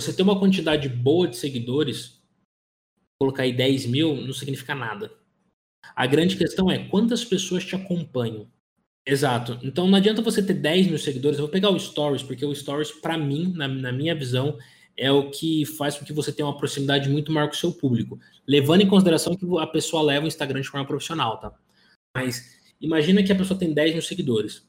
você 0.00 0.12
ter 0.12 0.22
uma 0.22 0.38
quantidade 0.38 0.88
boa 0.88 1.28
de 1.28 1.36
seguidores, 1.36 2.22
colocar 3.20 3.42
aí 3.42 3.52
10 3.52 3.86
mil, 3.86 4.16
não 4.16 4.32
significa 4.32 4.74
nada. 4.74 5.12
A 5.94 6.06
grande 6.06 6.36
questão 6.36 6.70
é 6.70 6.88
quantas 6.88 7.24
pessoas 7.24 7.64
te 7.64 7.74
acompanham. 7.74 8.50
Exato. 9.06 9.58
Então 9.62 9.88
não 9.88 9.98
adianta 9.98 10.22
você 10.22 10.42
ter 10.42 10.54
10 10.54 10.86
mil 10.86 10.98
seguidores. 10.98 11.38
Eu 11.38 11.44
vou 11.44 11.52
pegar 11.52 11.70
o 11.70 11.78
Stories, 11.78 12.22
porque 12.22 12.44
o 12.44 12.54
Stories, 12.54 12.92
para 12.92 13.18
mim, 13.18 13.52
na, 13.54 13.66
na, 13.66 13.92
minha 13.92 14.14
visão, 14.14 14.56
é 14.96 15.10
o 15.10 15.30
que 15.30 15.64
faz 15.64 15.96
com 15.96 16.04
que 16.04 16.12
você 16.12 16.32
tenha 16.32 16.46
uma 16.46 16.56
proximidade 16.56 17.08
muito 17.08 17.32
maior 17.32 17.48
com 17.48 17.54
o 17.54 17.58
seu 17.58 17.72
público. 17.72 18.20
Levando 18.46 18.82
em 18.82 18.88
consideração 18.88 19.36
que 19.36 19.46
a 19.58 19.66
pessoa 19.66 20.02
leva 20.02 20.24
o 20.24 20.28
Instagram 20.28 20.60
de 20.60 20.68
forma 20.68 20.86
profissional, 20.86 21.38
tá? 21.38 21.52
Mas 22.16 22.60
imagina 22.80 23.22
que 23.22 23.32
a 23.32 23.36
pessoa 23.36 23.58
tem 23.58 23.74
10 23.74 23.94
mil 23.94 24.02
seguidores. 24.02 24.66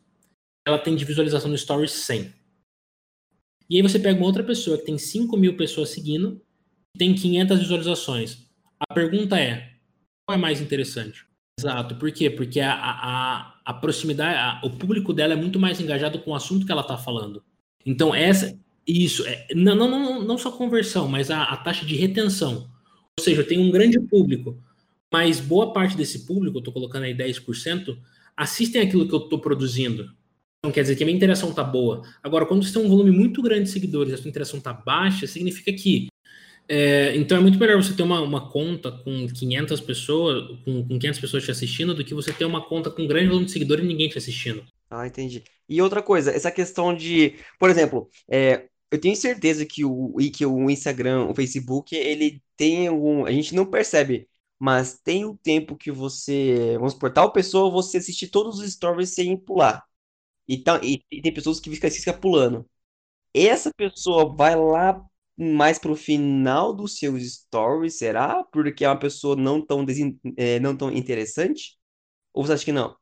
Ela 0.66 0.80
tem 0.80 0.96
de 0.96 1.06
visualização 1.06 1.52
no 1.52 1.58
Stories 1.58 1.92
100. 1.92 2.34
E 3.70 3.76
aí 3.76 3.82
você 3.82 4.00
pega 4.00 4.18
uma 4.18 4.26
outra 4.26 4.44
pessoa 4.44 4.78
que 4.78 4.86
tem 4.86 4.98
5 4.98 5.36
mil 5.38 5.56
pessoas 5.56 5.90
seguindo 5.90 6.42
tem 6.98 7.16
500 7.16 7.60
visualizações. 7.60 8.48
A 8.80 8.94
pergunta 8.94 9.40
é, 9.40 9.74
qual 10.26 10.38
é 10.38 10.42
mais 10.42 10.62
interessante? 10.62 11.26
Exato. 11.60 11.96
Por 11.96 12.12
quê? 12.12 12.30
Porque 12.30 12.60
a, 12.60 12.74
a, 12.74 13.54
a 13.64 13.74
proximidade, 13.74 14.36
a, 14.36 14.66
o 14.66 14.72
público 14.72 15.14
dela 15.14 15.34
é 15.34 15.38
muito 15.38 15.60
mais 15.60 15.80
engajado 15.80 16.20
com 16.20 16.32
o 16.32 16.36
assunto 16.36 16.66
que 16.66 16.72
ela 16.72 16.82
está 16.82 16.98
falando. 16.98 17.44
Então, 17.86 18.14
essa. 18.14 18.58
Isso. 18.86 19.26
É, 19.26 19.48
não, 19.56 19.76
não, 19.76 19.90
não, 19.90 20.24
não 20.24 20.38
só 20.38 20.52
conversão, 20.52 21.08
mas 21.08 21.32
a, 21.32 21.44
a 21.44 21.58
taxa 21.58 21.86
de 21.86 21.96
retenção. 21.96 22.70
Ou 23.18 23.24
seja, 23.24 23.42
eu 23.42 23.48
tenho 23.48 23.62
um 23.62 23.72
grande 23.72 24.00
público, 24.00 24.62
mas 25.12 25.40
boa 25.40 25.72
parte 25.72 25.96
desse 25.96 26.26
público, 26.26 26.58
eu 26.58 26.60
estou 26.60 26.74
colocando 26.74 27.04
aí 27.04 27.16
10%, 27.16 27.98
assistem 28.36 28.82
aquilo 28.82 29.08
que 29.08 29.14
eu 29.14 29.20
estou 29.20 29.40
produzindo. 29.40 30.12
Então 30.60 30.72
quer 30.72 30.82
dizer 30.82 30.96
que 30.96 31.04
a 31.04 31.06
minha 31.06 31.16
interação 31.16 31.50
está 31.50 31.64
boa. 31.64 32.02
Agora, 32.22 32.46
quando 32.46 32.64
você 32.64 32.74
tem 32.74 32.82
um 32.82 32.90
volume 32.90 33.12
muito 33.12 33.42
grande 33.42 33.64
de 33.64 33.70
seguidores 33.70 34.12
e 34.12 34.16
a 34.16 34.18
sua 34.18 34.30
interação 34.30 34.58
está 34.58 34.74
baixa, 34.74 35.28
significa 35.28 35.72
que 35.72 36.08
é, 36.68 37.16
então 37.16 37.38
é 37.38 37.42
muito 37.42 37.60
melhor 37.60 37.82
você 37.82 37.94
ter 37.94 38.04
uma, 38.04 38.22
uma 38.22 38.50
conta 38.50 38.92
com 38.92 39.28
500 39.28 39.82
pessoas, 39.82 40.60
com, 40.64 40.88
com 40.88 41.00
500 41.00 41.20
pessoas 41.20 41.44
te 41.44 41.52
assistindo, 41.52 41.94
do 41.94 42.04
que 42.04 42.14
você 42.14 42.32
ter 42.32 42.46
uma 42.46 42.66
conta 42.66 42.90
com 42.90 43.04
um 43.04 43.08
grande 43.08 43.28
volume 43.28 43.46
de 43.46 43.52
seguidores 43.52 43.84
e 43.84 43.88
ninguém 43.88 44.10
te 44.10 44.18
assistindo. 44.18 44.64
Ah, 44.90 45.06
entendi. 45.08 45.44
E 45.68 45.82
outra 45.82 46.02
coisa, 46.02 46.32
essa 46.32 46.52
questão 46.52 46.96
de, 46.96 47.36
por 47.60 47.70
exemplo, 47.70 48.10
é, 48.30 48.68
eu 48.92 49.00
tenho 49.00 49.16
certeza 49.16 49.66
que 49.66 49.84
o, 49.84 50.16
que 50.34 50.46
o 50.46 50.70
Instagram, 50.70 51.26
o 51.26 51.36
Facebook, 51.36 51.96
ele 51.96 52.42
tem 52.56 52.88
algum, 52.88 53.26
a 53.26 53.32
gente 53.32 53.56
não 53.56 53.66
percebe, 53.66 54.30
mas 54.60 55.00
tem 55.04 55.26
o 55.26 55.36
tempo 55.38 55.76
que 55.76 55.92
você, 55.92 56.76
vamos 56.78 56.94
supor, 56.94 57.12
tal 57.12 57.32
pessoa, 57.34 57.72
você 57.72 57.98
assistir 57.98 58.28
todos 58.30 58.60
os 58.60 58.72
stories 58.72 59.10
sem 59.10 59.36
pular. 59.36 59.84
E, 60.48 60.58
tá, 60.58 60.80
e, 60.84 61.04
e 61.12 61.22
tem 61.22 61.34
pessoas 61.34 61.60
que 61.60 61.70
ficam, 61.70 61.90
ficam 61.90 62.20
pulando. 62.20 62.66
Essa 63.34 63.72
pessoa 63.76 64.36
vai 64.36 64.56
lá 64.56 65.04
mais 65.38 65.80
pro 65.80 65.96
final 65.96 66.74
dos 66.76 66.98
seus 66.98 67.24
stories, 67.24 67.98
será? 67.98 68.44
Porque 68.52 68.86
é 68.86 68.90
uma 68.90 69.00
pessoa 69.00 69.36
não 69.36 69.66
tão, 69.66 69.86
desin... 69.86 70.20
é, 70.38 70.60
não 70.60 70.76
tão 70.76 70.92
interessante? 70.92 71.78
Ou 72.34 72.46
você 72.46 72.54
acha 72.54 72.66
que 72.66 72.72
não? 72.72 72.96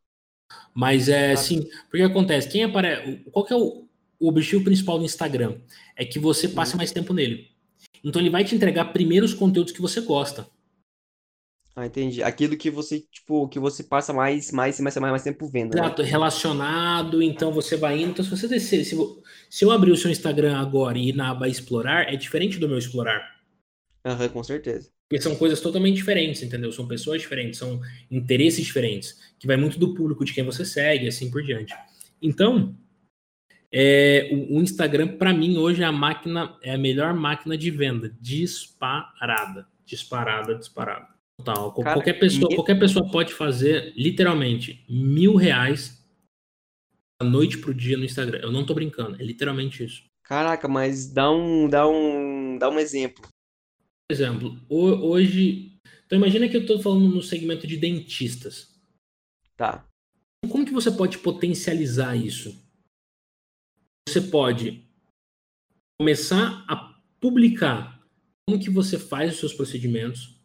Mas 0.74 1.10
é 1.10 1.36
sim, 1.36 1.68
porque 1.90 2.04
acontece, 2.04 2.50
quem 2.50 2.64
aparece, 2.64 3.24
qual 3.32 3.46
que 3.46 3.54
é 3.54 3.56
o, 3.58 3.88
o 4.20 4.28
objetivo 4.28 4.64
principal 4.64 4.98
do 5.00 5.06
Instagram? 5.06 5.60
É 5.96 6.06
que 6.06 6.20
você 6.20 6.48
passe 6.48 6.76
mais 6.76 6.92
tempo 6.92 7.14
nele. 7.14 7.50
Então 8.04 8.22
ele 8.22 8.30
vai 8.30 8.44
te 8.44 8.56
entregar 8.56 8.86
primeiro 8.94 9.26
os 9.26 9.34
conteúdos 9.34 9.72
que 9.74 9.82
você 9.82 10.02
gosta. 10.02 10.48
Ah, 11.76 11.86
entendi. 11.86 12.22
Aquilo 12.22 12.58
que 12.58 12.70
você, 12.70 13.00
tipo, 13.00 13.48
que 13.48 13.58
você 13.58 13.84
passa 13.84 14.12
mais, 14.12 14.52
mais, 14.52 14.80
mais, 14.80 14.98
mais, 14.98 15.12
mais 15.12 15.24
tempo 15.24 15.48
vendo. 15.48 15.74
Né? 15.74 15.82
Exato, 15.82 16.02
relacionado, 16.02 17.22
então 17.24 17.52
você 17.52 17.78
vai 17.78 18.02
indo. 18.02 18.12
Então, 18.12 18.26
se 18.26 18.32
você 18.32 18.48
descer, 18.48 18.84
se, 18.84 18.96
se 19.50 19.66
eu 19.66 19.72
abrir 19.72 19.92
o 19.92 19.98
seu 19.98 20.12
Instagram 20.12 20.58
agora 20.58 20.98
e 20.98 21.10
ir 21.10 21.16
na 21.16 21.32
aba 21.32 21.48
explorar, 21.48 22.14
é 22.14 22.16
diferente 22.18 22.60
do 22.60 22.68
meu 22.68 22.78
explorar. 22.78 23.40
Aham, 24.06 24.28
com 24.30 24.44
certeza. 24.44 24.90
Porque 25.08 25.22
são 25.22 25.36
coisas 25.36 25.62
totalmente 25.62 25.96
diferentes, 25.96 26.42
entendeu? 26.42 26.72
São 26.72 26.88
pessoas 26.88 27.22
diferentes, 27.22 27.60
são 27.60 27.80
interesses 28.10 28.66
diferentes, 28.66 29.20
que 29.40 29.48
vai 29.48 29.58
muito 29.58 29.80
do 29.80 29.94
público 29.94 30.26
de 30.26 30.34
quem 30.34 30.44
você 30.44 30.66
segue, 30.66 31.08
assim 31.08 31.30
por 31.30 31.42
diante. 31.44 31.74
Então, 32.22 32.76
é, 33.72 34.30
o, 34.32 34.58
o 34.58 34.62
Instagram, 34.62 35.18
para 35.18 35.34
mim, 35.34 35.58
hoje 35.58 35.82
é 35.84 35.86
a 35.86 35.92
máquina, 35.92 36.58
é 36.62 36.74
a 36.74 36.78
melhor 36.78 37.14
máquina 37.14 37.58
de 37.58 37.72
venda, 37.72 38.14
disparada. 38.20 39.68
Disparada, 39.86 40.56
disparada. 40.56 41.21
Total. 41.44 41.74
Cara, 41.74 41.94
qualquer, 41.96 42.14
pessoa, 42.14 42.56
qualquer 42.56 42.80
pessoa 42.80 43.10
pode 43.10 43.34
fazer 43.34 43.94
literalmente 43.96 44.86
mil 44.88 45.36
reais 45.36 46.06
da 47.20 47.28
noite 47.28 47.58
pro 47.58 47.74
dia 47.74 47.98
no 47.98 48.06
Instagram. 48.06 48.40
Eu 48.40 48.52
não 48.52 48.66
tô 48.66 48.74
brincando, 48.74 49.20
é 49.20 49.24
literalmente 49.24 49.84
isso. 49.84 50.04
Caraca, 50.24 50.68
mas 50.68 51.12
dá 51.12 51.32
um, 51.32 51.68
dá 51.68 51.88
um, 51.88 52.58
dá 52.58 52.70
um 52.70 52.80
exemplo. 52.80 53.24
Por 53.24 54.14
exemplo, 54.14 54.60
hoje. 54.70 55.78
Então 56.06 56.18
imagina 56.18 56.48
que 56.48 56.58
eu 56.58 56.66
tô 56.66 56.80
falando 56.80 57.08
no 57.08 57.22
segmento 57.22 57.66
de 57.66 57.78
dentistas. 57.78 58.80
Tá. 59.56 59.88
Como 60.50 60.66
que 60.66 60.74
você 60.74 60.92
pode 60.92 61.18
potencializar 61.20 62.16
isso? 62.16 62.62
Você 64.08 64.22
pode 64.22 64.84
começar 66.00 66.66
a 66.68 67.00
publicar 67.20 68.02
como 68.48 68.60
que 68.60 68.70
você 68.70 68.98
faz 68.98 69.34
os 69.34 69.40
seus 69.40 69.54
procedimentos, 69.54 70.41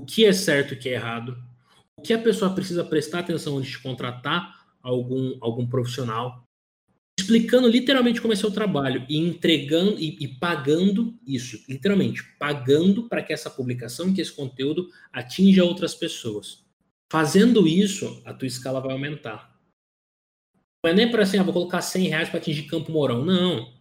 o 0.00 0.04
que 0.04 0.24
é 0.24 0.32
certo 0.32 0.74
e 0.74 0.76
o 0.76 0.80
que 0.80 0.88
é 0.88 0.92
errado, 0.92 1.36
o 1.96 2.02
que 2.02 2.12
a 2.12 2.18
pessoa 2.18 2.54
precisa 2.54 2.84
prestar 2.84 3.20
atenção 3.20 3.58
antes 3.58 3.70
de 3.70 3.78
contratar 3.78 4.66
algum, 4.82 5.36
algum 5.40 5.66
profissional, 5.66 6.44
explicando 7.18 7.68
literalmente 7.68 8.20
como 8.20 8.32
é 8.32 8.36
seu 8.36 8.50
trabalho 8.50 9.04
e 9.08 9.16
entregando 9.16 9.98
e, 9.98 10.16
e 10.20 10.28
pagando 10.28 11.18
isso, 11.26 11.64
literalmente, 11.68 12.22
pagando 12.38 13.08
para 13.08 13.22
que 13.22 13.32
essa 13.32 13.50
publicação, 13.50 14.12
que 14.12 14.20
esse 14.20 14.32
conteúdo 14.32 14.88
atinja 15.12 15.64
outras 15.64 15.94
pessoas. 15.94 16.64
Fazendo 17.10 17.66
isso, 17.66 18.20
a 18.24 18.34
tua 18.34 18.48
escala 18.48 18.80
vai 18.80 18.92
aumentar. 18.92 19.56
Não 20.84 20.90
é 20.90 20.94
nem 20.94 21.10
para 21.10 21.22
assim, 21.22 21.38
ah, 21.38 21.42
vou 21.42 21.52
colocar 21.52 21.80
100 21.80 22.08
reais 22.08 22.28
para 22.28 22.38
atingir 22.38 22.64
Campo 22.64 22.92
Mourão. 22.92 23.24
Não. 23.24 23.75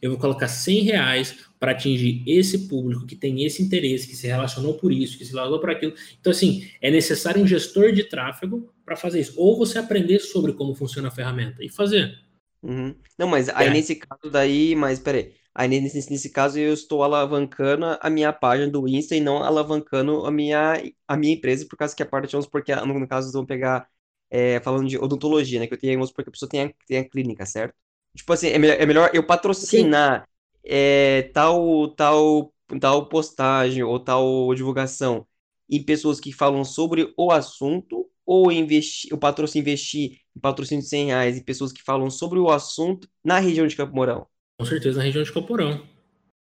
Eu 0.00 0.10
vou 0.10 0.18
colocar 0.18 0.48
100 0.48 0.82
reais 0.82 1.36
para 1.58 1.72
atingir 1.72 2.22
esse 2.26 2.68
público 2.68 3.06
que 3.06 3.14
tem 3.14 3.44
esse 3.44 3.62
interesse, 3.62 4.08
que 4.08 4.16
se 4.16 4.26
relacionou 4.26 4.74
por 4.74 4.90
isso, 4.90 5.18
que 5.18 5.24
se 5.24 5.32
relacionou 5.32 5.60
por 5.60 5.70
aquilo. 5.70 5.92
Então, 6.18 6.30
assim, 6.30 6.66
é 6.80 6.90
necessário 6.90 7.42
um 7.42 7.46
gestor 7.46 7.92
de 7.92 8.04
tráfego 8.04 8.72
para 8.84 8.96
fazer 8.96 9.20
isso. 9.20 9.34
Ou 9.36 9.58
você 9.58 9.78
aprender 9.78 10.20
sobre 10.20 10.54
como 10.54 10.74
funciona 10.74 11.08
a 11.08 11.10
ferramenta 11.10 11.62
e 11.62 11.68
fazer. 11.68 12.18
Uhum. 12.62 12.94
Não, 13.18 13.28
mas 13.28 13.48
aí 13.50 13.68
é. 13.68 13.70
nesse 13.70 13.96
caso 13.96 14.30
daí, 14.30 14.74
mas 14.74 14.98
peraí. 14.98 15.34
Aí 15.54 15.68
nesse, 15.68 16.10
nesse 16.10 16.30
caso 16.30 16.58
eu 16.58 16.72
estou 16.72 17.02
alavancando 17.02 17.98
a 18.00 18.08
minha 18.08 18.32
página 18.32 18.70
do 18.70 18.86
Insta 18.88 19.16
e 19.16 19.20
não 19.20 19.42
alavancando 19.42 20.24
a 20.24 20.30
minha, 20.30 20.80
a 21.08 21.16
minha 21.16 21.34
empresa, 21.34 21.66
por 21.68 21.76
causa 21.76 21.94
que 21.94 22.02
a 22.02 22.06
parte, 22.06 22.32
vamos 22.32 22.46
porque 22.46 22.74
no, 22.74 22.98
no 22.98 23.08
caso 23.08 23.32
vamos 23.32 23.48
pegar, 23.48 23.88
é, 24.30 24.60
falando 24.60 24.88
de 24.88 24.96
odontologia, 24.96 25.58
né? 25.60 25.66
Que 25.66 25.74
eu 25.74 25.78
tenho, 25.78 25.94
vamos 25.94 26.12
porque 26.12 26.28
a 26.30 26.32
pessoa 26.32 26.48
tem 26.48 26.62
a, 26.62 26.72
tem 26.86 26.98
a 26.98 27.08
clínica, 27.08 27.44
certo? 27.44 27.74
Tipo 28.16 28.32
assim, 28.32 28.48
é 28.48 28.58
melhor, 28.58 28.76
é 28.80 28.86
melhor 28.86 29.10
eu 29.14 29.24
patrocinar 29.24 30.28
é, 30.64 31.30
tal, 31.32 31.88
tal, 31.88 32.52
tal 32.80 33.06
postagem 33.08 33.82
ou 33.82 33.98
tal 33.98 34.54
divulgação 34.54 35.26
em 35.68 35.82
pessoas 35.82 36.18
que 36.18 36.32
falam 36.32 36.64
sobre 36.64 37.12
o 37.16 37.30
assunto 37.30 38.10
ou 38.26 38.50
investir, 38.50 39.12
o 39.12 39.18
patrocínio 39.18 39.62
investir 39.62 40.20
em 40.36 40.40
patrocínio 40.40 40.82
de 40.82 40.88
100 40.88 41.06
reais 41.06 41.38
em 41.38 41.42
pessoas 41.42 41.72
que 41.72 41.82
falam 41.82 42.10
sobre 42.10 42.38
o 42.38 42.50
assunto 42.50 43.08
na 43.24 43.38
região 43.38 43.66
de 43.66 43.76
Campo 43.76 43.94
Mourão? 43.94 44.26
Com 44.58 44.66
certeza 44.66 44.98
na 44.98 45.04
região 45.04 45.22
de 45.22 45.32
Campo 45.32 45.48
Mourão. 45.48 45.78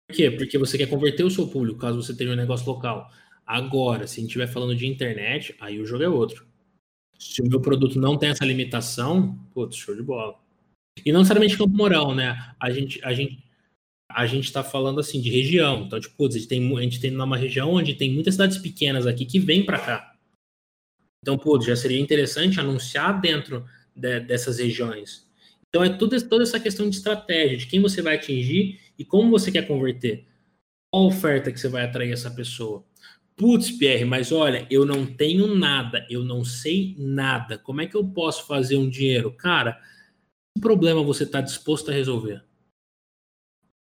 Por 0.08 0.16
quê? 0.16 0.32
Porque 0.32 0.58
você 0.58 0.78
quer 0.78 0.88
converter 0.88 1.24
o 1.24 1.30
seu 1.30 1.48
público, 1.48 1.80
caso 1.80 2.02
você 2.02 2.16
tenha 2.16 2.32
um 2.32 2.36
negócio 2.36 2.66
local. 2.68 3.10
Agora, 3.46 4.06
se 4.08 4.20
a 4.20 4.22
gente 4.22 4.30
estiver 4.30 4.48
falando 4.48 4.76
de 4.76 4.88
internet, 4.88 5.56
aí 5.60 5.80
o 5.80 5.86
jogo 5.86 6.04
é 6.04 6.10
outro. 6.10 6.48
Se 7.18 7.42
o 7.42 7.48
meu 7.48 7.60
produto 7.60 8.00
não 8.00 8.18
tem 8.18 8.30
essa 8.30 8.46
limitação, 8.46 9.38
putz, 9.54 9.76
show 9.76 9.96
de 9.96 10.02
bola. 10.02 10.36
E 11.06 11.12
não 11.12 11.20
necessariamente 11.20 11.58
Campo 11.58 11.76
Mourão, 11.76 12.14
né? 12.14 12.54
A 12.60 12.70
gente, 12.72 13.04
a 13.04 13.14
gente, 13.14 13.44
a 14.12 14.26
gente 14.26 14.46
está 14.46 14.64
falando 14.64 15.00
assim 15.00 15.22
de 15.22 15.30
região. 15.30 15.84
Então, 15.86 16.00
tipo, 16.00 16.28
a 16.28 16.32
gente 16.32 16.48
tem, 16.48 16.78
a 16.78 16.82
gente 16.82 17.00
tem 17.00 17.16
uma 17.16 17.38
região 17.38 17.72
onde 17.72 17.96
tem 17.96 18.14
muitas 18.14 18.34
cidades 18.36 18.58
pequenas 18.58 19.08
aqui 19.08 19.26
que 19.26 19.40
vêm 19.40 19.66
para 19.66 19.80
cá. 19.80 20.16
Então, 21.22 21.38
pô, 21.38 21.60
já 21.62 21.76
seria 21.76 22.00
interessante 22.00 22.60
anunciar 22.60 23.20
dentro 23.20 23.66
de, 23.96 24.20
dessas 24.22 24.60
regiões. 24.60 25.28
Então 25.70 25.84
é 25.84 25.90
tudo, 25.90 26.20
toda 26.28 26.44
essa 26.44 26.60
questão 26.60 26.90
de 26.90 26.96
estratégia, 26.96 27.58
de 27.58 27.68
quem 27.68 27.80
você 27.80 28.02
vai 28.02 28.16
atingir 28.16 28.80
e 28.98 29.06
como 29.06 29.30
você 29.30 29.52
quer 29.52 29.68
converter. 29.68 30.26
Qual 30.92 31.06
oferta 31.06 31.52
que 31.52 31.60
você 31.60 31.68
vai 31.68 31.84
atrair 31.84 32.12
essa 32.12 32.32
pessoa? 32.32 32.84
Putz, 33.36 33.72
Pierre, 33.72 34.04
mas 34.04 34.32
olha, 34.32 34.66
eu 34.70 34.86
não 34.86 35.06
tenho 35.06 35.56
nada, 35.56 36.06
eu 36.10 36.26
não 36.26 36.44
sei 36.44 36.96
nada. 36.98 37.58
Como 37.58 37.82
é 37.82 37.86
que 37.86 37.96
eu 37.96 38.04
posso 38.04 38.48
fazer 38.48 38.76
um 38.76 38.90
dinheiro? 38.90 39.32
Cara, 39.32 39.80
que 40.56 40.62
problema 40.62 41.04
você 41.04 41.24
está 41.24 41.42
disposto 41.42 41.90
a 41.90 41.94
resolver? 41.94 42.44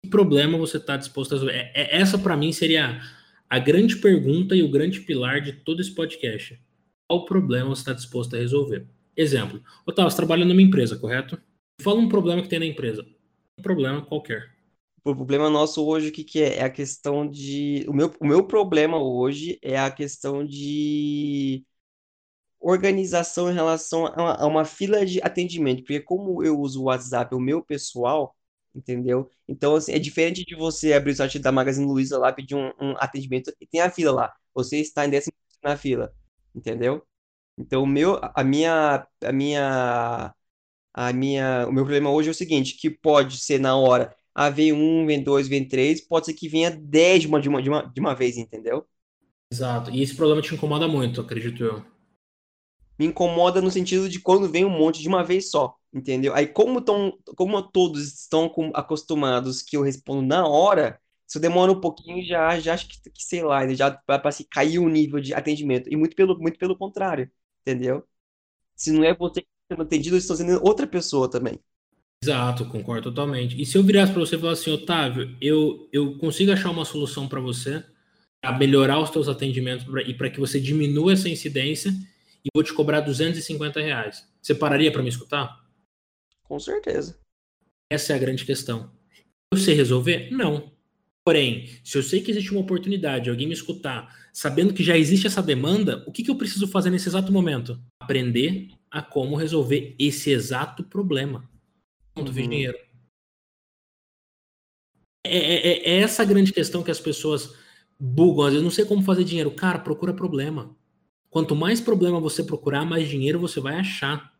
Que 0.03 0.11
problema 0.11 0.59
você 0.59 0.77
está 0.77 0.97
disposto 0.97 1.33
a 1.33 1.35
resolver? 1.37 1.55
É, 1.55 1.73
é, 1.75 1.97
essa, 2.01 2.19
para 2.19 2.37
mim, 2.37 2.53
seria 2.53 3.01
a 3.49 3.59
grande 3.59 3.97
pergunta 3.97 4.55
e 4.55 4.63
o 4.63 4.71
grande 4.71 5.01
pilar 5.01 5.41
de 5.41 5.53
todo 5.53 5.81
esse 5.81 5.95
podcast. 5.95 6.61
Qual 7.09 7.25
problema 7.25 7.69
você 7.69 7.83
está 7.83 7.93
disposto 7.93 8.35
a 8.35 8.39
resolver? 8.39 8.87
Exemplo, 9.17 9.63
Otávio, 9.87 10.11
você 10.11 10.17
trabalha 10.17 10.45
numa 10.45 10.61
empresa, 10.61 10.99
correto? 10.99 11.41
Fala 11.81 12.01
um 12.01 12.09
problema 12.09 12.43
que 12.43 12.49
tem 12.49 12.59
na 12.59 12.67
empresa. 12.67 13.07
Um 13.59 13.63
problema 13.63 14.05
qualquer. 14.05 14.55
O 15.05 15.15
problema 15.15 15.49
nosso 15.49 15.87
hoje, 15.87 16.09
o 16.09 16.13
que, 16.13 16.25
que 16.25 16.43
é? 16.43 16.57
É 16.57 16.65
a 16.65 16.71
questão 16.71 17.29
de. 17.29 17.87
O 17.89 17.93
meu, 17.93 18.13
o 18.21 18.27
meu 18.27 18.45
problema 18.45 19.01
hoje 19.01 19.59
é 19.63 19.79
a 19.79 19.91
questão 19.91 20.45
de 20.45 21.65
organização 22.67 23.51
em 23.51 23.55
relação 23.55 24.07
a 24.07 24.13
uma, 24.15 24.35
a 24.35 24.47
uma 24.47 24.65
fila 24.65 25.05
de 25.07 25.21
atendimento. 25.23 25.83
Porque, 25.83 26.01
como 26.01 26.43
eu 26.45 26.59
uso 26.59 26.83
o 26.83 26.85
WhatsApp, 26.85 27.35
o 27.35 27.41
meu 27.41 27.63
pessoal, 27.63 28.35
entendeu? 28.75 29.31
Então, 29.49 29.77
assim, 29.77 29.93
é 29.93 29.99
diferente 29.99 30.45
de 30.45 30.55
você 30.57 30.93
abrir 30.93 31.13
o 31.13 31.17
site 31.17 31.39
da 31.39 31.53
Magazine 31.53 31.87
Luiza 31.87 32.19
lá, 32.19 32.33
pedir 32.33 32.55
um, 32.57 32.73
um 32.81 32.95
atendimento 32.99 33.53
e 33.61 33.67
tem 33.67 33.81
a 33.81 33.91
fila 33.91 34.13
lá. 34.13 34.35
Você 34.55 34.79
está 34.79 35.07
em 35.07 35.11
décimo 35.11 35.35
na 35.63 35.77
fila, 35.77 36.13
entendeu? 36.55 37.03
Então, 37.59 37.83
o 37.83 37.87
meu, 37.87 38.21
a 38.23 38.45
minha, 38.45 39.07
a 39.25 39.33
minha, 39.33 40.35
a 40.95 41.13
minha, 41.13 41.67
o 41.69 41.73
meu 41.73 41.85
problema 41.85 42.11
hoje 42.11 42.29
é 42.29 42.33
o 42.33 42.35
seguinte, 42.35 42.77
que 42.77 42.91
pode 42.91 43.39
ser 43.41 43.59
na 43.61 43.77
hora 43.77 44.15
a 44.35 44.51
vem 44.51 44.73
um, 44.73 45.07
vem 45.07 45.23
dois, 45.23 45.49
vem 45.49 45.67
três, 45.67 46.01
pode 46.07 46.27
ser 46.27 46.35
que 46.35 46.47
venha 46.47 46.71
dez 46.71 47.23
de 47.23 47.29
uma, 47.29 47.41
de 47.41 47.49
uma, 47.49 47.83
de 47.83 48.01
uma 48.01 48.15
vez, 48.15 48.37
entendeu? 48.37 48.87
Exato. 49.51 49.91
E 49.91 50.03
esse 50.03 50.15
problema 50.15 50.43
te 50.43 50.55
incomoda 50.55 50.87
muito, 50.87 51.23
acredito 51.23 51.65
eu. 51.65 51.96
Me 52.99 53.07
incomoda 53.07 53.61
no 53.61 53.71
sentido 53.71 54.09
de 54.09 54.21
quando 54.21 54.49
vem 54.51 54.65
um 54.65 54.71
monte 54.71 55.03
de 55.03 55.09
uma 55.09 55.23
vez 55.25 55.51
só, 55.51 55.77
entendeu? 55.93 56.35
Aí, 56.35 56.47
como, 56.47 56.81
tão, 56.81 57.19
como 57.37 57.61
todos 57.63 58.21
estão 58.21 58.51
acostumados 58.75 59.63
que 59.63 59.77
eu 59.77 59.83
respondo 59.83 60.23
na 60.23 60.47
hora, 60.47 61.01
se 61.27 61.39
eu 61.39 61.43
demoro 61.43 61.73
um 61.73 61.81
pouquinho, 61.81 62.25
já, 62.25 62.59
já 62.61 62.75
acho 62.75 62.89
que, 62.89 63.11
que 63.11 63.23
sei 63.25 63.43
lá, 63.43 63.67
já 63.75 64.01
vai 64.07 64.21
para 64.21 64.33
se 64.33 64.45
cair 64.45 64.79
o 64.79 64.89
nível 64.89 65.21
de 65.21 65.35
atendimento. 65.35 65.93
E 65.93 65.97
muito 65.97 66.17
pelo, 66.17 66.39
muito 66.39 66.59
pelo 66.59 66.77
contrário, 66.77 67.31
entendeu? 67.63 68.05
Se 68.77 68.93
não 68.93 69.05
é 69.05 69.15
você 69.15 69.43
que 69.43 69.49
está 69.49 69.75
sendo 69.77 69.83
atendido, 69.83 70.17
estou 70.17 70.37
sendo 70.37 70.65
outra 70.65 70.87
pessoa 70.87 71.31
também. 71.31 71.61
Exato, 72.23 72.67
concordo 72.67 73.11
totalmente. 73.11 73.61
E 73.61 73.67
se 73.67 73.77
eu 73.77 73.83
virasse 73.83 74.13
para 74.13 74.21
você 74.21 74.37
e 74.37 74.39
falasse 74.39 74.63
assim, 74.63 74.83
Otávio, 74.83 75.37
eu, 75.41 75.89
eu 75.93 76.17
consigo 76.19 76.53
achar 76.53 76.71
uma 76.71 76.85
solução 76.85 77.29
para 77.29 77.41
você, 77.41 77.85
a 78.43 78.53
melhorar 78.53 79.01
os 79.01 79.11
seus 79.11 79.29
atendimentos 79.29 79.85
pra, 79.85 80.03
e 80.03 80.15
para 80.15 80.31
que 80.31 80.41
você 80.41 80.61
diminua 80.61 81.13
essa 81.13 81.29
incidência 81.29 81.93
e 82.47 82.49
vou 82.55 82.63
te 82.63 82.73
cobrar 82.73 83.01
250 83.01 83.81
reais. 83.81 84.27
Você 84.41 84.55
pararia 84.55 84.93
para 84.93 85.03
me 85.03 85.09
escutar? 85.09 85.67
Com 86.45 86.61
certeza. 86.61 87.19
Essa 87.91 88.13
é 88.13 88.17
a 88.17 88.19
grande 88.19 88.45
questão. 88.45 88.93
Eu 89.53 89.59
sei 89.59 89.75
resolver? 89.75 90.31
Não. 90.31 90.73
Porém, 91.25 91.67
se 91.83 91.99
eu 91.99 92.05
sei 92.05 92.21
que 92.21 92.31
existe 92.31 92.53
uma 92.53 92.61
oportunidade 92.61 93.25
de 93.25 93.31
alguém 93.31 93.49
me 93.49 93.53
escutar, 93.53 94.17
sabendo 94.33 94.73
que 94.73 94.85
já 94.85 94.97
existe 94.97 95.27
essa 95.27 95.43
demanda, 95.43 96.05
o 96.07 96.13
que, 96.13 96.23
que 96.23 96.31
eu 96.31 96.37
preciso 96.37 96.69
fazer 96.69 96.89
nesse 96.89 97.09
exato 97.09 97.33
momento? 97.33 97.83
Aprender 98.01 98.69
a 98.89 99.03
como 99.03 99.35
resolver 99.35 99.97
esse 99.99 100.31
exato 100.31 100.85
problema. 100.85 101.51
Ponto, 102.15 102.29
uhum. 102.29 102.35
dinheiro. 102.35 102.79
É, 105.27 105.37
é, 105.37 105.55
é, 105.67 105.91
é, 105.91 105.99
essa 105.99 106.25
grande 106.25 106.53
questão 106.53 106.85
que 106.85 106.93
as 106.93 107.01
pessoas 107.01 107.57
bugam. 107.99 108.45
Às 108.45 108.53
vezes 108.53 108.65
não 108.65 108.71
sei 108.71 108.85
como 108.85 109.03
fazer 109.03 109.25
dinheiro. 109.25 109.51
Cara, 109.51 109.81
procura 109.81 110.15
problema. 110.15 110.77
Quanto 111.37 111.55
mais 111.55 111.83
problema 111.83 112.19
você 112.19 112.43
procurar, 112.43 112.87
mais 112.87 113.11
dinheiro 113.11 113.39
você 113.39 113.61
vai 113.61 113.75
achar. 113.75 114.33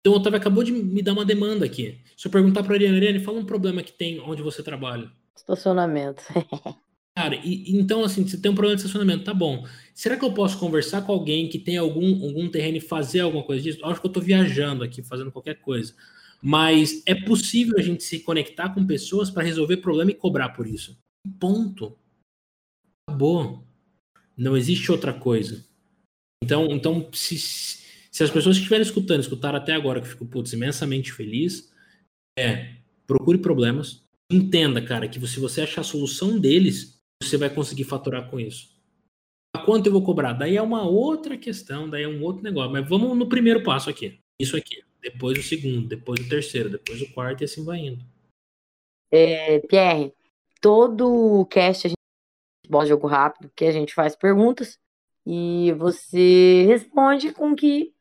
Então 0.00 0.14
o 0.14 0.16
Otávio 0.16 0.38
acabou 0.38 0.64
de 0.64 0.72
me 0.72 1.02
dar 1.02 1.12
uma 1.12 1.26
demanda 1.26 1.66
aqui. 1.66 2.00
Se 2.16 2.26
eu 2.26 2.32
perguntar 2.32 2.62
para 2.62 2.72
a 2.72 2.76
Ariane, 2.76 2.96
Ariane, 2.96 3.20
fala 3.20 3.38
um 3.38 3.44
problema 3.44 3.82
que 3.82 3.92
tem 3.92 4.18
onde 4.18 4.40
você 4.40 4.62
trabalha. 4.62 5.12
Estacionamento. 5.36 6.22
Cara, 7.14 7.34
e, 7.44 7.76
então 7.76 8.02
assim, 8.02 8.26
se 8.26 8.40
tem 8.40 8.50
um 8.50 8.54
problema 8.54 8.76
de 8.76 8.80
estacionamento, 8.80 9.24
tá 9.24 9.34
bom. 9.34 9.62
Será 9.94 10.16
que 10.16 10.24
eu 10.24 10.32
posso 10.32 10.58
conversar 10.58 11.02
com 11.02 11.12
alguém 11.12 11.50
que 11.50 11.58
tem 11.58 11.76
algum, 11.76 12.24
algum 12.24 12.50
terreno 12.50 12.78
e 12.78 12.80
fazer 12.80 13.20
alguma 13.20 13.44
coisa 13.44 13.62
disso? 13.62 13.80
Eu 13.82 13.88
acho 13.90 14.00
que 14.00 14.06
eu 14.06 14.12
tô 14.12 14.22
viajando 14.22 14.82
aqui, 14.82 15.02
fazendo 15.02 15.30
qualquer 15.30 15.60
coisa. 15.60 15.94
Mas 16.40 17.02
é 17.04 17.14
possível 17.14 17.74
a 17.78 17.82
gente 17.82 18.02
se 18.02 18.20
conectar 18.20 18.70
com 18.70 18.86
pessoas 18.86 19.28
para 19.28 19.44
resolver 19.44 19.76
problema 19.76 20.12
e 20.12 20.14
cobrar 20.14 20.48
por 20.48 20.66
isso. 20.66 20.98
Ponto. 21.38 21.94
Acabou. 23.06 23.65
Não 24.36 24.56
existe 24.56 24.92
outra 24.92 25.12
coisa. 25.12 25.64
Então, 26.42 26.66
então 26.66 27.08
se, 27.12 27.38
se 27.38 28.22
as 28.22 28.30
pessoas 28.30 28.56
que 28.56 28.62
estiverem 28.62 28.84
escutando, 28.84 29.20
escutaram 29.20 29.58
até 29.58 29.72
agora, 29.72 30.00
que 30.00 30.06
eu 30.06 30.10
fico, 30.10 30.26
putz, 30.26 30.52
imensamente 30.52 31.12
feliz, 31.12 31.72
é 32.38 32.76
procure 33.06 33.38
problemas. 33.38 34.04
Entenda, 34.30 34.82
cara, 34.82 35.08
que 35.08 35.24
se 35.26 35.40
você 35.40 35.62
achar 35.62 35.82
a 35.82 35.84
solução 35.84 36.38
deles, 36.38 37.00
você 37.22 37.36
vai 37.36 37.48
conseguir 37.48 37.84
faturar 37.84 38.28
com 38.28 38.38
isso. 38.40 38.74
A 39.54 39.60
quanto 39.60 39.86
eu 39.86 39.92
vou 39.92 40.02
cobrar? 40.02 40.32
Daí 40.32 40.56
é 40.56 40.62
uma 40.62 40.82
outra 40.82 41.36
questão, 41.38 41.88
daí 41.88 42.02
é 42.02 42.08
um 42.08 42.22
outro 42.22 42.42
negócio. 42.42 42.72
Mas 42.72 42.86
vamos 42.88 43.16
no 43.16 43.28
primeiro 43.28 43.62
passo 43.62 43.88
aqui. 43.88 44.18
Isso 44.40 44.56
aqui. 44.56 44.82
Depois 45.00 45.38
o 45.38 45.42
segundo, 45.42 45.86
depois 45.86 46.20
o 46.20 46.28
terceiro, 46.28 46.68
depois 46.68 47.00
o 47.00 47.12
quarto 47.12 47.42
e 47.42 47.44
assim 47.44 47.64
vai 47.64 47.78
indo. 47.78 48.04
É, 49.10 49.60
Pierre, 49.60 50.12
todo 50.60 51.46
cast 51.46 51.86
a 51.86 51.90
gente 52.66 52.70
bota 52.70 52.86
jogo 52.86 53.06
rápido, 53.06 53.50
que 53.54 53.64
a 53.64 53.72
gente 53.72 53.94
faz 53.94 54.16
perguntas 54.16 54.78
e 55.24 55.72
você 55.78 56.64
responde 56.66 57.32
com 57.32 57.52
o 57.52 57.56
que 57.56 57.92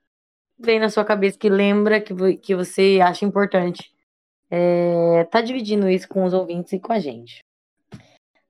vem 0.57 0.79
na 0.79 0.89
sua 0.89 1.05
cabeça, 1.05 1.37
que 1.37 1.49
lembra, 1.49 2.01
que, 2.01 2.13
que 2.37 2.55
você 2.55 2.99
acha 3.01 3.25
importante. 3.25 3.93
É, 4.49 5.23
tá 5.25 5.41
dividindo 5.41 5.89
isso 5.89 6.07
com 6.07 6.23
os 6.23 6.33
ouvintes 6.33 6.73
e 6.73 6.79
com 6.79 6.93
a 6.93 6.99
gente. 6.99 7.43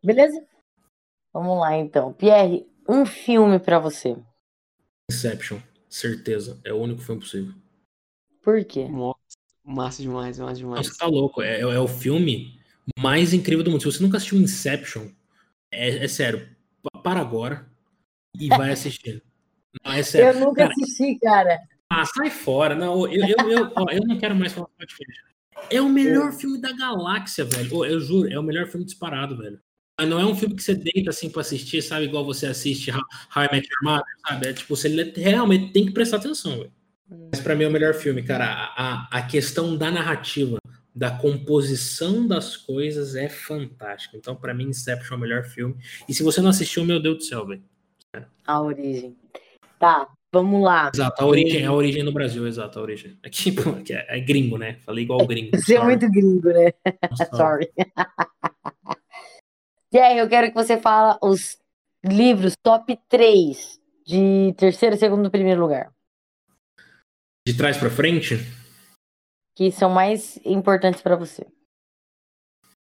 Beleza? 0.03 0.45
Vamos 1.33 1.59
lá, 1.59 1.75
então. 1.77 2.13
Pierre, 2.13 2.67
um 2.87 3.05
filme 3.05 3.59
para 3.59 3.79
você. 3.79 4.15
Inception, 5.09 5.59
certeza. 5.89 6.59
É 6.63 6.73
o 6.73 6.77
único 6.77 7.01
filme 7.01 7.21
possível. 7.21 7.53
Por 8.41 8.63
quê? 8.65 8.87
Nossa, 8.87 9.17
massa 9.63 10.01
demais, 10.01 10.37
massa 10.37 10.55
demais. 10.55 10.87
Nossa, 10.87 10.97
tá 10.97 11.07
louco. 11.07 11.41
É, 11.41 11.61
é, 11.61 11.79
o 11.79 11.87
filme 11.87 12.59
mais 12.99 13.33
incrível 13.33 13.63
do 13.63 13.71
mundo. 13.71 13.81
Se 13.81 13.91
você 13.91 14.03
nunca 14.03 14.17
assistiu 14.17 14.37
Inception, 14.37 15.09
é, 15.71 16.03
é 16.03 16.07
sério, 16.07 16.47
para 17.03 17.19
agora 17.19 17.65
e 18.39 18.47
vai 18.49 18.71
assistir. 18.71 19.23
Não, 19.83 19.91
é 19.91 20.03
sério. 20.03 20.39
Eu 20.39 20.45
nunca 20.45 20.63
cara, 20.63 20.71
assisti, 20.71 21.19
cara. 21.19 21.59
Ah, 21.89 22.05
sai 22.05 22.29
fora. 22.29 22.75
Não, 22.75 23.05
eu, 23.07 23.27
eu, 23.27 23.51
eu, 23.51 23.71
ó, 23.75 23.85
eu 23.91 24.01
não 24.07 24.17
quero 24.17 24.33
mais 24.33 24.53
falar 24.53 24.67
podcast. 24.77 25.21
É 25.69 25.81
o 25.81 25.89
melhor 25.89 26.31
filme 26.31 26.59
da 26.59 26.71
galáxia, 26.71 27.43
velho. 27.43 27.85
Eu 27.85 27.99
juro, 27.99 28.31
é 28.31 28.39
o 28.39 28.43
melhor 28.43 28.67
filme 28.67 28.85
disparado, 28.85 29.37
velho. 29.37 29.59
Não 30.01 30.19
é 30.19 30.25
um 30.25 30.35
filme 30.35 30.55
que 30.55 30.63
você 30.63 30.75
deita 30.75 31.09
assim 31.09 31.29
pra 31.29 31.41
assistir, 31.41 31.81
sabe? 31.81 32.05
Igual 32.05 32.25
você 32.25 32.47
assiste 32.47 32.91
How, 32.91 33.43
I 33.43 33.49
Met 33.51 33.67
Your 33.69 33.83
Mother, 33.83 34.05
sabe? 34.27 34.47
É 34.47 34.53
tipo, 34.53 34.75
você 34.75 34.89
realmente 35.15 35.71
tem 35.71 35.85
que 35.85 35.91
prestar 35.91 36.17
atenção, 36.17 36.57
velho. 36.57 36.71
Mas 37.31 37.39
pra 37.39 37.55
mim 37.55 37.63
é 37.63 37.67
o 37.67 37.71
melhor 37.71 37.93
filme, 37.93 38.21
cara. 38.23 38.45
A, 38.75 39.07
a 39.11 39.21
questão 39.21 39.77
da 39.77 39.89
narrativa, 39.89 40.57
da 40.95 41.11
composição 41.11 42.25
das 42.25 42.55
coisas 42.55 43.15
é 43.15 43.27
fantástica. 43.27 44.15
Então, 44.15 44.35
pra 44.35 44.53
mim, 44.53 44.69
Inception 44.69 45.15
é 45.15 45.17
o 45.17 45.19
melhor 45.19 45.43
filme. 45.43 45.75
E 46.07 46.13
se 46.13 46.23
você 46.23 46.39
não 46.39 46.49
assistiu, 46.49 46.85
meu 46.85 47.01
Deus 47.01 47.17
do 47.17 47.23
céu, 47.23 47.45
velho. 47.45 47.63
A 48.47 48.61
origem. 48.61 49.17
Tá, 49.77 50.07
vamos 50.31 50.63
lá. 50.63 50.89
Exato, 50.93 51.21
a 51.21 51.25
origem, 51.25 51.65
a 51.65 51.73
origem 51.73 52.01
no 52.01 52.13
Brasil, 52.13 52.47
exato, 52.47 52.79
a 52.79 52.81
origem. 52.81 53.19
Aqui, 53.25 53.51
pô, 53.51 53.71
é, 53.89 54.17
é 54.17 54.19
gringo, 54.21 54.57
né? 54.57 54.77
Falei 54.85 55.03
igual 55.03 55.27
gringo. 55.27 55.57
Você 55.57 55.75
é 55.75 55.83
muito 55.83 56.09
gringo, 56.09 56.47
né? 56.47 56.71
Sorry. 57.35 57.69
Pierre, 59.91 60.19
eu 60.19 60.29
quero 60.29 60.47
que 60.47 60.53
você 60.53 60.77
fale 60.77 61.17
os 61.21 61.57
livros 62.05 62.55
top 62.63 62.97
3 63.09 63.81
de 64.05 64.53
terceiro, 64.57 64.95
segundo 64.95 65.27
e 65.27 65.31
primeiro 65.31 65.59
lugar. 65.59 65.91
De 67.45 67.55
trás 67.55 67.77
para 67.77 67.89
frente? 67.89 68.64
Que 69.55 69.71
são 69.71 69.89
mais 69.89 70.37
importantes 70.45 71.01
para 71.01 71.15
você. 71.15 71.47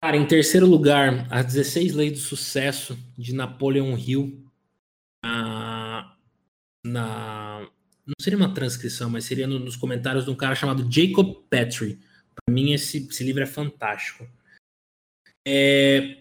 Cara, 0.03 0.17
em 0.17 0.27
terceiro 0.27 0.67
lugar, 0.67 1.27
As 1.31 1.47
16 1.47 1.95
Leis 1.95 2.13
do 2.13 2.19
Sucesso, 2.19 2.99
de 3.17 3.35
Napoleon 3.35 3.97
Hill. 3.97 4.45
Na, 5.25 6.17
na, 6.85 7.71
não 8.07 8.15
seria 8.21 8.37
uma 8.37 8.53
transcrição, 8.53 9.09
mas 9.09 9.25
seria 9.25 9.47
nos 9.47 9.77
comentários 9.77 10.25
de 10.25 10.31
um 10.31 10.37
cara 10.37 10.55
chamado 10.55 10.91
Jacob 10.91 11.35
Petrie. 11.49 11.99
Para 12.35 12.53
mim, 12.53 12.73
esse, 12.73 13.07
esse 13.07 13.25
livro 13.25 13.43
é 13.43 13.47
fantástico. 13.47 14.29
É, 15.47 16.19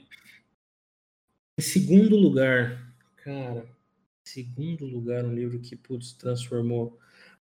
em 1.60 1.62
segundo 1.62 2.16
lugar, 2.16 2.94
cara, 3.18 3.68
segundo 4.26 4.86
lugar, 4.86 5.26
um 5.26 5.34
livro 5.34 5.60
que, 5.60 5.76
putz, 5.76 6.14
transformou. 6.14 6.98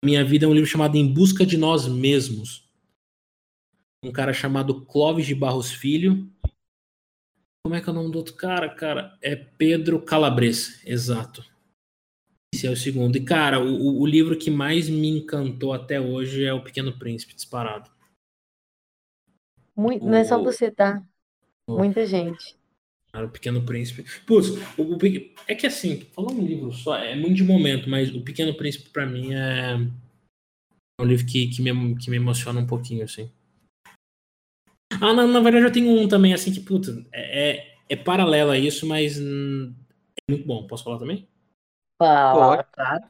Minha 0.05 0.25
Vida 0.25 0.45
é 0.45 0.49
um 0.49 0.55
livro 0.55 0.69
chamado 0.69 0.97
Em 0.97 1.13
Busca 1.13 1.47
de 1.47 1.57
Nós 1.57 1.89
Mesmos. 1.89 2.66
Um 4.05 4.13
cara 4.13 4.33
chamado 4.33 4.85
Clóvis 4.85 5.27
de 5.27 5.35
Barros 5.35 5.73
Filho. 5.73 6.31
Como 7.65 7.75
é 7.75 7.81
que 7.81 7.89
é 7.89 7.93
o 7.93 7.95
nome 7.95 8.13
do 8.13 8.19
outro 8.19 8.35
cara, 8.35 8.69
cara? 8.69 9.19
É 9.21 9.35
Pedro 9.35 10.01
Calabres, 10.01 10.85
exato. 10.87 11.45
Esse 12.55 12.67
é 12.67 12.71
o 12.71 12.77
segundo. 12.77 13.17
E, 13.17 13.25
cara, 13.25 13.61
o, 13.61 14.01
o 14.01 14.07
livro 14.07 14.39
que 14.39 14.51
mais 14.51 14.89
me 14.89 15.09
encantou 15.09 15.73
até 15.73 16.01
hoje 16.01 16.45
é 16.45 16.53
O 16.53 16.63
Pequeno 16.63 16.97
Príncipe, 16.97 17.35
disparado. 17.35 17.91
Muito, 19.75 20.07
não 20.07 20.15
é 20.15 20.25
só 20.25 20.43
você, 20.43 20.71
tá? 20.71 21.05
Muita 21.69 22.07
gente. 22.07 22.57
Cara, 23.13 23.27
o 23.27 23.31
Pequeno 23.31 23.65
Príncipe. 23.65 24.05
Putz, 24.25 24.51
o, 24.79 24.95
o, 24.95 24.99
é 25.49 25.55
que 25.55 25.67
assim, 25.67 26.01
falar 26.13 26.33
um 26.33 26.45
livro 26.45 26.73
só 26.73 26.97
é 26.97 27.15
muito 27.15 27.35
de 27.35 27.45
momento, 27.45 27.91
mas 27.91 28.15
O 28.15 28.23
Pequeno 28.23 28.57
Príncipe 28.57 28.91
para 28.91 29.05
mim 29.05 29.35
é 29.35 29.75
um 31.01 31.05
livro 31.05 31.27
que, 31.27 31.49
que, 31.49 31.61
me, 31.61 31.97
que 31.97 32.09
me 32.09 32.17
emociona 32.17 32.61
um 32.61 32.67
pouquinho, 32.67 33.05
assim. 33.05 33.31
Ah, 35.01 35.13
na, 35.13 35.27
na 35.27 35.41
verdade 35.41 35.67
eu 35.67 35.73
tenho 35.73 35.91
um 35.91 36.09
também, 36.09 36.33
assim, 36.33 36.53
que, 36.53 36.61
puta, 36.61 37.05
é, 37.13 37.51
é, 37.51 37.75
é 37.89 37.97
paralelo 37.97 38.51
a 38.51 38.59
isso, 38.59 38.87
mas 38.87 39.19
hum, 39.19 39.75
é 40.17 40.33
muito 40.33 40.47
bom. 40.47 40.67
Posso 40.67 40.85
falar 40.85 40.99
também? 40.99 41.29
Fala, 41.99 42.63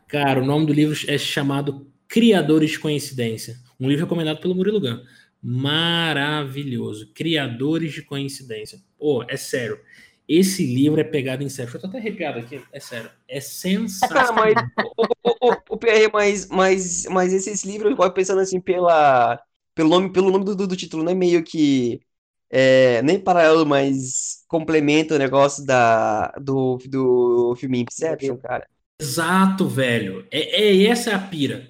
Cara, 0.08 0.40
o 0.40 0.46
nome 0.46 0.66
do 0.66 0.72
livro 0.72 0.96
é 1.08 1.18
chamado 1.18 1.90
Criadores 2.08 2.72
de 2.72 2.78
Coincidência. 2.78 3.56
Um 3.80 3.88
livro 3.88 4.04
recomendado 4.04 4.40
pelo 4.40 4.54
Murilo 4.54 4.80
Gun. 4.80 5.02
Maravilhoso. 5.42 7.12
Criadores 7.12 7.92
de 7.92 8.02
Coincidência. 8.02 8.78
Pô, 8.98 9.24
é 9.28 9.36
sério. 9.36 9.80
Esse 10.28 10.64
livro 10.66 11.00
é 11.00 11.04
pegado 11.04 11.42
em 11.42 11.48
sério. 11.48 11.72
Eu 11.74 11.80
tô 11.80 11.86
até 11.86 11.98
arrepiado 11.98 12.38
aqui. 12.38 12.60
É 12.72 12.80
sério. 12.80 13.10
É 13.28 13.40
sensacional. 13.40 14.26
Cara, 14.26 14.64
mas, 14.76 14.86
o, 14.96 15.02
o, 15.02 15.50
o, 15.50 15.56
o 15.70 15.76
PR, 15.76 16.10
mas, 16.12 16.48
mas, 16.48 17.06
mas 17.10 17.32
esses 17.32 17.64
livros, 17.64 17.96
eu 17.96 18.12
pensando 18.12 18.40
assim, 18.40 18.60
pela, 18.60 19.40
pelo 19.76 19.90
nome, 19.90 20.10
pelo 20.10 20.30
nome 20.30 20.44
do, 20.44 20.56
do 20.56 20.74
título, 20.74 21.04
não 21.04 21.12
é 21.12 21.14
meio 21.14 21.44
que. 21.44 22.00
É, 22.48 23.02
nem 23.02 23.20
paralelo, 23.20 23.66
mas 23.66 24.44
complementa 24.48 25.14
o 25.14 25.18
negócio 25.18 25.66
da, 25.66 26.28
do, 26.40 26.78
do 26.88 27.54
filme 27.56 27.84
Inception, 27.84 28.36
cara. 28.38 28.66
Exato, 28.98 29.68
velho. 29.68 30.26
É, 30.30 30.62
é 30.62 30.86
essa 30.86 31.10
é 31.10 31.14
a 31.14 31.18
pira. 31.18 31.68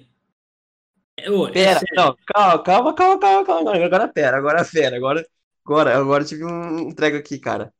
É, 1.17 1.25
é 1.25 1.51
pera, 1.51 1.81
não, 1.95 2.15
calma, 2.25 2.63
calma, 2.63 2.93
calma, 2.95 3.19
calma, 3.19 3.45
calma. 3.45 3.85
Agora 3.85 4.07
pera, 4.07 4.37
agora 4.37 4.63
pera, 4.63 4.95
agora, 4.95 5.27
agora, 5.65 5.97
agora 5.97 6.23
tive 6.23 6.45
um, 6.45 6.87
um 6.87 6.93
aqui, 7.17 7.39
cara. 7.39 7.73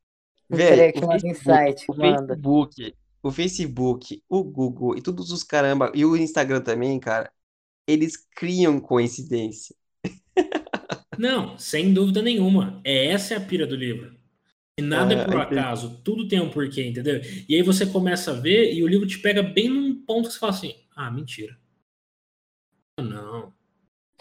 Velho, 0.49 0.91
o, 0.97 1.11
Facebook, 1.11 1.27
insight, 1.27 1.85
o 1.87 1.93
Facebook, 1.93 2.95
o 3.23 3.31
Facebook, 3.31 4.23
o 4.27 4.43
Google 4.43 4.97
e 4.97 5.01
todos 5.01 5.31
os 5.31 5.43
caramba, 5.43 5.91
e 5.93 6.03
o 6.03 6.17
Instagram 6.17 6.61
também, 6.61 6.99
cara, 6.99 7.31
eles 7.85 8.17
criam 8.35 8.79
coincidência. 8.79 9.75
Não, 11.17 11.57
sem 11.57 11.93
dúvida 11.93 12.21
nenhuma. 12.21 12.79
É 12.83 13.07
essa 13.07 13.33
é 13.33 13.37
a 13.37 13.41
pira 13.41 13.65
do 13.65 13.75
livro. 13.75 14.15
E 14.79 14.81
nada 14.81 15.13
é, 15.13 15.17
é 15.17 15.25
por 15.25 15.41
acaso, 15.41 16.01
tudo 16.03 16.27
tem 16.27 16.39
um 16.39 16.51
porquê, 16.51 16.85
entendeu? 16.85 17.19
E 17.49 17.55
aí 17.55 17.63
você 17.63 17.85
começa 17.85 18.31
a 18.31 18.39
ver 18.39 18.73
e 18.73 18.83
o 18.83 18.87
livro 18.87 19.07
te 19.07 19.17
pega 19.17 19.41
bem 19.41 19.69
num 19.69 20.05
ponto 20.05 20.27
que 20.27 20.33
você 20.33 20.39
fala 20.39 20.51
assim: 20.51 20.75
ah, 20.95 21.09
mentira. 21.09 21.57
Não. 22.99 23.51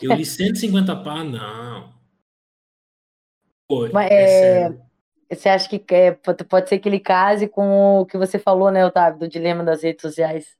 Eu 0.00 0.14
li 0.14 0.24
150 0.24 0.96
pá, 0.96 1.22
não. 1.22 1.94
Pô, 3.68 3.88
Mas, 3.92 4.10
é, 4.10 4.68
é 4.68 5.34
você 5.34 5.48
acha 5.48 5.68
que 5.68 5.82
é, 5.92 6.12
pode 6.12 6.68
ser 6.68 6.78
que 6.78 6.88
ele 6.88 7.00
case 7.00 7.48
com 7.48 8.00
o 8.00 8.06
que 8.06 8.16
você 8.16 8.38
falou, 8.38 8.70
né, 8.70 8.86
Otávio, 8.86 9.20
do 9.20 9.28
dilema 9.28 9.64
das 9.64 9.82
redes 9.82 10.02
sociais? 10.02 10.56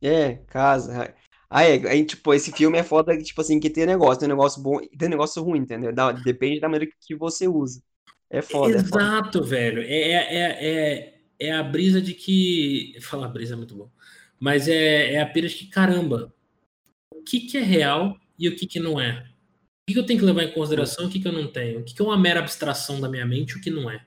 É, 0.00 0.34
casa. 0.48 1.14
Aí, 1.54 1.86
aí, 1.86 2.06
tipo, 2.06 2.32
esse 2.32 2.50
filme 2.50 2.78
é 2.78 2.82
foda, 2.82 3.14
tipo 3.22 3.38
assim, 3.42 3.60
que 3.60 3.68
tem 3.68 3.84
negócio, 3.84 4.20
tem 4.20 4.28
negócio 4.28 4.62
bom 4.62 4.80
e 4.80 4.88
tem 4.96 5.06
negócio 5.06 5.42
ruim, 5.42 5.60
entendeu? 5.60 5.92
Depende 6.24 6.58
da 6.58 6.66
maneira 6.66 6.90
que 6.98 7.14
você 7.14 7.46
usa. 7.46 7.82
É 8.30 8.40
foda. 8.40 8.74
Exato, 8.74 9.38
é 9.38 9.42
foda. 9.42 9.46
velho. 9.46 9.82
É, 9.82 10.12
é, 10.12 10.66
é, 10.66 11.20
é, 11.38 11.52
a 11.52 11.62
brisa 11.62 12.00
de 12.00 12.14
que. 12.14 12.96
Falar 13.02 13.28
brisa 13.28 13.52
é 13.52 13.56
muito 13.58 13.74
bom. 13.74 13.90
Mas 14.40 14.66
é, 14.66 15.12
é 15.12 15.20
a 15.20 15.26
pira 15.26 15.46
de 15.46 15.54
que, 15.54 15.66
caramba, 15.66 16.34
o 17.12 17.22
que, 17.22 17.40
que 17.40 17.58
é 17.58 17.62
real 17.62 18.16
e 18.38 18.48
o 18.48 18.56
que, 18.56 18.66
que 18.66 18.80
não 18.80 18.98
é? 18.98 19.20
O 19.20 19.86
que, 19.86 19.92
que 19.92 19.98
eu 19.98 20.06
tenho 20.06 20.20
que 20.20 20.24
levar 20.24 20.44
em 20.44 20.54
consideração 20.54 21.04
e 21.04 21.08
o 21.08 21.10
que, 21.10 21.20
que 21.20 21.28
eu 21.28 21.32
não 21.32 21.52
tenho? 21.52 21.80
O 21.80 21.84
que, 21.84 21.92
que 21.94 22.00
é 22.00 22.04
uma 22.04 22.18
mera 22.18 22.40
abstração 22.40 22.98
da 22.98 23.10
minha 23.10 23.26
mente 23.26 23.50
e 23.50 23.56
o 23.58 23.60
que 23.60 23.70
não 23.70 23.90
é? 23.90 24.06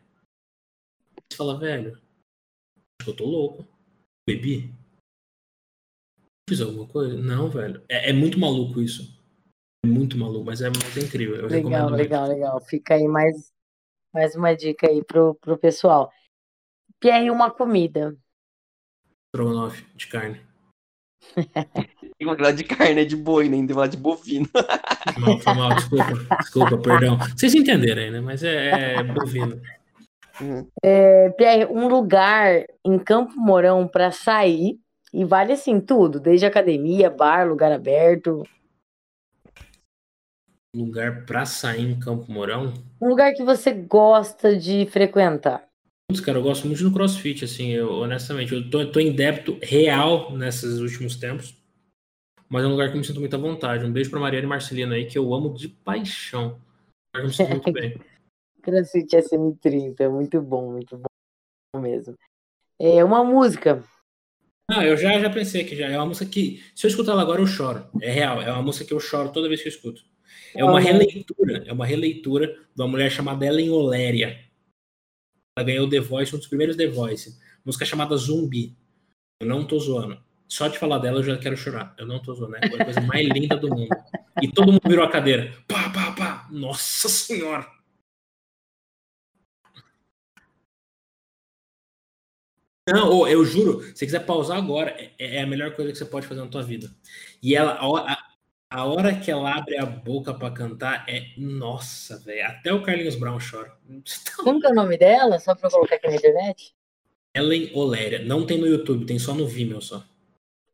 Você 1.30 1.38
fala, 1.38 1.60
velho, 1.60 1.91
acho 1.91 3.06
que 3.06 3.10
eu 3.12 3.16
tô 3.16 3.26
louco. 3.26 3.68
Bebi? 4.28 4.74
Fiz 6.48 6.62
alguma 6.62 6.88
coisa? 6.88 7.18
Não, 7.18 7.50
velho. 7.50 7.84
É, 7.89 8.12
é 8.12 8.14
muito 8.14 8.39
maluco 8.39 8.82
isso. 8.82 9.04
É 9.84 9.88
muito 9.88 10.18
maluco, 10.18 10.46
mas 10.46 10.62
é, 10.62 10.70
mas 10.70 10.98
é 10.98 11.02
incrível. 11.02 11.36
Eu 11.36 11.48
legal, 11.48 11.89
legal, 11.89 12.22
muito. 12.28 12.36
legal. 12.36 12.62
Fica 12.62 12.96
aí 12.96 13.08
mais 13.08 13.54
mais 14.14 14.34
uma 14.36 14.56
dica 14.56 14.88
aí 14.88 15.04
pro, 15.04 15.36
pro 15.36 15.58
pessoal. 15.58 16.12
Pierre, 17.02 17.30
uma 17.30 17.52
comida. 17.52 18.16
Estrogonofe 19.28 19.86
de 19.93 20.08
carne. 20.08 20.41
Tem 22.18 22.28
uma 22.28 22.54
de 22.54 22.64
carne, 22.64 23.02
é 23.02 23.06
de 23.06 23.16
boi, 23.16 23.50
nem 23.50 23.62
né? 23.62 23.68
tem 23.68 23.76
uma 23.76 23.89
de 23.89 23.98
bovino. 23.98 24.48
Não, 25.20 25.38
foi 25.38 25.54
mal, 25.54 25.76
desculpa, 25.76 26.38
desculpa, 26.39 26.78
perdão. 26.78 27.18
Vocês 27.36 27.54
entenderam 27.54 28.02
aí, 28.02 28.10
né? 28.10 28.22
Mas 28.22 28.41
é, 28.41 28.93
é 28.93 29.04
bovino. 29.04 29.62
Uhum. 30.39 30.70
É, 30.82 31.30
Pierre, 31.32 31.66
um 31.66 31.89
lugar 31.89 32.66
em 32.86 32.98
Campo 32.98 33.34
Mourão 33.36 33.86
para 33.86 34.12
sair 34.12 34.80
e 35.16 35.26
vale 35.26 35.53
assim 35.53 35.80
tudo, 35.80 36.20
desde 36.20 36.45
academia, 36.45 37.09
bar, 37.09 37.47
lugar 37.47 37.72
aberto 37.72 38.43
lugar 40.76 41.26
para 41.26 41.45
sair 41.45 41.89
em 41.89 41.99
Campo 41.99 42.30
Mourão? 42.30 42.74
Um 43.01 43.07
lugar 43.07 43.34
que 43.34 43.43
você 43.43 43.72
gosta 43.72 44.55
de 44.57 44.86
frequentar. 44.88 45.66
Putz, 46.09 46.20
cara, 46.20 46.38
eu 46.38 46.43
gosto 46.43 46.68
muito 46.68 46.84
no 46.84 46.93
CrossFit, 46.93 47.45
assim, 47.45 47.72
eu, 47.72 47.91
honestamente, 47.91 48.53
eu 48.53 48.70
tô, 48.70 48.91
tô, 48.91 48.99
em 48.99 49.16
débito 49.16 49.57
real 49.61 50.36
nesses 50.36 50.80
últimos 50.80 51.16
tempos, 51.16 51.57
mas 52.47 52.63
é 52.63 52.68
um 52.68 52.72
lugar 52.72 52.89
que 52.89 52.95
eu 52.95 52.99
me 52.99 53.05
sinto 53.05 53.20
muito 53.20 53.36
à 53.36 53.39
vontade. 53.39 53.86
Um 53.86 53.91
beijo 53.91 54.11
pra 54.11 54.20
Mariana 54.20 54.45
e 54.45 54.49
Marcelina 54.49 54.95
aí, 54.95 55.05
que 55.05 55.18
eu 55.18 55.34
amo 55.34 55.53
de 55.55 55.68
paixão. 55.68 56.43
Um 56.43 56.47
lugar 56.47 56.59
que 57.13 57.20
eu 57.20 57.26
me 57.26 57.34
sinto 57.34 57.49
muito 57.49 57.72
bem. 57.72 57.97
CrossFit 58.61 59.16
SM30, 59.16 60.09
muito 60.09 60.41
bom, 60.41 60.72
muito 60.72 60.97
bom 60.97 61.82
mesmo. 61.82 62.16
É 62.80 63.03
uma 63.03 63.24
música. 63.24 63.84
Ah, 64.70 64.84
eu 64.84 64.97
já, 64.97 65.20
já 65.20 65.30
pensei 65.30 65.63
que 65.63 65.76
já 65.76 65.88
é 65.88 65.97
uma 65.97 66.07
música 66.07 66.26
que, 66.26 66.63
se 66.74 66.86
eu 66.86 66.89
escutar 66.89 67.11
ela 67.11 67.22
agora, 67.22 67.39
eu 67.39 67.47
choro. 67.47 67.88
É 68.01 68.11
real, 68.11 68.41
é 68.41 68.51
uma 68.51 68.63
música 68.63 68.86
que 68.86 68.93
eu 68.93 68.99
choro 68.99 69.32
toda 69.32 69.47
vez 69.47 69.61
que 69.61 69.68
eu 69.68 69.72
escuto. 69.72 70.03
É 70.55 70.63
uma 70.63 70.80
releitura, 70.80 71.63
é 71.68 71.74
uma 71.74 71.86
releitura 71.86 72.47
de 72.47 72.82
uma 72.82 72.88
mulher 72.88 73.11
chamada 73.11 73.45
Ellen 73.45 73.70
Oléria. 73.70 74.39
Ela 75.57 75.66
ganhou 75.66 75.89
The 75.89 75.99
Voice, 75.99 76.36
um 76.36 76.39
dos 76.39 76.47
primeiros 76.47 76.76
The 76.76 76.88
Voice. 76.88 77.38
Música 77.63 77.86
chamada 77.86 78.16
Zumbi. 78.18 78.76
Eu 79.39 79.47
não 79.47 79.66
tô 79.66 79.78
zoando. 79.78 80.18
Só 80.47 80.68
de 80.68 80.80
falar 80.80 80.99
dela 80.99 81.20
eu 81.20 81.24
já 81.24 81.38
quero 81.38 81.57
chorar. 81.57 81.93
Eu 81.97 82.07
não 82.07 82.22
tô 82.22 82.34
zoando, 82.34 82.55
é 82.55 82.66
a 82.66 82.86
coisa 82.86 83.01
mais 83.01 83.28
linda 83.28 83.57
do 83.57 83.70
mundo. 83.70 83.95
E 84.41 84.47
todo 84.47 84.72
mundo 84.72 84.88
virou 84.88 85.05
a 85.05 85.09
cadeira. 85.09 85.53
Pá, 85.68 85.89
pá, 85.89 86.11
pá. 86.11 86.47
Nossa 86.51 87.09
senhora. 87.09 87.68
Não, 92.88 93.27
eu 93.27 93.43
juro, 93.43 93.81
se 93.81 93.95
você 93.95 94.05
quiser 94.05 94.25
pausar 94.25 94.57
agora, 94.57 94.91
é, 94.91 95.38
é 95.38 95.41
a 95.41 95.47
melhor 95.47 95.75
coisa 95.75 95.91
que 95.91 95.97
você 95.97 96.05
pode 96.05 96.27
fazer 96.27 96.41
na 96.41 96.47
tua 96.47 96.61
vida. 96.61 96.89
E 97.41 97.55
ela, 97.55 97.79
a, 97.79 98.17
a 98.69 98.86
hora 98.86 99.15
que 99.15 99.31
ela 99.31 99.55
abre 99.55 99.77
a 99.77 99.86
boca 99.86 100.33
para 100.33 100.53
cantar 100.53 101.05
é. 101.07 101.31
Nossa, 101.38 102.19
velho. 102.19 102.45
Até 102.45 102.73
o 102.73 102.83
Carlinhos 102.83 103.15
Brown 103.15 103.39
chora. 103.39 103.75
Como 104.38 104.59
que 104.59 104.67
é 104.67 104.69
o 104.69 104.75
nome 104.75 104.97
dela? 104.97 105.39
Só 105.39 105.55
pra 105.55 105.69
colocar 105.69 105.95
aqui 105.95 106.07
na 106.07 106.15
internet? 106.15 106.75
Ellen 107.33 107.71
Oléria. 107.73 108.23
Não 108.23 108.45
tem 108.45 108.59
no 108.59 108.67
YouTube, 108.67 109.05
tem 109.05 109.17
só 109.17 109.33
no 109.33 109.47
Vimeo 109.47 109.81
só. 109.81 110.03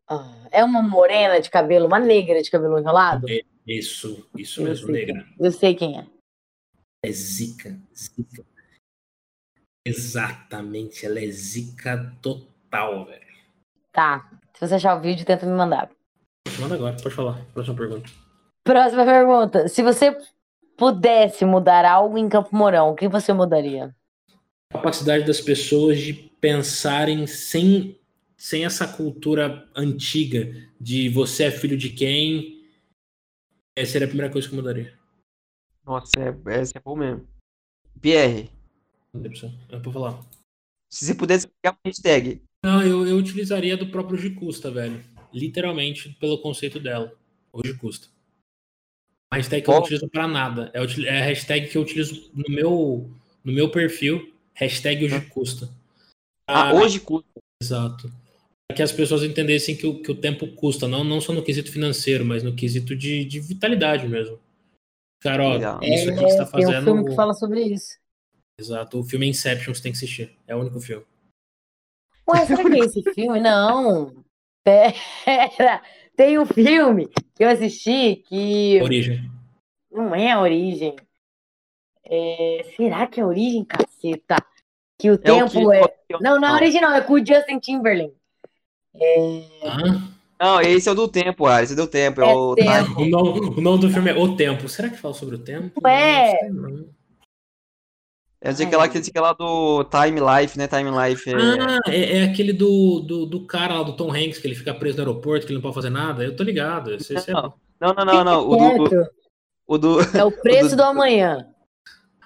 Ah, 0.07 0.47
é 0.51 0.64
uma 0.64 0.82
morena 0.82 1.39
de 1.39 1.49
cabelo, 1.49 1.88
uma 1.88 1.99
negra 1.99 2.41
de 2.41 2.51
cabelo 2.51 2.78
enrolado? 2.78 3.30
É, 3.30 3.41
isso, 3.66 4.28
isso 4.38 4.62
eu 4.62 4.66
mesmo, 4.66 4.91
negra. 4.91 5.24
Quem, 5.24 5.45
eu 5.45 5.51
sei 5.51 5.74
quem 5.74 5.99
é. 5.99 6.05
É 7.03 7.12
Zica. 7.12 7.80
Zica. 7.95 8.45
Exatamente, 9.86 11.06
ela 11.06 11.20
é 11.20 11.28
zica 11.28 12.16
total, 12.22 13.06
velho. 13.06 13.22
Tá. 13.92 14.30
Se 14.54 14.68
você 14.68 14.76
achar 14.76 14.96
o 14.96 15.02
vídeo, 15.02 15.26
tenta 15.26 15.46
me 15.46 15.54
mandar. 15.54 15.90
Manda 16.60 16.76
agora, 16.76 16.96
pode 17.02 17.16
falar. 17.16 17.44
Próxima 17.54 17.76
pergunta. 17.76 18.10
Próxima 18.64 19.06
pergunta. 19.06 19.68
Se 19.68 19.82
você 19.82 20.16
pudesse 20.78 21.46
mudar 21.46 21.84
algo 21.84 22.18
em 22.18 22.30
Campo 22.30 22.56
Mourão, 22.56 22.92
o 22.92 22.96
que 22.96 23.08
você 23.08 23.34
mudaria? 23.34 23.96
A 24.72 24.78
capacidade 24.78 25.26
das 25.26 25.42
pessoas 25.42 26.00
de 26.00 26.14
pensarem 26.14 27.26
sem, 27.26 28.00
sem 28.38 28.66
essa 28.66 28.88
cultura 28.88 29.68
antiga 29.76 30.52
de 30.80 31.10
você 31.10 31.46
é 31.46 31.52
filho 31.52 31.78
de 31.78 31.90
quem. 31.90 32.62
Essa 33.76 33.94
seria 33.94 34.06
a 34.06 34.10
primeira 34.10 34.32
coisa 34.32 34.48
que 34.48 34.54
eu 34.54 34.58
mudaria. 34.58 34.94
Nossa, 35.86 36.12
é, 36.20 36.60
essa 36.60 36.78
é 36.78 36.82
bom 36.82 36.96
mesmo. 36.96 37.28
Pierre. 38.00 38.61
É 39.14 39.80
pra 39.80 39.91
falar. 39.91 40.26
Se 40.91 41.05
você 41.05 41.16
pudesse 41.16 41.47
criar 41.47 41.74
uma 41.74 41.80
hashtag. 41.86 42.41
Não, 42.64 42.82
eu, 42.82 43.07
eu 43.07 43.18
utilizaria 43.18 43.76
do 43.76 43.88
próprio 43.88 44.18
Gicusta, 44.18 44.70
velho 44.70 45.01
literalmente 45.34 46.09
pelo 46.20 46.41
conceito 46.41 46.80
dela. 46.80 47.14
Hoje 47.51 47.74
custa. 47.76 48.07
A 49.32 49.38
hashtag 49.38 49.64
que 49.64 49.70
eu 49.70 49.74
não 49.74 49.82
utilizo 49.82 50.09
para 50.09 50.28
nada. 50.28 50.72
É, 50.74 50.80
é 51.05 51.22
a 51.22 51.26
hashtag 51.26 51.70
que 51.70 51.78
eu 51.78 51.82
utilizo 51.82 52.30
no 52.34 52.53
meu, 52.53 53.09
no 53.43 53.53
meu 53.53 53.70
perfil. 53.72 54.34
Hashtag 54.53 55.05
hoje 55.05 55.22
custa. 55.28 55.70
Ah, 56.47 56.70
ah 56.70 56.74
hoje 56.74 56.99
custa. 56.99 57.30
Exato. 57.62 58.12
Para 58.68 58.76
que 58.76 58.84
as 58.84 58.91
pessoas 58.91 59.24
entendessem 59.24 59.76
que 59.76 59.88
o, 59.88 60.01
que 60.01 60.12
o 60.12 60.16
tempo 60.16 60.47
custa, 60.47 60.88
não, 60.88 61.03
não 61.03 61.22
só 61.22 61.34
no 61.34 61.43
quesito 61.43 61.72
financeiro, 61.72 62.26
mas 62.26 62.43
no 62.43 62.55
quesito 62.55 62.95
de, 62.95 63.24
de 63.24 63.39
vitalidade 63.39 64.07
mesmo. 64.07 64.39
Cara, 65.22 65.43
ó, 65.43 65.53
Legal. 65.53 65.80
isso 65.84 66.09
aqui 66.09 66.20
que 66.20 66.32
você 66.32 66.38
tá 66.38 66.45
fazendo. 66.45 66.72
Tem 66.72 66.80
um 66.80 66.84
filme 66.84 67.09
que 67.09 67.16
fala 67.16 67.34
sobre 67.34 67.62
isso. 67.64 68.01
Exato. 68.62 68.99
O 68.99 69.03
filme 69.03 69.28
Inception 69.28 69.74
você 69.74 69.82
tem 69.82 69.91
que 69.91 69.97
assistir. 69.97 70.38
É 70.47 70.55
o 70.55 70.59
único 70.59 70.80
filme. 70.80 71.03
Ué, 72.30 72.45
será 72.45 72.64
que 72.64 72.76
é 72.76 72.86
esse 72.86 73.03
filme? 73.14 73.39
Não. 73.39 74.24
Pera. 74.64 75.82
Tem 76.16 76.38
um 76.38 76.45
filme 76.45 77.07
que 77.36 77.43
eu 77.43 77.49
assisti 77.49 78.18
que. 78.28 78.80
Origem. 78.84 79.30
Não 79.91 80.14
é 80.14 80.32
a 80.32 80.39
origem. 80.39 80.95
É... 82.05 82.66
Será 82.78 83.07
que 83.07 83.20
é 83.20 83.24
a 83.24 83.28
origem, 83.28 83.66
caceta? 83.66 84.38
Que 84.99 85.09
o 85.09 85.16
é 85.16 85.18
tempo 85.18 85.45
o 85.45 85.72
que... 85.72 85.78
é. 85.78 86.20
Não, 86.22 86.39
não 86.39 86.49
é 86.49 86.53
original, 86.53 86.93
é 86.93 87.01
com 87.01 87.14
o 87.14 87.26
Justin 87.26 87.57
Timberlake. 87.59 88.14
É... 88.93 89.41
Não, 90.39 90.62
esse 90.62 90.88
é 90.88 90.91
o 90.91 90.95
do 90.95 91.07
tempo, 91.07 91.47
ah, 91.47 91.64
esse 91.64 91.74
é 91.74 91.76
do 91.76 91.88
tempo. 91.88 92.22
É, 92.22 92.32
é 92.32 92.36
o... 92.36 92.55
Tempo. 92.55 93.01
O, 93.01 93.09
nome, 93.09 93.39
o 93.39 93.62
nome 93.62 93.82
do 93.82 93.89
filme 93.89 94.12
é 94.12 94.14
O 94.14 94.36
Tempo. 94.36 94.70
Será 94.70 94.89
que 94.89 94.97
fala 94.97 95.14
sobre 95.14 95.36
o 95.36 95.39
tempo? 95.39 95.88
É. 95.88 96.38
É 98.44 98.50
aquela, 98.50 98.86
aquela 98.86 99.34
do 99.34 99.84
Time 99.84 100.20
Life, 100.20 100.58
né? 100.58 100.68
Time 100.68 100.89
Life. 100.89 101.30
É... 101.30 101.36
Ah, 101.36 101.80
é, 101.88 102.18
é, 102.18 102.24
aquele 102.24 102.52
do, 102.52 103.00
do, 103.00 103.26
do, 103.28 103.46
cara 103.46 103.76
lá 103.76 103.84
do 103.84 103.96
Tom 103.96 104.10
Hanks, 104.12 104.39
que 104.39 104.48
ele 104.48 104.56
fica 104.56 104.74
preso 104.74 104.98
no 104.98 105.04
aeroporto, 105.04 105.46
que 105.46 105.52
ele 105.52 105.60
não 105.60 105.62
pode 105.62 105.76
fazer 105.76 105.92
nada. 105.92 106.24
Eu 106.24 106.36
tô 106.36 106.42
ligado. 106.42 106.96
Esse, 106.96 107.14
esse 107.14 107.32
não, 107.32 107.39
é... 107.39 107.54
não, 107.80 107.94
não, 107.94 108.06
não, 108.06 108.24
não. 108.24 108.50
O 108.50 108.58
do, 108.58 109.10
o 109.68 109.78
do, 109.78 110.02
É 110.18 110.24
o 110.26 110.32
preço 110.42 110.72
do, 110.72 110.78
do 110.78 110.84
amanhã. 110.84 111.46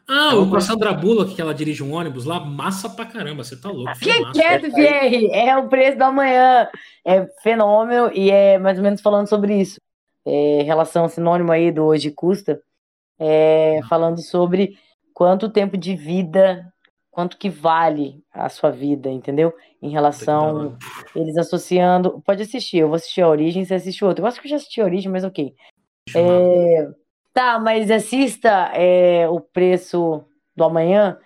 Ah, 0.08 0.30
é 0.32 0.36
o 0.36 0.50
com 0.50 0.56
a 0.56 0.62
Sandra 0.62 0.94
Bullock, 0.94 1.36
que 1.36 1.42
ela 1.42 1.54
dirige 1.54 1.84
um 1.84 1.94
ônibus 1.94 2.24
lá, 2.24 2.40
massa 2.40 2.88
pra 2.88 3.06
caramba, 3.06 3.44
você 3.44 3.60
tá 3.60 3.70
louco. 3.70 3.92
Que 4.00 4.32
quieto, 4.32 4.74
Pierre! 4.74 5.30
É 5.34 5.58
o 5.58 5.68
preço 5.68 5.98
do 5.98 6.04
amanhã. 6.04 6.70
É 7.04 7.26
fenômeno 7.44 8.10
e 8.14 8.32
é 8.32 8.58
mais 8.58 8.78
ou 8.78 8.84
menos 8.84 9.02
falando 9.02 9.28
sobre 9.28 9.60
isso. 9.60 9.82
É, 10.26 10.62
relação 10.64 11.10
sinônimo 11.10 11.52
aí 11.52 11.74
do 11.74 11.84
hoje 11.84 12.10
custa. 12.10 12.62
É, 13.20 13.82
falando 13.90 14.22
sobre 14.22 14.78
quanto 15.16 15.50
tempo 15.50 15.78
de 15.78 15.96
vida, 15.96 16.72
quanto 17.10 17.38
que 17.38 17.50
vale 17.50 18.22
a 18.32 18.50
sua 18.50 18.70
vida, 18.70 19.10
entendeu? 19.10 19.54
Em 19.82 19.90
relação, 19.90 20.78
eles 21.16 21.38
associando. 21.38 22.22
Pode 22.26 22.44
assistir, 22.44 22.80
eu 22.80 22.90
vou 22.90 22.98
assistir 22.98 23.22
a 23.22 23.30
Origem, 23.30 23.64
você 23.64 23.76
assiste 23.76 24.04
outro. 24.04 24.24
Eu 24.24 24.28
acho 24.28 24.42
que 24.42 24.48
eu 24.48 24.50
já 24.50 24.58
assisti 24.58 24.82
a 24.82 24.84
Origem, 24.84 25.10
mas 25.10 25.24
ok. 25.24 25.56
É, 26.14 26.90
tá, 27.34 27.58
mas 27.58 27.90
assista 27.90 28.50
é, 28.74 29.28
o 29.30 29.40
preço 29.40 30.22
do 30.54 30.66
amanhã, 30.66 31.18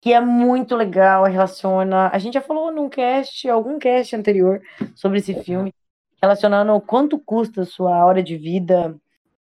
que 0.00 0.12
é 0.12 0.20
muito 0.20 0.76
legal, 0.76 1.24
relaciona. 1.24 2.10
A 2.12 2.18
gente 2.18 2.34
já 2.34 2.40
falou 2.40 2.70
num 2.70 2.88
cast, 2.88 3.48
algum 3.48 3.76
cast 3.76 4.14
anterior, 4.14 4.62
sobre 4.94 5.18
esse 5.18 5.34
filme, 5.42 5.74
relacionando 6.22 6.80
quanto 6.80 7.18
custa 7.18 7.62
a 7.62 7.66
sua 7.66 8.04
hora 8.06 8.22
de 8.22 8.36
vida, 8.36 8.96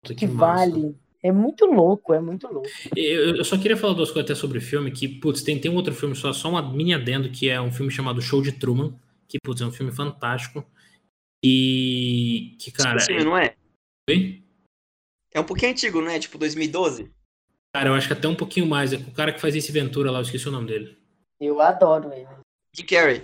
o 0.05 0.07
que, 0.07 0.15
que 0.15 0.27
vale. 0.29 0.97
É 1.23 1.31
muito 1.31 1.67
louco, 1.67 2.15
é 2.15 2.21
muito 2.21 2.49
louco. 2.49 2.69
Eu, 2.97 3.37
eu, 3.37 3.45
só 3.45 3.59
queria 3.59 3.77
falar 3.77 3.93
duas 3.93 4.11
coisas 4.11 4.31
até 4.31 4.35
sobre 4.35 4.59
o 4.59 4.63
filme, 4.63 4.91
que, 4.91 5.07
putz, 5.07 5.43
tem, 5.43 5.61
tem 5.61 5.71
um 5.71 5.77
outro 5.77 5.95
filme 5.95 6.17
só, 6.17 6.33
só 6.33 6.49
uma 6.49 6.63
mini 6.63 6.95
adendo, 6.95 7.31
que 7.31 7.49
é 7.49 7.61
um 7.61 7.71
filme 7.71 7.91
chamado 7.91 8.23
Show 8.23 8.41
de 8.41 8.53
Truman, 8.53 8.95
que, 9.29 9.39
putz, 9.39 9.61
é 9.61 9.67
um 9.67 9.73
filme 9.73 9.93
fantástico. 9.93 10.65
E 11.45 12.57
que, 12.59 12.71
cara... 12.71 12.99
Sim, 13.01 13.15
é... 13.15 13.25
não 13.25 13.37
é? 13.37 13.55
Oi? 14.09 14.43
É 15.33 15.41
um 15.41 15.45
pouquinho 15.45 15.73
antigo, 15.73 16.01
não 16.01 16.11
é? 16.11 16.19
Tipo 16.19 16.39
2012? 16.39 17.11
Cara, 17.75 17.91
eu 17.91 17.95
acho 17.95 18.07
que 18.09 18.13
até 18.13 18.27
um 18.27 18.35
pouquinho 18.35 18.67
mais. 18.67 18.93
É 18.93 18.97
o 18.97 19.13
cara 19.13 19.33
que 19.33 19.41
faz 19.41 19.55
esse 19.55 19.71
Ventura 19.71 20.11
lá, 20.11 20.19
eu 20.19 20.23
esqueci 20.23 20.49
o 20.49 20.53
nome 20.53 20.67
dele. 20.67 20.99
Eu 21.41 21.61
adoro 21.61 22.13
ele. 22.13 22.27
Jim 22.75 22.85
Carrey. 22.85 23.23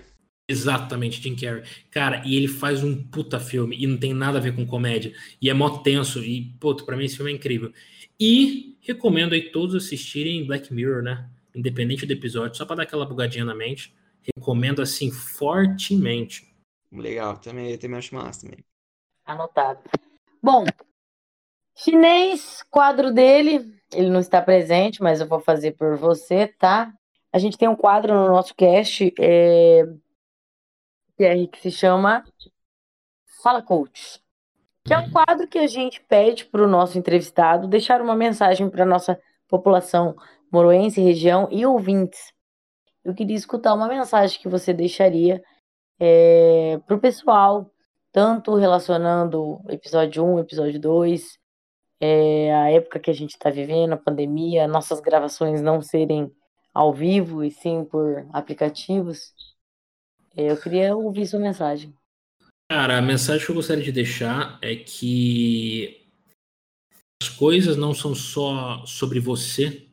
Exatamente, 0.49 1.21
Jim 1.21 1.35
Carrey. 1.35 1.65
Cara, 1.91 2.23
e 2.25 2.37
ele 2.37 2.47
faz 2.47 2.85
um 2.85 3.03
puta 3.03 3.41
filme 3.41 3.77
e 3.77 3.87
não 3.87 3.99
tem 3.99 4.15
nada 4.15 4.39
a 4.39 4.41
ver 4.41 4.55
com 4.55 4.65
comédia. 4.65 5.13
E 5.43 5.51
é 5.51 5.55
mó 5.55 5.79
tenso. 5.79 6.23
E, 6.23 6.55
puto, 6.61 6.85
pra 6.85 6.97
mim 6.97 7.05
esse 7.05 7.17
filme 7.17 7.33
é 7.33 7.35
incrível. 7.35 7.73
E 8.19 8.79
recomendo 8.81 9.33
aí 9.35 9.51
todos 9.51 9.75
assistirem 9.75 10.47
Black 10.47 10.73
Mirror, 10.73 11.03
né? 11.03 11.29
Independente 11.55 12.07
do 12.07 12.13
episódio, 12.13 12.57
só 12.57 12.65
pra 12.65 12.77
dar 12.77 12.85
aquela 12.85 13.05
bugadinha 13.05 13.45
na 13.45 13.55
mente. 13.55 13.93
Recomendo 14.37 14.81
assim 14.81 15.11
fortemente. 15.11 16.55
Legal, 16.93 17.39
também, 17.39 17.77
também 17.77 17.99
acho 17.99 18.15
massa 18.15 18.43
também. 18.43 18.65
Anotado. 19.25 19.81
Bom, 20.41 20.65
chinês, 21.77 22.65
quadro 22.71 23.13
dele. 23.13 23.75
Ele 23.93 24.11
não 24.11 24.21
está 24.21 24.41
presente, 24.41 25.03
mas 25.03 25.21
eu 25.21 25.27
vou 25.27 25.41
fazer 25.41 25.73
por 25.73 25.97
você, 25.97 26.47
tá? 26.47 26.93
A 27.33 27.39
gente 27.39 27.59
tem 27.59 27.69
um 27.69 27.77
quadro 27.77 28.15
no 28.15 28.29
nosso 28.29 28.55
cast. 28.55 29.13
É 29.19 29.85
Pierre, 31.17 31.49
que 31.49 31.61
se 31.61 31.71
chama 31.71 32.25
Fala 33.43 33.63
Coach, 33.63 34.21
que 34.85 34.93
é 34.93 34.99
um 34.99 35.11
quadro 35.11 35.49
que 35.49 35.59
a 35.59 35.67
gente 35.67 36.01
pede 36.03 36.45
para 36.45 36.63
o 36.63 36.69
nosso 36.69 36.99
entrevistado 36.99 37.67
deixar 37.67 38.01
uma 38.01 38.15
mensagem 38.15 38.69
para 38.69 38.83
a 38.83 38.87
nossa 38.87 39.19
população 39.49 40.17
moroense, 40.51 41.01
região 41.01 41.49
e 41.51 41.65
ouvintes. 41.65 42.33
Eu 43.05 43.15
queria 43.15 43.37
escutar 43.37 43.75
uma 43.75 43.89
mensagem 43.89 44.41
que 44.41 44.49
você 44.49 44.73
deixaria 44.73 45.43
é, 45.99 46.79
para 46.87 46.97
o 46.97 47.01
pessoal, 47.01 47.71
tanto 48.13 48.55
relacionando 48.55 49.61
episódio 49.69 50.25
1, 50.25 50.41
episódio 50.41 50.81
2, 50.81 51.39
é, 52.01 52.55
a 52.55 52.71
época 52.71 52.99
que 52.99 53.11
a 53.11 53.15
gente 53.15 53.31
está 53.31 53.49
vivendo, 53.51 53.93
a 53.93 53.97
pandemia, 53.97 54.69
nossas 54.69 55.01
gravações 55.01 55.63
não 55.63 55.81
serem 55.81 56.31
ao 56.75 56.93
vivo 56.93 57.43
e 57.43 57.51
sim 57.51 57.85
por 57.85 58.27
aplicativos. 58.33 59.33
Eu 60.37 60.61
queria 60.61 60.95
ouvir 60.95 61.27
sua 61.27 61.41
mensagem. 61.41 61.95
Cara, 62.71 62.99
a 62.99 63.03
mensagem 63.03 63.45
que 63.45 63.51
eu 63.51 63.57
gostaria 63.57 63.83
de 63.83 63.93
deixar 63.93 64.59
é 64.61 64.77
que 64.77 66.07
as 67.23 67.29
coisas 67.31 67.77
não 67.77 67.95
são 67.95 68.15
só 68.15 68.85
sobre 68.85 69.19
você, 69.19 69.89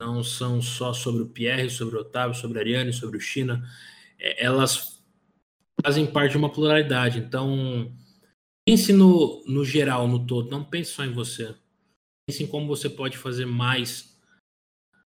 não 0.00 0.24
são 0.24 0.60
só 0.60 0.92
sobre 0.92 1.22
o 1.22 1.28
Pierre, 1.28 1.70
sobre 1.70 1.96
o 1.96 2.00
Otávio, 2.00 2.34
sobre 2.34 2.58
a 2.58 2.62
Ariane, 2.62 2.92
sobre 2.92 3.16
o 3.16 3.20
China. 3.20 3.62
É, 4.18 4.44
elas 4.44 5.02
fazem 5.84 6.04
parte 6.04 6.32
de 6.32 6.38
uma 6.38 6.52
pluralidade. 6.52 7.18
Então, 7.20 7.94
pense 8.66 8.92
no, 8.92 9.44
no 9.46 9.64
geral, 9.64 10.08
no 10.08 10.26
todo. 10.26 10.50
Não 10.50 10.64
pense 10.64 10.90
só 10.90 11.04
em 11.04 11.12
você. 11.12 11.54
Pense 12.28 12.42
em 12.42 12.46
como 12.46 12.66
você 12.66 12.90
pode 12.90 13.16
fazer 13.16 13.46
mais 13.46 14.18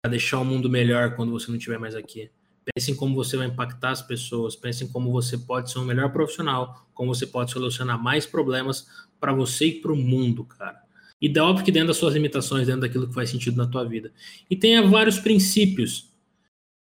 para 0.01 0.11
deixar 0.11 0.39
o 0.39 0.45
mundo 0.45 0.69
melhor 0.69 1.15
quando 1.15 1.31
você 1.31 1.47
não 1.49 1.57
estiver 1.57 1.79
mais 1.79 1.95
aqui. 1.95 2.29
Pense 2.73 2.91
em 2.91 2.95
como 2.95 3.15
você 3.15 3.37
vai 3.37 3.47
impactar 3.47 3.91
as 3.91 4.01
pessoas, 4.01 4.55
pense 4.55 4.83
em 4.83 4.87
como 4.87 5.11
você 5.11 5.37
pode 5.37 5.71
ser 5.71 5.79
um 5.79 5.85
melhor 5.85 6.11
profissional, 6.11 6.87
como 6.93 7.13
você 7.13 7.25
pode 7.25 7.51
solucionar 7.51 8.01
mais 8.01 8.25
problemas 8.25 8.87
para 9.19 9.33
você 9.33 9.67
e 9.67 9.81
para 9.81 9.93
o 9.93 9.95
mundo, 9.95 10.43
cara. 10.43 10.81
E 11.21 11.29
dá 11.29 11.45
óbvio 11.45 11.65
que 11.65 11.71
dentro 11.71 11.87
das 11.87 11.97
suas 11.97 12.13
limitações, 12.13 12.67
dentro 12.67 12.81
daquilo 12.81 13.07
que 13.07 13.13
faz 13.13 13.29
sentido 13.29 13.57
na 13.57 13.67
tua 13.67 13.83
vida. 13.83 14.13
E 14.49 14.55
tenha 14.55 14.85
vários 14.85 15.17
princípios 15.17 16.13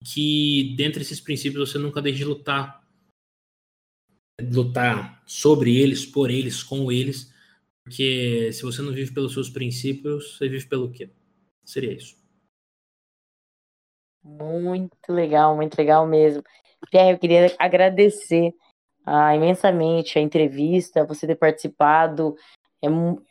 que, 0.04 0.74
dentre 0.76 1.02
esses 1.02 1.20
princípios, 1.20 1.70
você 1.70 1.78
nunca 1.78 2.02
deixe 2.02 2.18
de 2.18 2.24
lutar. 2.24 2.86
Lutar 4.40 5.22
sobre 5.26 5.76
eles, 5.76 6.04
por 6.04 6.30
eles, 6.30 6.62
com 6.62 6.92
eles. 6.92 7.32
Porque 7.82 8.50
se 8.52 8.62
você 8.62 8.82
não 8.82 8.92
vive 8.92 9.12
pelos 9.12 9.32
seus 9.32 9.48
princípios, 9.48 10.36
você 10.36 10.48
vive 10.48 10.66
pelo 10.66 10.90
quê? 10.90 11.10
Seria 11.64 11.92
isso. 11.92 12.16
Muito 14.22 14.96
legal, 15.08 15.56
muito 15.56 15.76
legal 15.76 16.06
mesmo. 16.06 16.42
Pierre, 16.90 17.12
eu 17.12 17.18
queria 17.18 17.54
agradecer 17.58 18.52
ah, 19.04 19.34
imensamente 19.34 20.18
a 20.18 20.22
entrevista, 20.22 21.04
você 21.04 21.26
ter 21.26 21.36
participado. 21.36 22.36
É, 22.82 22.88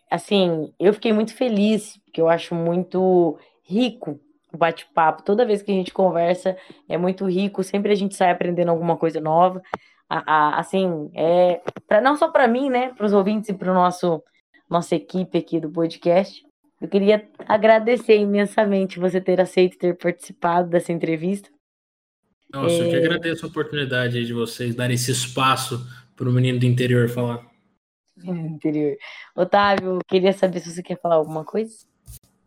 assim, 0.09 0.73
eu 0.79 0.93
fiquei 0.93 1.13
muito 1.13 1.33
feliz, 1.35 1.97
porque 2.05 2.19
eu 2.21 2.29
acho 2.29 2.55
muito 2.55 3.37
rico 3.63 4.19
o 4.53 4.57
bate-papo. 4.57 5.23
Toda 5.23 5.45
vez 5.45 5.61
que 5.61 5.71
a 5.71 5.75
gente 5.75 5.93
conversa, 5.93 6.57
é 6.89 6.97
muito 6.97 7.25
rico, 7.25 7.63
sempre 7.63 7.91
a 7.91 7.95
gente 7.95 8.15
sai 8.15 8.31
aprendendo 8.31 8.69
alguma 8.69 8.97
coisa 8.97 9.19
nova. 9.19 9.61
assim, 10.09 11.11
é, 11.13 11.61
pra, 11.87 12.01
não 12.01 12.15
só 12.15 12.29
para 12.29 12.47
mim, 12.47 12.69
né, 12.69 12.93
para 12.93 13.05
os 13.05 13.13
ouvintes 13.13 13.49
e 13.49 13.53
para 13.53 13.73
nosso 13.73 14.23
nossa 14.69 14.95
equipe 14.95 15.37
aqui 15.37 15.59
do 15.61 15.71
podcast, 15.71 16.45
eu 16.79 16.87
queria 16.87 17.27
agradecer 17.39 18.17
imensamente 18.17 18.99
você 18.99 19.19
ter 19.19 19.41
aceito 19.41 19.77
ter 19.77 19.97
participado 19.97 20.69
dessa 20.69 20.91
entrevista. 20.91 21.49
Nossa, 22.53 22.75
é... 22.75 22.81
eu 22.81 22.89
que 22.89 22.95
é. 22.95 22.99
agradeço 22.99 23.45
a 23.45 23.49
oportunidade 23.49 24.25
de 24.25 24.33
vocês 24.33 24.75
darem 24.75 24.95
esse 24.95 25.11
espaço 25.11 25.85
para 26.15 26.29
o 26.29 26.31
menino 26.31 26.59
do 26.59 26.65
interior 26.65 27.09
falar. 27.09 27.45
Interior. 28.23 28.95
Otávio, 29.35 29.99
queria 30.07 30.33
saber 30.33 30.59
se 30.59 30.71
você 30.71 30.81
quer 30.81 30.99
falar 30.99 31.15
alguma 31.15 31.43
coisa. 31.43 31.85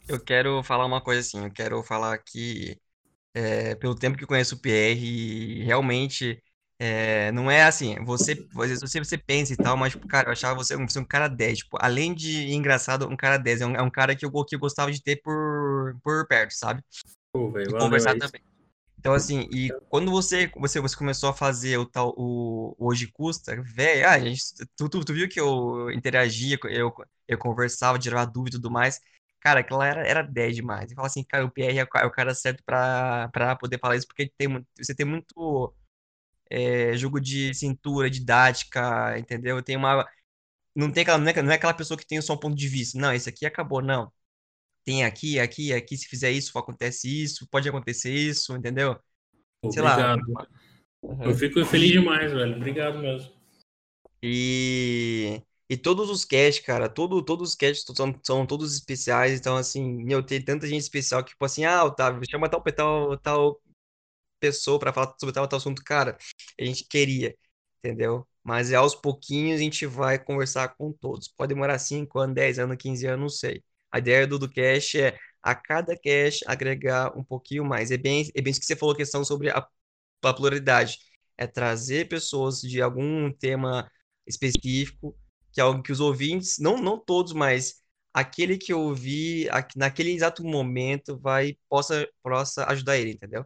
Eu 0.08 0.18
quero 0.18 0.62
falar 0.62 0.86
uma 0.86 1.00
coisa 1.00 1.20
assim, 1.20 1.44
eu 1.44 1.52
quero 1.52 1.82
falar 1.82 2.18
que 2.18 2.76
é, 3.32 3.76
pelo 3.76 3.94
tempo 3.94 4.18
que 4.18 4.26
conheço 4.26 4.56
o 4.56 4.60
PR, 4.60 5.64
realmente 5.64 6.42
É, 6.82 7.30
não 7.32 7.50
é 7.50 7.64
assim, 7.64 8.02
você, 8.06 8.42
você, 8.54 8.98
você 8.98 9.18
pensa 9.18 9.52
e 9.52 9.56
tal, 9.58 9.76
mas, 9.76 9.92
tipo, 9.92 10.06
cara, 10.06 10.28
eu 10.28 10.32
achava 10.32 10.54
você, 10.54 10.74
você 10.74 10.98
um 10.98 11.04
cara 11.04 11.28
10, 11.28 11.58
tipo, 11.58 11.76
além 11.78 12.14
de 12.14 12.54
engraçado, 12.54 13.06
um 13.06 13.16
cara 13.18 13.36
10, 13.36 13.60
é 13.60 13.66
um, 13.66 13.76
é 13.76 13.82
um 13.82 13.90
cara 13.90 14.16
que 14.16 14.24
eu, 14.24 14.32
que 14.46 14.54
eu 14.54 14.58
gostava 14.58 14.90
de 14.90 15.02
ter 15.02 15.20
por, 15.20 15.94
por 16.02 16.26
perto, 16.26 16.52
sabe? 16.52 16.82
Pô, 17.30 17.50
véio, 17.50 17.68
e 17.68 17.78
conversar 17.78 18.16
também. 18.16 18.40
Então, 18.98 19.12
assim, 19.12 19.46
e 19.52 19.70
quando 19.90 20.10
você, 20.10 20.50
você, 20.56 20.80
você 20.80 20.96
começou 20.96 21.28
a 21.28 21.34
fazer 21.34 21.76
o 21.76 21.84
tal, 21.84 22.14
o, 22.16 22.74
o 22.78 22.88
Hoje 22.88 23.08
Custa, 23.08 23.62
velho, 23.62 24.08
ah, 24.08 24.18
gente, 24.18 24.42
tu, 24.74 24.88
tu, 24.88 25.04
tu, 25.04 25.12
viu 25.12 25.28
que 25.28 25.38
eu 25.38 25.90
interagia, 25.90 26.58
eu, 26.64 26.94
eu 27.28 27.38
conversava, 27.38 27.98
tirava 27.98 28.24
dúvida 28.30 28.56
e 28.56 28.58
tudo 28.58 28.70
mais. 28.70 28.98
Cara, 29.38 29.60
aquela 29.60 29.86
era, 29.86 30.06
era 30.06 30.22
10 30.22 30.56
demais. 30.56 30.90
E 30.90 30.94
fala 30.94 31.08
assim, 31.08 31.24
cara, 31.24 31.44
o 31.44 31.50
PR 31.50 31.78
é, 31.78 31.86
é 32.02 32.06
o 32.06 32.10
cara 32.10 32.34
certo 32.34 32.62
pra, 32.64 33.28
pra 33.30 33.54
poder 33.56 33.78
falar 33.78 33.96
isso, 33.96 34.06
porque 34.06 34.32
tem, 34.38 34.64
você 34.78 34.94
tem 34.94 35.04
muito 35.04 35.74
é, 36.50 36.96
jogo 36.96 37.20
de 37.20 37.54
cintura, 37.54 38.10
didática, 38.10 39.18
entendeu? 39.18 39.62
Tem 39.62 39.76
uma. 39.76 40.06
Não, 40.74 40.90
tem 40.92 41.02
aquela, 41.02 41.18
não, 41.18 41.28
é, 41.28 41.42
não 41.42 41.52
é 41.52 41.54
aquela 41.56 41.74
pessoa 41.74 41.98
que 41.98 42.06
tem 42.06 42.20
só 42.20 42.34
um 42.34 42.38
ponto 42.38 42.56
de 42.56 42.68
vista. 42.68 42.98
Não, 42.98 43.12
esse 43.12 43.28
aqui 43.28 43.46
acabou, 43.46 43.82
não 43.82 44.12
tem 44.84 45.04
aqui, 45.04 45.38
aqui, 45.38 45.72
aqui, 45.72 45.96
se 45.96 46.08
fizer 46.08 46.30
isso, 46.30 46.58
acontece 46.58 47.08
isso, 47.22 47.46
pode 47.48 47.68
acontecer 47.68 48.12
isso, 48.12 48.56
entendeu? 48.56 48.98
Sei 49.70 49.82
Obrigado. 49.82 50.20
lá. 50.32 50.46
Uhum. 51.02 51.22
Eu 51.24 51.34
fico 51.34 51.64
feliz 51.64 51.92
demais, 51.92 52.32
velho. 52.32 52.56
Obrigado 52.56 52.98
mesmo. 52.98 53.30
E, 54.22 55.40
e 55.68 55.76
todos 55.76 56.10
os 56.10 56.24
casts, 56.24 56.64
cara, 56.64 56.88
todo, 56.88 57.22
todos 57.22 57.50
os 57.50 57.54
casts 57.54 57.84
são, 57.96 58.18
são 58.22 58.46
todos 58.46 58.74
especiais, 58.74 59.38
então, 59.38 59.56
assim, 59.56 59.82
meu, 60.04 60.22
tem 60.22 60.42
tanta 60.42 60.66
gente 60.66 60.82
especial 60.82 61.24
que, 61.24 61.30
tipo 61.30 61.44
assim, 61.44 61.64
ah, 61.64 61.84
Otávio, 61.84 62.22
chama 62.28 62.48
tal, 62.48 62.62
tal, 62.62 63.18
tal 63.18 63.60
pessoa 64.40 64.78
para 64.78 64.92
falar 64.92 65.14
sobre 65.20 65.34
tal, 65.34 65.46
tal 65.48 65.58
assunto, 65.58 65.82
cara, 65.84 66.16
a 66.60 66.64
gente 66.64 66.84
queria, 66.88 67.34
entendeu? 67.78 68.26
Mas 68.42 68.72
é 68.72 68.76
aos 68.76 68.94
pouquinhos 68.94 69.60
a 69.60 69.62
gente 69.62 69.86
vai 69.86 70.18
conversar 70.18 70.68
com 70.76 70.92
todos. 70.92 71.28
Pode 71.28 71.54
demorar 71.54 71.78
5 71.78 72.18
anos, 72.18 72.34
10 72.34 72.58
anos, 72.58 72.76
15 72.78 73.06
anos, 73.06 73.20
não 73.20 73.28
sei. 73.28 73.62
A 73.92 73.98
ideia 73.98 74.26
do, 74.26 74.38
do 74.38 74.50
cache 74.50 75.00
é 75.00 75.18
a 75.42 75.54
cada 75.54 75.94
cache 75.96 76.40
agregar 76.46 77.16
um 77.16 77.24
pouquinho 77.24 77.64
mais. 77.64 77.90
É 77.90 77.96
bem, 77.98 78.28
é 78.34 78.40
bem 78.42 78.50
isso 78.50 78.60
que 78.60 78.66
você 78.66 78.76
falou, 78.76 78.94
questão 78.94 79.24
sobre 79.24 79.50
a, 79.50 79.66
a 80.22 80.34
pluralidade. 80.34 80.98
É 81.36 81.46
trazer 81.46 82.08
pessoas 82.08 82.60
de 82.60 82.80
algum 82.82 83.32
tema 83.32 83.90
específico, 84.26 85.16
que 85.52 85.60
é 85.60 85.64
algo 85.64 85.82
que 85.82 85.92
os 85.92 86.00
ouvintes, 86.00 86.58
não, 86.58 86.76
não 86.78 86.98
todos, 86.98 87.32
mas 87.32 87.82
aquele 88.12 88.58
que 88.58 88.72
ouvir 88.74 89.48
naquele 89.76 90.10
exato 90.12 90.44
momento 90.44 91.18
vai 91.18 91.56
possa, 91.68 92.08
possa 92.22 92.64
ajudar 92.66 92.98
ele, 92.98 93.12
entendeu? 93.12 93.44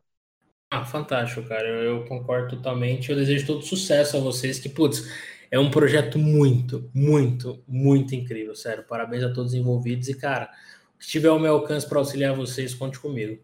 Ah, 0.75 0.85
fantástico, 0.85 1.47
cara. 1.49 1.69
Eu, 1.69 1.99
eu, 1.99 2.05
concordo 2.05 2.57
totalmente. 2.57 3.09
Eu 3.09 3.17
desejo 3.17 3.47
todo 3.47 3.63
sucesso 3.63 4.17
a 4.17 4.21
vocês. 4.21 4.59
Que, 4.59 4.69
putz, 4.69 5.09
é 5.49 5.57
um 5.57 5.71
projeto 5.71 6.19
muito, 6.19 6.91
muito, 6.93 7.63
muito 7.69 8.13
incrível, 8.13 8.57
sério. 8.57 8.83
Parabéns 8.83 9.23
a 9.23 9.33
todos 9.33 9.53
os 9.53 9.59
envolvidos 9.59 10.09
e, 10.09 10.19
cara, 10.19 10.51
se 10.99 11.09
tiver 11.09 11.31
o 11.31 11.39
meu 11.39 11.55
alcance 11.55 11.89
para 11.89 12.01
auxiliar 12.01 12.35
vocês, 12.35 12.75
conte 12.75 12.99
comigo. 12.99 13.41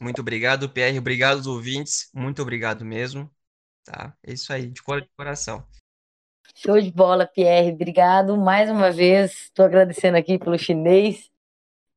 Muito 0.00 0.20
obrigado, 0.20 0.68
PR. 0.68 0.98
Obrigado 0.98 1.36
aos 1.36 1.46
ouvintes. 1.46 2.10
Muito 2.12 2.42
obrigado 2.42 2.84
mesmo. 2.84 3.30
Tá? 3.84 4.12
É 4.24 4.32
isso 4.32 4.52
aí, 4.52 4.66
de 4.66 4.82
coração. 5.16 5.64
Show 6.56 6.80
de 6.80 6.90
bola, 6.90 7.28
Pierre. 7.28 7.70
Obrigado 7.70 8.36
mais 8.36 8.68
uma 8.68 8.90
vez. 8.90 9.44
Estou 9.44 9.64
agradecendo 9.64 10.16
aqui 10.16 10.36
pelo 10.36 10.58
chinês. 10.58 11.30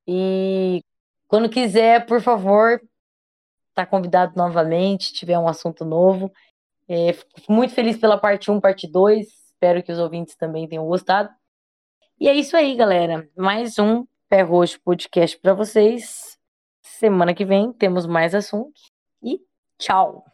E 0.07 0.83
quando 1.27 1.49
quiser, 1.49 2.05
por 2.05 2.21
favor, 2.21 2.79
está 3.79 3.85
convidado 3.85 4.33
novamente, 4.35 5.13
tiver 5.13 5.39
um 5.39 5.47
assunto 5.47 5.85
novo. 5.85 6.31
É, 6.87 7.13
fico 7.13 7.51
muito 7.51 7.73
feliz 7.73 7.97
pela 7.97 8.17
parte 8.17 8.51
1, 8.51 8.59
parte 8.59 8.87
2. 8.87 9.25
Espero 9.27 9.81
que 9.81 9.91
os 9.91 9.99
ouvintes 9.99 10.35
também 10.35 10.67
tenham 10.67 10.85
gostado. 10.85 11.29
E 12.19 12.27
é 12.27 12.33
isso 12.33 12.57
aí, 12.57 12.75
galera. 12.75 13.29
Mais 13.37 13.79
um 13.79 14.05
Pé 14.27 14.41
Roxo 14.41 14.79
Podcast 14.83 15.39
para 15.39 15.53
vocês. 15.53 16.37
Semana 16.81 17.33
que 17.33 17.45
vem 17.45 17.71
temos 17.71 18.05
mais 18.05 18.35
assuntos. 18.35 18.91
E 19.23 19.39
tchau! 19.77 20.25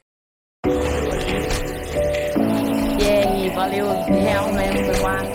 E 3.00 3.08
aí, 3.08 3.50
valeu, 3.50 3.88
real 3.88 4.52
mesmo. 4.54 5.35